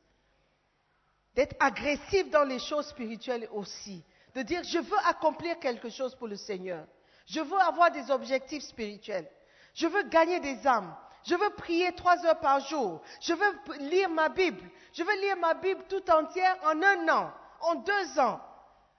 D'être 1.34 1.56
agressif 1.58 2.28
dans 2.30 2.44
les 2.44 2.58
choses 2.58 2.86
spirituelles 2.88 3.48
aussi. 3.52 4.04
De 4.34 4.42
dire, 4.42 4.62
je 4.64 4.78
veux 4.78 4.98
accomplir 5.06 5.58
quelque 5.58 5.88
chose 5.88 6.14
pour 6.14 6.28
le 6.28 6.36
Seigneur. 6.36 6.86
Je 7.26 7.40
veux 7.40 7.58
avoir 7.60 7.90
des 7.90 8.10
objectifs 8.10 8.62
spirituels. 8.62 9.28
Je 9.72 9.86
veux 9.86 10.02
gagner 10.04 10.40
des 10.40 10.66
âmes. 10.66 10.94
Je 11.24 11.34
veux 11.34 11.50
prier 11.50 11.92
trois 11.94 12.22
heures 12.26 12.40
par 12.40 12.60
jour. 12.60 13.00
Je 13.22 13.32
veux 13.32 13.88
lire 13.88 14.10
ma 14.10 14.28
Bible. 14.28 14.68
Je 14.92 15.02
veux 15.02 15.20
lire 15.20 15.38
ma 15.38 15.54
Bible 15.54 15.82
tout 15.88 16.10
entière 16.10 16.58
en 16.64 16.82
un 16.82 17.08
an, 17.08 17.32
en 17.62 17.76
deux 17.76 18.18
ans. 18.18 18.40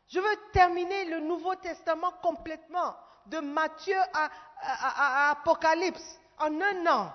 Je 0.08 0.20
veux 0.20 0.36
terminer 0.52 1.06
le 1.06 1.20
Nouveau 1.20 1.54
Testament 1.56 2.12
complètement, 2.24 2.96
de 3.28 3.40
Matthieu 3.40 3.98
à, 4.14 5.32
Apocalypse, 5.32 6.20
en 6.40 6.60
un 6.62 6.88
an. 6.88 7.14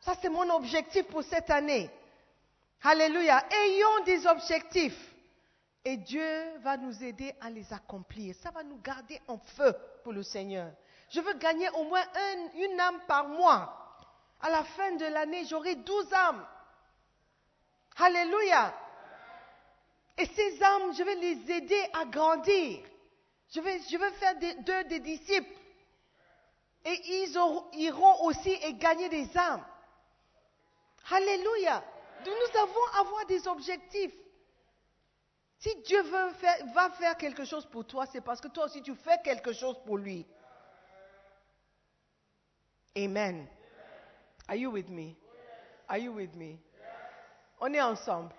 Ça, 0.00 0.14
c'est 0.20 0.28
mon 0.28 0.48
objectif 0.50 1.06
pour 1.08 1.22
cette 1.22 1.50
année. 1.50 1.90
Alléluia. 2.82 3.44
Ayons 3.50 4.04
des 4.04 4.26
objectifs. 4.26 5.10
Et 5.86 5.96
Dieu 5.98 6.58
va 6.60 6.76
nous 6.76 7.02
aider 7.02 7.34
à 7.40 7.50
les 7.50 7.70
accomplir. 7.72 8.34
Ça 8.42 8.50
va 8.50 8.62
nous 8.62 8.80
garder 8.80 9.20
en 9.28 9.38
feu 9.38 9.74
pour 10.02 10.12
le 10.12 10.22
Seigneur. 10.22 10.70
Je 11.10 11.20
veux 11.20 11.34
gagner 11.34 11.68
au 11.70 11.84
moins 11.84 12.00
un- 12.02 12.58
une 12.58 12.80
âme 12.80 13.00
par 13.06 13.26
mois. 13.28 13.80
À 14.40 14.50
la 14.50 14.64
fin 14.64 14.92
de 14.92 15.04
l'année, 15.06 15.44
j'aurai 15.46 15.74
douze 15.76 16.12
âmes. 16.12 16.46
Alléluia. 17.98 18.74
Et 20.16 20.26
ces 20.26 20.62
âmes, 20.62 20.94
je 20.96 21.02
vais 21.02 21.14
les 21.16 21.50
aider 21.52 21.82
à 21.92 22.04
grandir. 22.06 22.80
Je 23.54 23.60
vais 23.96 24.10
faire 24.12 24.34
d'eux 24.36 24.84
des 24.84 25.00
disciples. 25.00 25.54
Et 26.84 27.22
ils 27.22 27.32
iront 27.80 28.24
aussi 28.24 28.50
et 28.50 28.74
gagner 28.74 29.08
des 29.08 29.36
âmes. 29.38 29.64
Alléluia. 31.10 31.82
Nous 32.20 32.32
devons 32.32 33.00
avoir 33.00 33.24
des 33.26 33.46
objectifs. 33.46 34.14
Si 35.58 35.74
Dieu 35.82 36.02
veut 36.02 36.30
faire- 36.32 36.66
va 36.74 36.90
faire 36.90 37.16
quelque 37.16 37.44
chose 37.44 37.64
pour 37.66 37.86
toi, 37.86 38.06
c'est 38.06 38.20
parce 38.20 38.40
que 38.40 38.48
toi 38.48 38.64
aussi 38.64 38.82
tu 38.82 38.94
fais 38.94 39.18
quelque 39.22 39.52
chose 39.52 39.78
pour 39.86 39.96
lui. 39.98 40.26
Amen. 42.96 43.48
Are 44.48 44.56
you 44.56 44.70
with 44.70 44.88
me? 44.88 45.16
Are 45.88 45.98
you 45.98 46.12
with 46.12 46.34
me? 46.34 46.58
On 47.60 47.72
est 47.72 47.80
ensemble. 47.80 48.34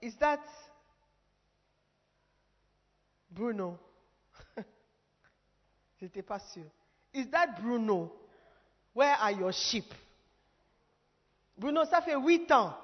Is 0.00 0.16
that 0.18 0.40
Bruno? 3.34 3.78
J'étais 6.00 6.22
pas 6.22 6.38
sûr. 6.38 6.64
Is 7.12 7.28
that 7.30 7.60
Bruno? 7.60 8.12
Where 8.94 9.16
are 9.20 9.32
your 9.32 9.52
sheep? 9.52 9.92
Bruno, 11.56 11.84
ça 11.84 12.00
fait 12.00 12.14
huit 12.16 12.50
ans. 12.52 12.74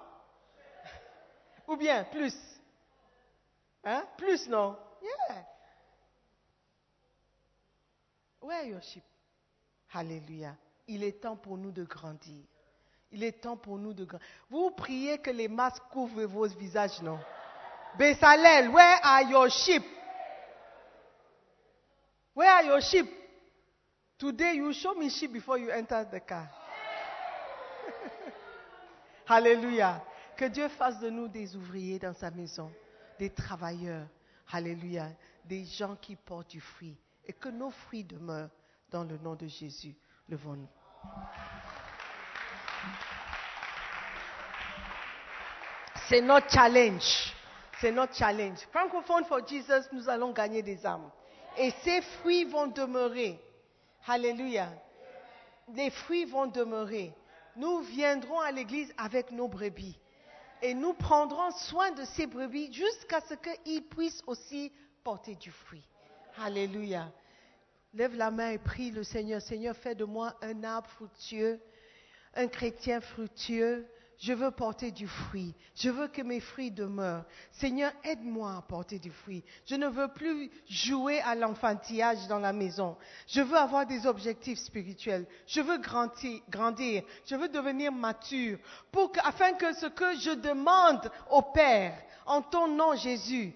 Ou 1.68 1.76
bien 1.76 2.04
plus. 2.04 2.34
Hein? 3.84 4.04
Plus, 4.16 4.48
non? 4.48 4.76
Yeah. 5.00 5.44
Where 8.40 8.58
are 8.58 8.66
your 8.66 8.82
sheep? 8.82 9.04
Alléluia. 9.92 10.56
Il 10.88 11.04
est 11.04 11.20
temps 11.20 11.36
pour 11.36 11.56
nous 11.56 11.70
de 11.70 11.84
grandir. 11.84 12.42
Il 13.12 13.22
est 13.22 13.40
temps 13.40 13.56
pour 13.56 13.78
nous 13.78 13.94
de 13.94 14.04
grandir. 14.04 14.26
Vous 14.48 14.70
priez 14.70 15.18
que 15.18 15.30
les 15.30 15.48
masques 15.48 15.82
couvrent 15.90 16.24
vos 16.24 16.46
visages, 16.46 17.00
non? 17.02 17.18
Bezalel, 17.96 18.68
where 18.70 18.98
are 19.02 19.22
your 19.22 19.48
sheep? 19.48 19.84
Where 22.40 22.48
are 22.48 22.64
your 22.64 22.80
sheep? 22.80 23.06
Today 24.18 24.54
you 24.54 24.72
show 24.72 24.94
me 24.94 25.10
sheep 25.10 25.30
before 25.30 25.58
you 25.58 25.68
enter 25.68 26.06
the 26.10 26.20
car. 26.20 26.48
Alléluia. 29.28 30.00
Que 30.38 30.48
Dieu 30.48 30.68
fasse 30.68 30.98
de 31.00 31.10
nous 31.10 31.28
des 31.28 31.54
ouvriers 31.54 31.98
dans 31.98 32.14
sa 32.14 32.30
maison, 32.30 32.72
des 33.18 33.28
travailleurs. 33.28 34.06
Alléluia. 34.50 35.10
Des 35.44 35.66
gens 35.66 35.96
qui 35.96 36.16
portent 36.16 36.48
du 36.48 36.62
fruit. 36.62 36.96
Et 37.26 37.34
que 37.34 37.50
nos 37.50 37.68
fruits 37.68 38.04
demeurent 38.04 38.48
dans 38.90 39.04
le 39.04 39.18
nom 39.18 39.34
de 39.34 39.46
Jésus. 39.46 39.94
Levons-nous. 40.26 40.68
C'est 46.08 46.22
notre 46.22 46.50
challenge. 46.50 47.34
C'est 47.82 47.92
notre 47.92 48.14
challenge. 48.14 48.60
Francophone 48.72 49.26
for 49.26 49.46
Jesus, 49.46 49.92
nous 49.92 50.08
allons 50.08 50.32
gagner 50.32 50.62
des 50.62 50.86
âmes. 50.86 51.10
Et 51.58 51.70
ces 51.82 52.00
fruits 52.00 52.44
vont 52.44 52.68
demeurer. 52.68 53.38
Alléluia. 54.06 54.68
Les 55.74 55.90
fruits 55.90 56.24
vont 56.24 56.46
demeurer. 56.46 57.12
Nous 57.56 57.80
viendrons 57.80 58.40
à 58.40 58.52
l'église 58.52 58.92
avec 58.96 59.30
nos 59.30 59.48
brebis. 59.48 59.98
Et 60.62 60.74
nous 60.74 60.92
prendrons 60.92 61.50
soin 61.52 61.90
de 61.92 62.04
ces 62.04 62.26
brebis 62.26 62.72
jusqu'à 62.72 63.20
ce 63.22 63.34
qu'ils 63.34 63.84
puissent 63.84 64.22
aussi 64.26 64.72
porter 65.02 65.34
du 65.34 65.50
fruit. 65.50 65.82
Alléluia. 66.38 67.10
Lève 67.94 68.14
la 68.14 68.30
main 68.30 68.50
et 68.50 68.58
prie 68.58 68.90
le 68.90 69.02
Seigneur. 69.02 69.42
Seigneur, 69.42 69.76
fais 69.76 69.94
de 69.94 70.04
moi 70.04 70.36
un 70.42 70.62
arbre 70.62 70.88
fructueux, 70.90 71.60
un 72.34 72.46
chrétien 72.46 73.00
fructueux. 73.00 73.86
Je 74.20 74.34
veux 74.34 74.50
porter 74.50 74.90
du 74.90 75.08
fruit. 75.08 75.54
Je 75.74 75.88
veux 75.88 76.08
que 76.08 76.20
mes 76.20 76.40
fruits 76.40 76.70
demeurent. 76.70 77.24
Seigneur, 77.52 77.90
aide-moi 78.04 78.54
à 78.54 78.60
porter 78.60 78.98
du 78.98 79.10
fruit. 79.10 79.42
Je 79.64 79.76
ne 79.76 79.88
veux 79.88 80.08
plus 80.08 80.50
jouer 80.68 81.20
à 81.22 81.34
l'enfantillage 81.34 82.28
dans 82.28 82.38
la 82.38 82.52
maison. 82.52 82.98
Je 83.26 83.40
veux 83.40 83.56
avoir 83.56 83.86
des 83.86 84.06
objectifs 84.06 84.58
spirituels. 84.58 85.26
Je 85.46 85.62
veux 85.62 85.78
grandir. 85.78 87.02
Je 87.24 87.34
veux 87.34 87.48
devenir 87.48 87.92
mature 87.92 88.58
afin 89.24 89.54
que 89.54 89.72
ce 89.74 89.86
que 89.86 90.18
je 90.18 90.32
demande 90.32 91.10
au 91.30 91.40
Père 91.40 91.96
en 92.26 92.42
ton 92.42 92.68
nom, 92.68 92.94
Jésus, 92.96 93.54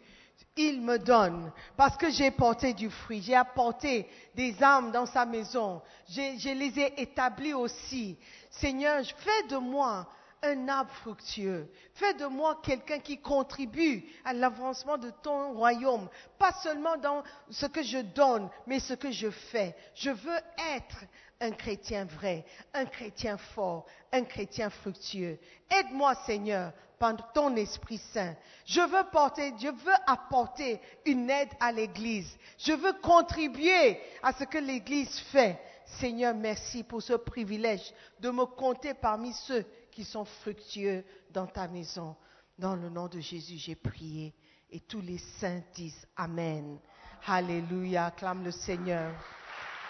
il 0.56 0.80
me 0.80 0.98
donne 0.98 1.52
parce 1.76 1.96
que 1.96 2.10
j'ai 2.10 2.30
porté 2.30 2.72
du 2.72 2.88
fruit, 2.90 3.22
j'ai 3.22 3.34
apporté 3.34 4.08
des 4.34 4.62
âmes 4.62 4.90
dans 4.92 5.06
sa 5.06 5.26
maison, 5.26 5.82
je 6.08 6.52
les 6.52 6.78
ai 6.78 7.02
établis 7.02 7.54
aussi. 7.54 8.16
Seigneur, 8.50 9.04
fais 9.18 9.48
de 9.48 9.56
moi 9.56 10.08
un 10.44 10.68
arbre 10.68 10.92
fructueux. 10.92 11.68
Fais 11.94 12.14
de 12.14 12.26
moi 12.26 12.60
quelqu'un 12.62 12.98
qui 12.98 13.18
contribue 13.18 14.04
à 14.24 14.32
l'avancement 14.32 14.98
de 14.98 15.10
ton 15.22 15.54
royaume. 15.54 16.08
Pas 16.38 16.52
seulement 16.62 16.96
dans 16.96 17.22
ce 17.50 17.66
que 17.66 17.82
je 17.82 17.98
donne, 17.98 18.48
mais 18.66 18.78
ce 18.78 18.94
que 18.94 19.10
je 19.10 19.30
fais. 19.30 19.74
Je 19.94 20.10
veux 20.10 20.40
être 20.76 21.04
un 21.40 21.50
chrétien 21.50 22.04
vrai, 22.04 22.44
un 22.72 22.84
chrétien 22.84 23.36
fort, 23.36 23.86
un 24.12 24.24
chrétien 24.24 24.70
fructueux. 24.70 25.38
Aide-moi, 25.70 26.14
Seigneur, 26.26 26.72
par 26.98 27.32
ton 27.32 27.56
Esprit 27.56 27.98
Saint. 27.98 28.34
Je 28.64 28.80
veux 28.80 29.04
porter, 29.10 29.52
je 29.58 29.68
veux 29.68 29.94
apporter 30.06 30.80
une 31.04 31.28
aide 31.28 31.50
à 31.60 31.72
l'Église. 31.72 32.36
Je 32.58 32.72
veux 32.72 32.94
contribuer 33.02 34.00
à 34.22 34.32
ce 34.32 34.44
que 34.44 34.58
l'Église 34.58 35.18
fait. 35.32 35.58
Seigneur, 35.86 36.34
merci 36.34 36.82
pour 36.82 37.02
ce 37.02 37.12
privilège 37.12 37.92
de 38.20 38.30
me 38.30 38.46
compter 38.46 38.94
parmi 38.94 39.32
ceux 39.32 39.64
qui 39.94 40.04
sont 40.04 40.24
fructueux 40.24 41.04
dans 41.32 41.46
ta 41.46 41.68
maison. 41.68 42.16
Dans 42.58 42.74
le 42.74 42.88
nom 42.88 43.06
de 43.06 43.20
Jésus, 43.20 43.56
j'ai 43.56 43.76
prié. 43.76 44.34
Et 44.70 44.80
tous 44.80 45.00
les 45.00 45.18
saints 45.18 45.62
disent 45.74 46.06
Amen. 46.16 46.78
Alléluia. 47.26 48.06
Acclame 48.06 48.44
le 48.44 48.50
Seigneur. 48.50 49.12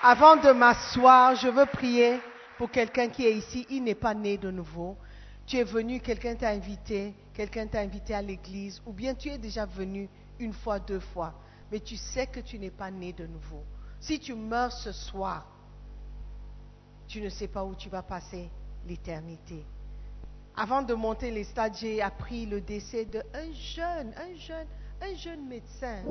Avant 0.02 0.36
de 0.36 0.52
m'asseoir, 0.52 1.34
je 1.36 1.48
veux 1.48 1.66
prier 1.66 2.20
pour 2.58 2.70
quelqu'un 2.70 3.08
qui 3.08 3.26
est 3.26 3.36
ici. 3.36 3.66
Il 3.70 3.84
n'est 3.84 3.94
pas 3.94 4.14
né 4.14 4.36
de 4.36 4.50
nouveau. 4.50 4.98
Tu 5.46 5.56
es 5.56 5.64
venu, 5.64 6.00
quelqu'un 6.00 6.34
t'a 6.36 6.50
invité, 6.50 7.14
quelqu'un 7.32 7.66
t'a 7.66 7.80
invité 7.80 8.14
à 8.14 8.22
l'église, 8.22 8.82
ou 8.86 8.92
bien 8.92 9.14
tu 9.14 9.28
es 9.28 9.38
déjà 9.38 9.66
venu 9.66 10.08
une 10.38 10.54
fois, 10.54 10.78
deux 10.78 11.00
fois, 11.00 11.34
mais 11.70 11.80
tu 11.80 11.96
sais 11.96 12.26
que 12.26 12.40
tu 12.40 12.58
n'es 12.58 12.70
pas 12.70 12.90
né 12.90 13.12
de 13.12 13.26
nouveau. 13.26 13.62
Si 14.00 14.18
tu 14.18 14.34
meurs 14.34 14.72
ce 14.72 14.90
soir, 14.92 15.46
tu 17.06 17.20
ne 17.20 17.28
sais 17.28 17.48
pas 17.48 17.62
où 17.62 17.74
tu 17.74 17.90
vas 17.90 18.02
passer 18.02 18.50
l'éternité. 18.86 19.66
Avant 20.56 20.82
de 20.82 20.94
monter 20.94 21.32
les 21.32 21.42
stades, 21.42 21.74
j'ai 21.74 22.00
appris 22.00 22.46
le 22.46 22.60
décès 22.60 23.04
d'un 23.06 23.22
jeune, 23.52 24.14
un 24.16 24.34
jeune, 24.36 24.66
un 25.02 25.14
jeune 25.16 25.48
médecin, 25.48 26.02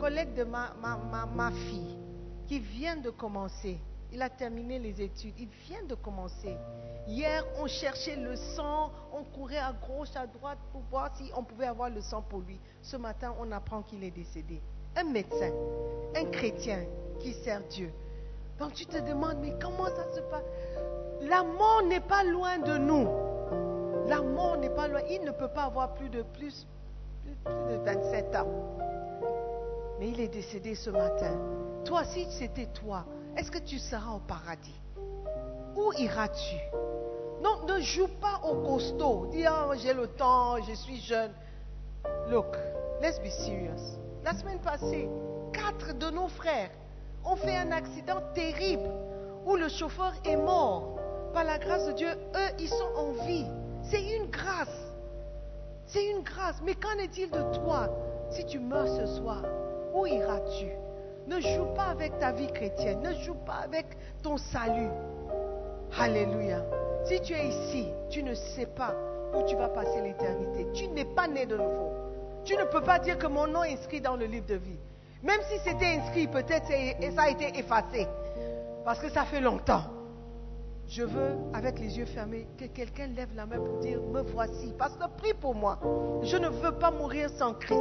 collègue 0.00 0.34
de 0.34 0.42
ma, 0.42 0.74
ma, 0.82 1.26
ma 1.26 1.52
fille, 1.52 1.96
qui 2.48 2.58
vient 2.58 2.96
de 2.96 3.10
commencer. 3.10 3.78
Il 4.12 4.20
a 4.20 4.28
terminé 4.28 4.80
les 4.80 5.00
études, 5.00 5.34
il 5.38 5.48
vient 5.68 5.84
de 5.84 5.94
commencer. 5.94 6.56
Hier, 7.06 7.44
on 7.60 7.68
cherchait 7.68 8.16
le 8.16 8.34
sang, 8.34 8.90
on 9.12 9.22
courait 9.22 9.58
à 9.58 9.72
gauche, 9.72 10.16
à 10.16 10.26
droite 10.26 10.58
pour 10.72 10.82
voir 10.90 11.16
si 11.16 11.30
on 11.36 11.44
pouvait 11.44 11.66
avoir 11.66 11.88
le 11.88 12.00
sang 12.00 12.22
pour 12.22 12.40
lui. 12.40 12.58
Ce 12.82 12.96
matin, 12.96 13.32
on 13.38 13.52
apprend 13.52 13.82
qu'il 13.82 14.02
est 14.02 14.10
décédé. 14.10 14.60
Un 14.96 15.04
médecin, 15.04 15.52
un 16.16 16.24
chrétien 16.24 16.84
qui 17.20 17.32
sert 17.32 17.62
Dieu. 17.68 17.92
Donc 18.58 18.72
tu 18.72 18.86
te 18.86 18.98
demandes, 18.98 19.36
mais 19.40 19.54
comment 19.60 19.86
ça 19.86 20.14
se 20.14 20.20
passe? 20.20 20.44
La 21.22 21.42
mort 21.42 21.82
n'est 21.86 22.00
pas 22.00 22.24
loin 22.24 22.58
de 22.58 22.78
nous. 22.78 23.08
La 24.08 24.22
mort 24.22 24.56
n'est 24.56 24.70
pas 24.70 24.88
loin. 24.88 25.00
Il 25.10 25.24
ne 25.24 25.30
peut 25.30 25.48
pas 25.48 25.64
avoir 25.64 25.94
plus 25.94 26.08
de 26.08 26.22
plus, 26.22 26.66
de 27.46 27.76
27 27.84 28.36
ans. 28.36 28.48
Mais 29.98 30.08
il 30.08 30.20
est 30.20 30.28
décédé 30.28 30.74
ce 30.74 30.90
matin. 30.90 31.38
Toi, 31.84 32.04
si 32.04 32.26
c'était 32.30 32.66
toi, 32.66 33.04
est-ce 33.36 33.50
que 33.50 33.58
tu 33.58 33.78
seras 33.78 34.14
au 34.14 34.20
paradis? 34.20 34.80
Où 35.76 35.92
iras-tu? 35.98 36.56
Non, 37.42 37.66
ne 37.66 37.80
joue 37.80 38.08
pas 38.20 38.40
au 38.48 38.56
costaud. 38.62 39.26
Dis, 39.30 39.44
oh, 39.48 39.72
j'ai 39.76 39.92
le 39.92 40.06
temps, 40.06 40.62
je 40.62 40.72
suis 40.72 41.00
jeune. 41.00 41.32
Look, 42.28 42.56
let's 43.02 43.18
be 43.20 43.28
serious. 43.28 43.98
La 44.24 44.34
semaine 44.34 44.60
passée, 44.60 45.08
quatre 45.52 45.96
de 45.96 46.10
nos 46.10 46.28
frères 46.28 46.70
ont 47.26 47.36
fait 47.36 47.56
un 47.56 47.72
accident 47.72 48.22
terrible 48.34 48.88
où 49.44 49.56
le 49.56 49.68
chauffeur 49.68 50.12
est 50.24 50.36
mort. 50.36 50.98
Par 51.34 51.44
la 51.44 51.58
grâce 51.58 51.86
de 51.86 51.92
Dieu, 51.92 52.08
eux, 52.08 52.54
ils 52.58 52.68
sont 52.68 52.92
en 52.96 53.12
vie. 53.26 53.46
C'est 53.82 54.02
une 54.16 54.30
grâce. 54.30 54.68
C'est 55.86 56.04
une 56.04 56.22
grâce. 56.22 56.56
Mais 56.64 56.74
qu'en 56.74 56.98
est-il 56.98 57.30
de 57.30 57.42
toi 57.54 57.88
si 58.30 58.44
tu 58.46 58.58
meurs 58.58 58.88
ce 58.88 59.06
soir? 59.06 59.42
Où 59.94 60.06
iras-tu? 60.06 60.70
Ne 61.26 61.40
joue 61.40 61.66
pas 61.74 61.86
avec 61.86 62.18
ta 62.18 62.32
vie 62.32 62.50
chrétienne. 62.52 63.00
Ne 63.00 63.12
joue 63.14 63.34
pas 63.34 63.60
avec 63.64 63.86
ton 64.22 64.36
salut. 64.36 64.90
Alléluia. 65.98 66.62
Si 67.04 67.20
tu 67.20 67.34
es 67.34 67.48
ici, 67.48 67.88
tu 68.10 68.22
ne 68.22 68.34
sais 68.34 68.66
pas 68.66 68.94
où 69.34 69.42
tu 69.44 69.56
vas 69.56 69.68
passer 69.68 70.00
l'éternité. 70.02 70.66
Tu 70.72 70.88
n'es 70.88 71.04
pas 71.04 71.28
né 71.28 71.46
de 71.46 71.56
nouveau. 71.56 71.92
Tu 72.44 72.56
ne 72.56 72.64
peux 72.64 72.80
pas 72.80 72.98
dire 72.98 73.18
que 73.18 73.26
mon 73.26 73.46
nom 73.46 73.64
est 73.64 73.74
inscrit 73.74 74.00
dans 74.00 74.16
le 74.16 74.26
livre 74.26 74.46
de 74.46 74.54
vie. 74.54 74.78
Même 75.26 75.40
si 75.50 75.58
c'était 75.64 75.98
inscrit, 76.00 76.28
peut-être 76.28 76.66
ça 77.14 77.22
a 77.22 77.28
été 77.30 77.58
effacé. 77.58 78.06
Parce 78.84 79.00
que 79.00 79.10
ça 79.10 79.24
fait 79.24 79.40
longtemps. 79.40 79.82
Je 80.88 81.02
veux, 81.02 81.34
avec 81.52 81.80
les 81.80 81.98
yeux 81.98 82.04
fermés, 82.04 82.46
que 82.56 82.66
quelqu'un 82.66 83.08
lève 83.08 83.30
la 83.34 83.44
main 83.44 83.56
pour 83.56 83.78
dire, 83.78 84.00
me 84.00 84.22
voici. 84.22 84.72
Parce 84.78 84.94
que 84.94 85.08
prie 85.18 85.34
pour 85.34 85.56
moi. 85.56 85.80
Je 86.22 86.36
ne 86.36 86.48
veux 86.48 86.70
pas 86.78 86.92
mourir 86.92 87.28
sans 87.30 87.54
Christ. 87.54 87.80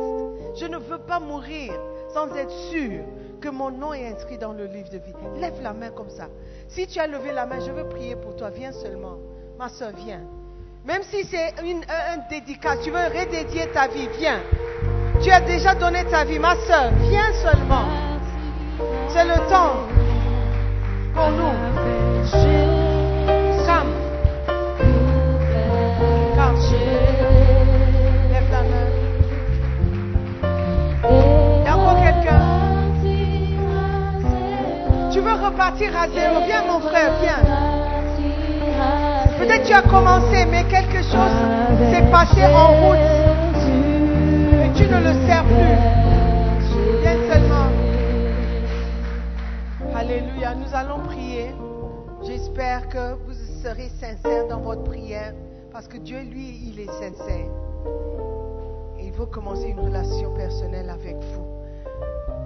Je 0.55 0.65
ne 0.65 0.77
veux 0.77 0.97
pas 0.97 1.19
mourir 1.19 1.71
sans 2.15 2.35
être 2.35 2.49
sûr 2.71 3.03
que 3.39 3.49
mon 3.49 3.69
nom 3.69 3.93
est 3.93 4.07
inscrit 4.07 4.39
dans 4.39 4.53
le 4.53 4.65
livre 4.65 4.89
de 4.89 4.97
vie. 4.97 5.13
Lève 5.39 5.61
la 5.61 5.73
main 5.73 5.91
comme 5.91 6.09
ça. 6.09 6.27
Si 6.67 6.87
tu 6.87 6.97
as 6.99 7.05
levé 7.05 7.31
la 7.31 7.45
main, 7.45 7.59
je 7.59 7.71
veux 7.71 7.87
prier 7.87 8.15
pour 8.15 8.35
toi. 8.35 8.49
Viens 8.49 8.71
seulement. 8.71 9.17
Ma 9.59 9.69
soeur, 9.69 9.91
viens. 9.95 10.23
Même 10.83 11.03
si 11.03 11.23
c'est 11.25 11.53
un, 11.59 12.27
dédicat, 12.27 12.77
tu 12.77 12.89
veux 12.89 12.97
redédier 12.97 13.69
ta 13.71 13.87
vie, 13.87 14.07
viens. 14.17 14.41
Tu 15.25 15.31
as 15.31 15.41
déjà 15.41 15.73
donné 15.73 16.03
ta 16.03 16.23
vie, 16.23 16.37
ma 16.37 16.55
soeur. 16.67 16.91
Viens 17.09 17.33
seulement. 17.41 17.87
C'est 19.07 19.25
le 19.25 19.33
temps 19.49 19.73
pour 21.15 21.31
nous. 21.31 21.55
Come. 23.65 23.91
Come. 26.35 26.57
Lève 28.29 28.51
la 28.51 28.61
main. 28.69 28.87
Il 31.09 31.65
y 31.65 31.69
a 31.69 31.75
encore 31.75 31.97
quelqu'un. 32.03 32.43
Tu 35.11 35.19
veux 35.21 35.33
repartir 35.43 35.89
à 35.99 36.07
zéro? 36.07 36.41
Viens, 36.45 36.65
mon 36.71 36.79
frère, 36.81 37.13
viens. 37.19 37.41
Peut-être 39.39 39.65
tu 39.65 39.73
as 39.73 39.81
commencé, 39.81 40.45
mais 40.51 40.65
quelque 40.65 41.01
chose 41.01 41.35
s'est 41.91 42.11
passé 42.11 42.45
en 42.45 42.67
route 42.73 43.44
ne 44.87 44.99
le 44.99 45.13
sers 45.27 45.43
plus. 45.45 45.77
Viens 47.01 47.19
seulement. 47.33 47.69
Alléluia. 49.95 50.55
Nous 50.55 50.73
allons 50.73 50.99
prier. 50.99 51.51
J'espère 52.23 52.89
que 52.89 53.13
vous 53.13 53.33
serez 53.63 53.89
sincères 53.99 54.47
dans 54.47 54.59
votre 54.59 54.83
prière 54.83 55.33
parce 55.71 55.87
que 55.87 55.97
Dieu, 55.97 56.21
lui, 56.21 56.61
il 56.67 56.79
est 56.79 56.91
sincère. 56.91 57.49
Et 58.97 59.07
il 59.07 59.11
veut 59.11 59.25
commencer 59.25 59.67
une 59.67 59.79
relation 59.79 60.33
personnelle 60.33 60.89
avec 60.89 61.17
vous. 61.17 61.45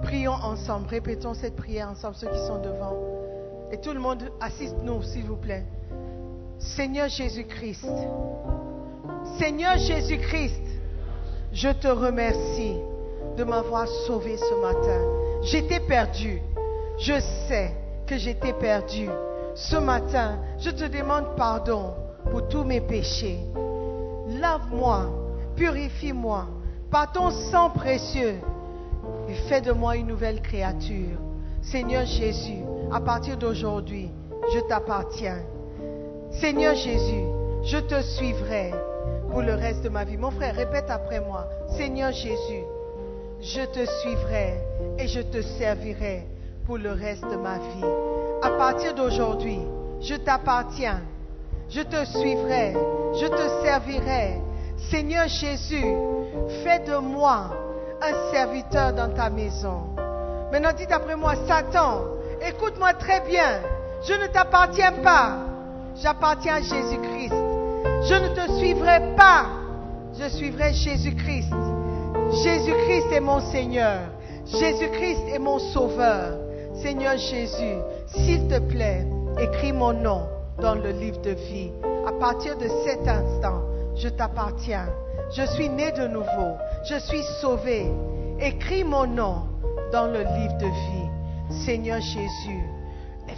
Prions 0.02 0.32
ensemble, 0.32 0.88
répétons 0.88 1.34
cette 1.34 1.56
prière 1.56 1.90
ensemble, 1.90 2.16
ceux 2.16 2.28
qui 2.28 2.38
sont 2.46 2.60
devant. 2.60 2.96
Et 3.70 3.78
tout 3.78 3.92
le 3.92 4.00
monde, 4.00 4.30
assiste-nous, 4.40 5.02
s'il 5.02 5.24
vous 5.24 5.36
plaît. 5.36 5.64
Seigneur 6.58 7.08
Jésus-Christ, 7.08 7.86
Seigneur 9.38 9.78
Jésus-Christ, 9.78 10.69
je 11.52 11.68
te 11.68 11.88
remercie 11.88 12.76
de 13.36 13.44
m'avoir 13.44 13.88
sauvé 14.06 14.36
ce 14.36 14.54
matin. 14.60 15.00
J'étais 15.42 15.80
perdu. 15.80 16.40
Je 16.98 17.20
sais 17.48 17.74
que 18.06 18.16
j'étais 18.16 18.52
perdu. 18.52 19.08
Ce 19.54 19.76
matin, 19.76 20.38
je 20.58 20.70
te 20.70 20.84
demande 20.84 21.36
pardon 21.36 21.94
pour 22.30 22.48
tous 22.48 22.64
mes 22.64 22.80
péchés. 22.80 23.40
Lave-moi, 24.40 25.06
purifie-moi 25.56 26.46
par 26.90 27.10
ton 27.12 27.30
sang 27.30 27.70
précieux 27.70 28.36
et 29.28 29.34
fais 29.48 29.60
de 29.60 29.72
moi 29.72 29.96
une 29.96 30.06
nouvelle 30.06 30.40
créature. 30.40 31.18
Seigneur 31.62 32.06
Jésus, 32.06 32.62
à 32.92 33.00
partir 33.00 33.36
d'aujourd'hui, 33.36 34.10
je 34.54 34.60
t'appartiens. 34.60 35.40
Seigneur 36.30 36.74
Jésus, 36.74 37.24
je 37.64 37.78
te 37.78 38.00
suivrai 38.02 38.72
pour 39.30 39.42
le 39.42 39.54
reste 39.54 39.82
de 39.82 39.88
ma 39.88 40.04
vie. 40.04 40.16
Mon 40.16 40.30
frère, 40.30 40.54
répète 40.54 40.90
après 40.90 41.20
moi. 41.20 41.46
Seigneur 41.76 42.12
Jésus, 42.12 42.64
je 43.40 43.62
te 43.62 43.84
suivrai 44.00 44.60
et 44.98 45.06
je 45.06 45.20
te 45.20 45.40
servirai 45.40 46.26
pour 46.66 46.78
le 46.78 46.92
reste 46.92 47.24
de 47.30 47.36
ma 47.36 47.58
vie. 47.58 47.84
À 48.42 48.50
partir 48.50 48.94
d'aujourd'hui, 48.94 49.60
je 50.00 50.14
t'appartiens. 50.14 51.00
Je 51.68 51.82
te 51.82 52.04
suivrai. 52.04 52.74
Je 53.14 53.26
te 53.26 53.64
servirai. 53.64 54.40
Seigneur 54.90 55.28
Jésus, 55.28 55.94
fais 56.64 56.80
de 56.80 56.96
moi 56.96 57.50
un 58.02 58.32
serviteur 58.32 58.92
dans 58.92 59.12
ta 59.14 59.30
maison. 59.30 59.82
Maintenant, 60.50 60.72
dites 60.76 60.90
après 60.90 61.16
moi, 61.16 61.34
Satan, 61.46 62.02
écoute-moi 62.46 62.94
très 62.94 63.20
bien. 63.20 63.60
Je 64.02 64.14
ne 64.14 64.26
t'appartiens 64.26 64.92
pas. 65.02 65.38
J'appartiens 65.96 66.56
à 66.56 66.60
Jésus-Christ. 66.60 67.39
Je 68.10 68.16
ne 68.16 68.28
te 68.34 68.58
suivrai 68.58 69.14
pas. 69.16 69.46
Je 70.18 70.28
suivrai 70.30 70.72
Jésus-Christ. 70.72 71.52
Jésus-Christ 72.42 73.06
est 73.12 73.20
mon 73.20 73.38
Seigneur. 73.52 74.00
Jésus-Christ 74.46 75.28
est 75.32 75.38
mon 75.38 75.60
Sauveur. 75.60 76.36
Seigneur 76.82 77.16
Jésus, 77.16 77.78
s'il 78.06 78.48
te 78.48 78.58
plaît, 78.58 79.06
écris 79.38 79.72
mon 79.72 79.92
nom 79.92 80.22
dans 80.60 80.74
le 80.74 80.90
livre 80.90 81.20
de 81.20 81.30
vie. 81.30 81.70
À 82.04 82.10
partir 82.10 82.58
de 82.58 82.66
cet 82.84 83.06
instant, 83.06 83.62
je 83.94 84.08
t'appartiens. 84.08 84.88
Je 85.30 85.46
suis 85.54 85.68
né 85.68 85.92
de 85.92 86.08
nouveau. 86.08 86.56
Je 86.88 86.98
suis 86.98 87.22
sauvé. 87.40 87.86
Écris 88.40 88.82
mon 88.82 89.06
nom 89.06 89.42
dans 89.92 90.06
le 90.06 90.18
livre 90.18 90.58
de 90.58 90.66
vie. 90.66 91.60
Seigneur 91.64 92.00
Jésus, 92.00 92.64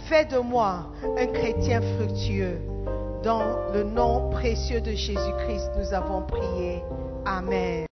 fais 0.09 0.25
de 0.25 0.39
moi 0.39 0.87
un 1.15 1.27
chrétien 1.27 1.79
fructueux. 1.95 2.72
Dans 3.23 3.71
le 3.73 3.85
nom 3.85 4.29
précieux 4.31 4.81
de 4.81 4.91
Jésus-Christ, 4.91 5.71
nous 5.77 5.93
avons 5.93 6.23
prié. 6.23 6.81
Amen. 7.25 7.85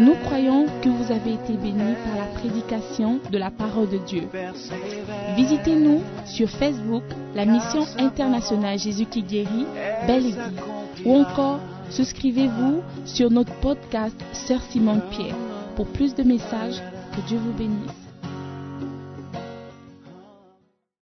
Nous 0.00 0.14
croyons 0.24 0.66
que 0.82 0.88
vous 0.88 1.12
avez 1.12 1.34
été 1.34 1.52
bénis 1.52 1.94
par 2.04 2.16
la 2.18 2.32
prédication 2.34 3.20
de 3.30 3.38
la 3.38 3.52
parole 3.52 3.88
de 3.90 3.98
Dieu. 3.98 4.28
Visitez-nous 5.36 6.00
sur 6.24 6.50
Facebook, 6.50 7.04
la 7.36 7.44
mission 7.44 7.84
internationale 7.98 8.76
Jésus 8.76 9.06
qui 9.06 9.22
guérit, 9.22 9.66
Belle 10.08 10.26
Église. 10.26 10.38
Ou 11.04 11.14
encore, 11.14 11.60
souscrivez-vous 11.90 12.82
sur 13.04 13.30
notre 13.30 13.54
podcast 13.60 14.16
Sœur 14.32 14.60
Simone 14.70 15.02
Pierre. 15.12 15.36
Pour 15.76 15.86
plus 15.86 16.12
de 16.16 16.24
messages, 16.24 16.82
que 17.14 17.20
Dieu 17.28 17.38
vous 17.38 17.52
bénisse. 17.52 18.03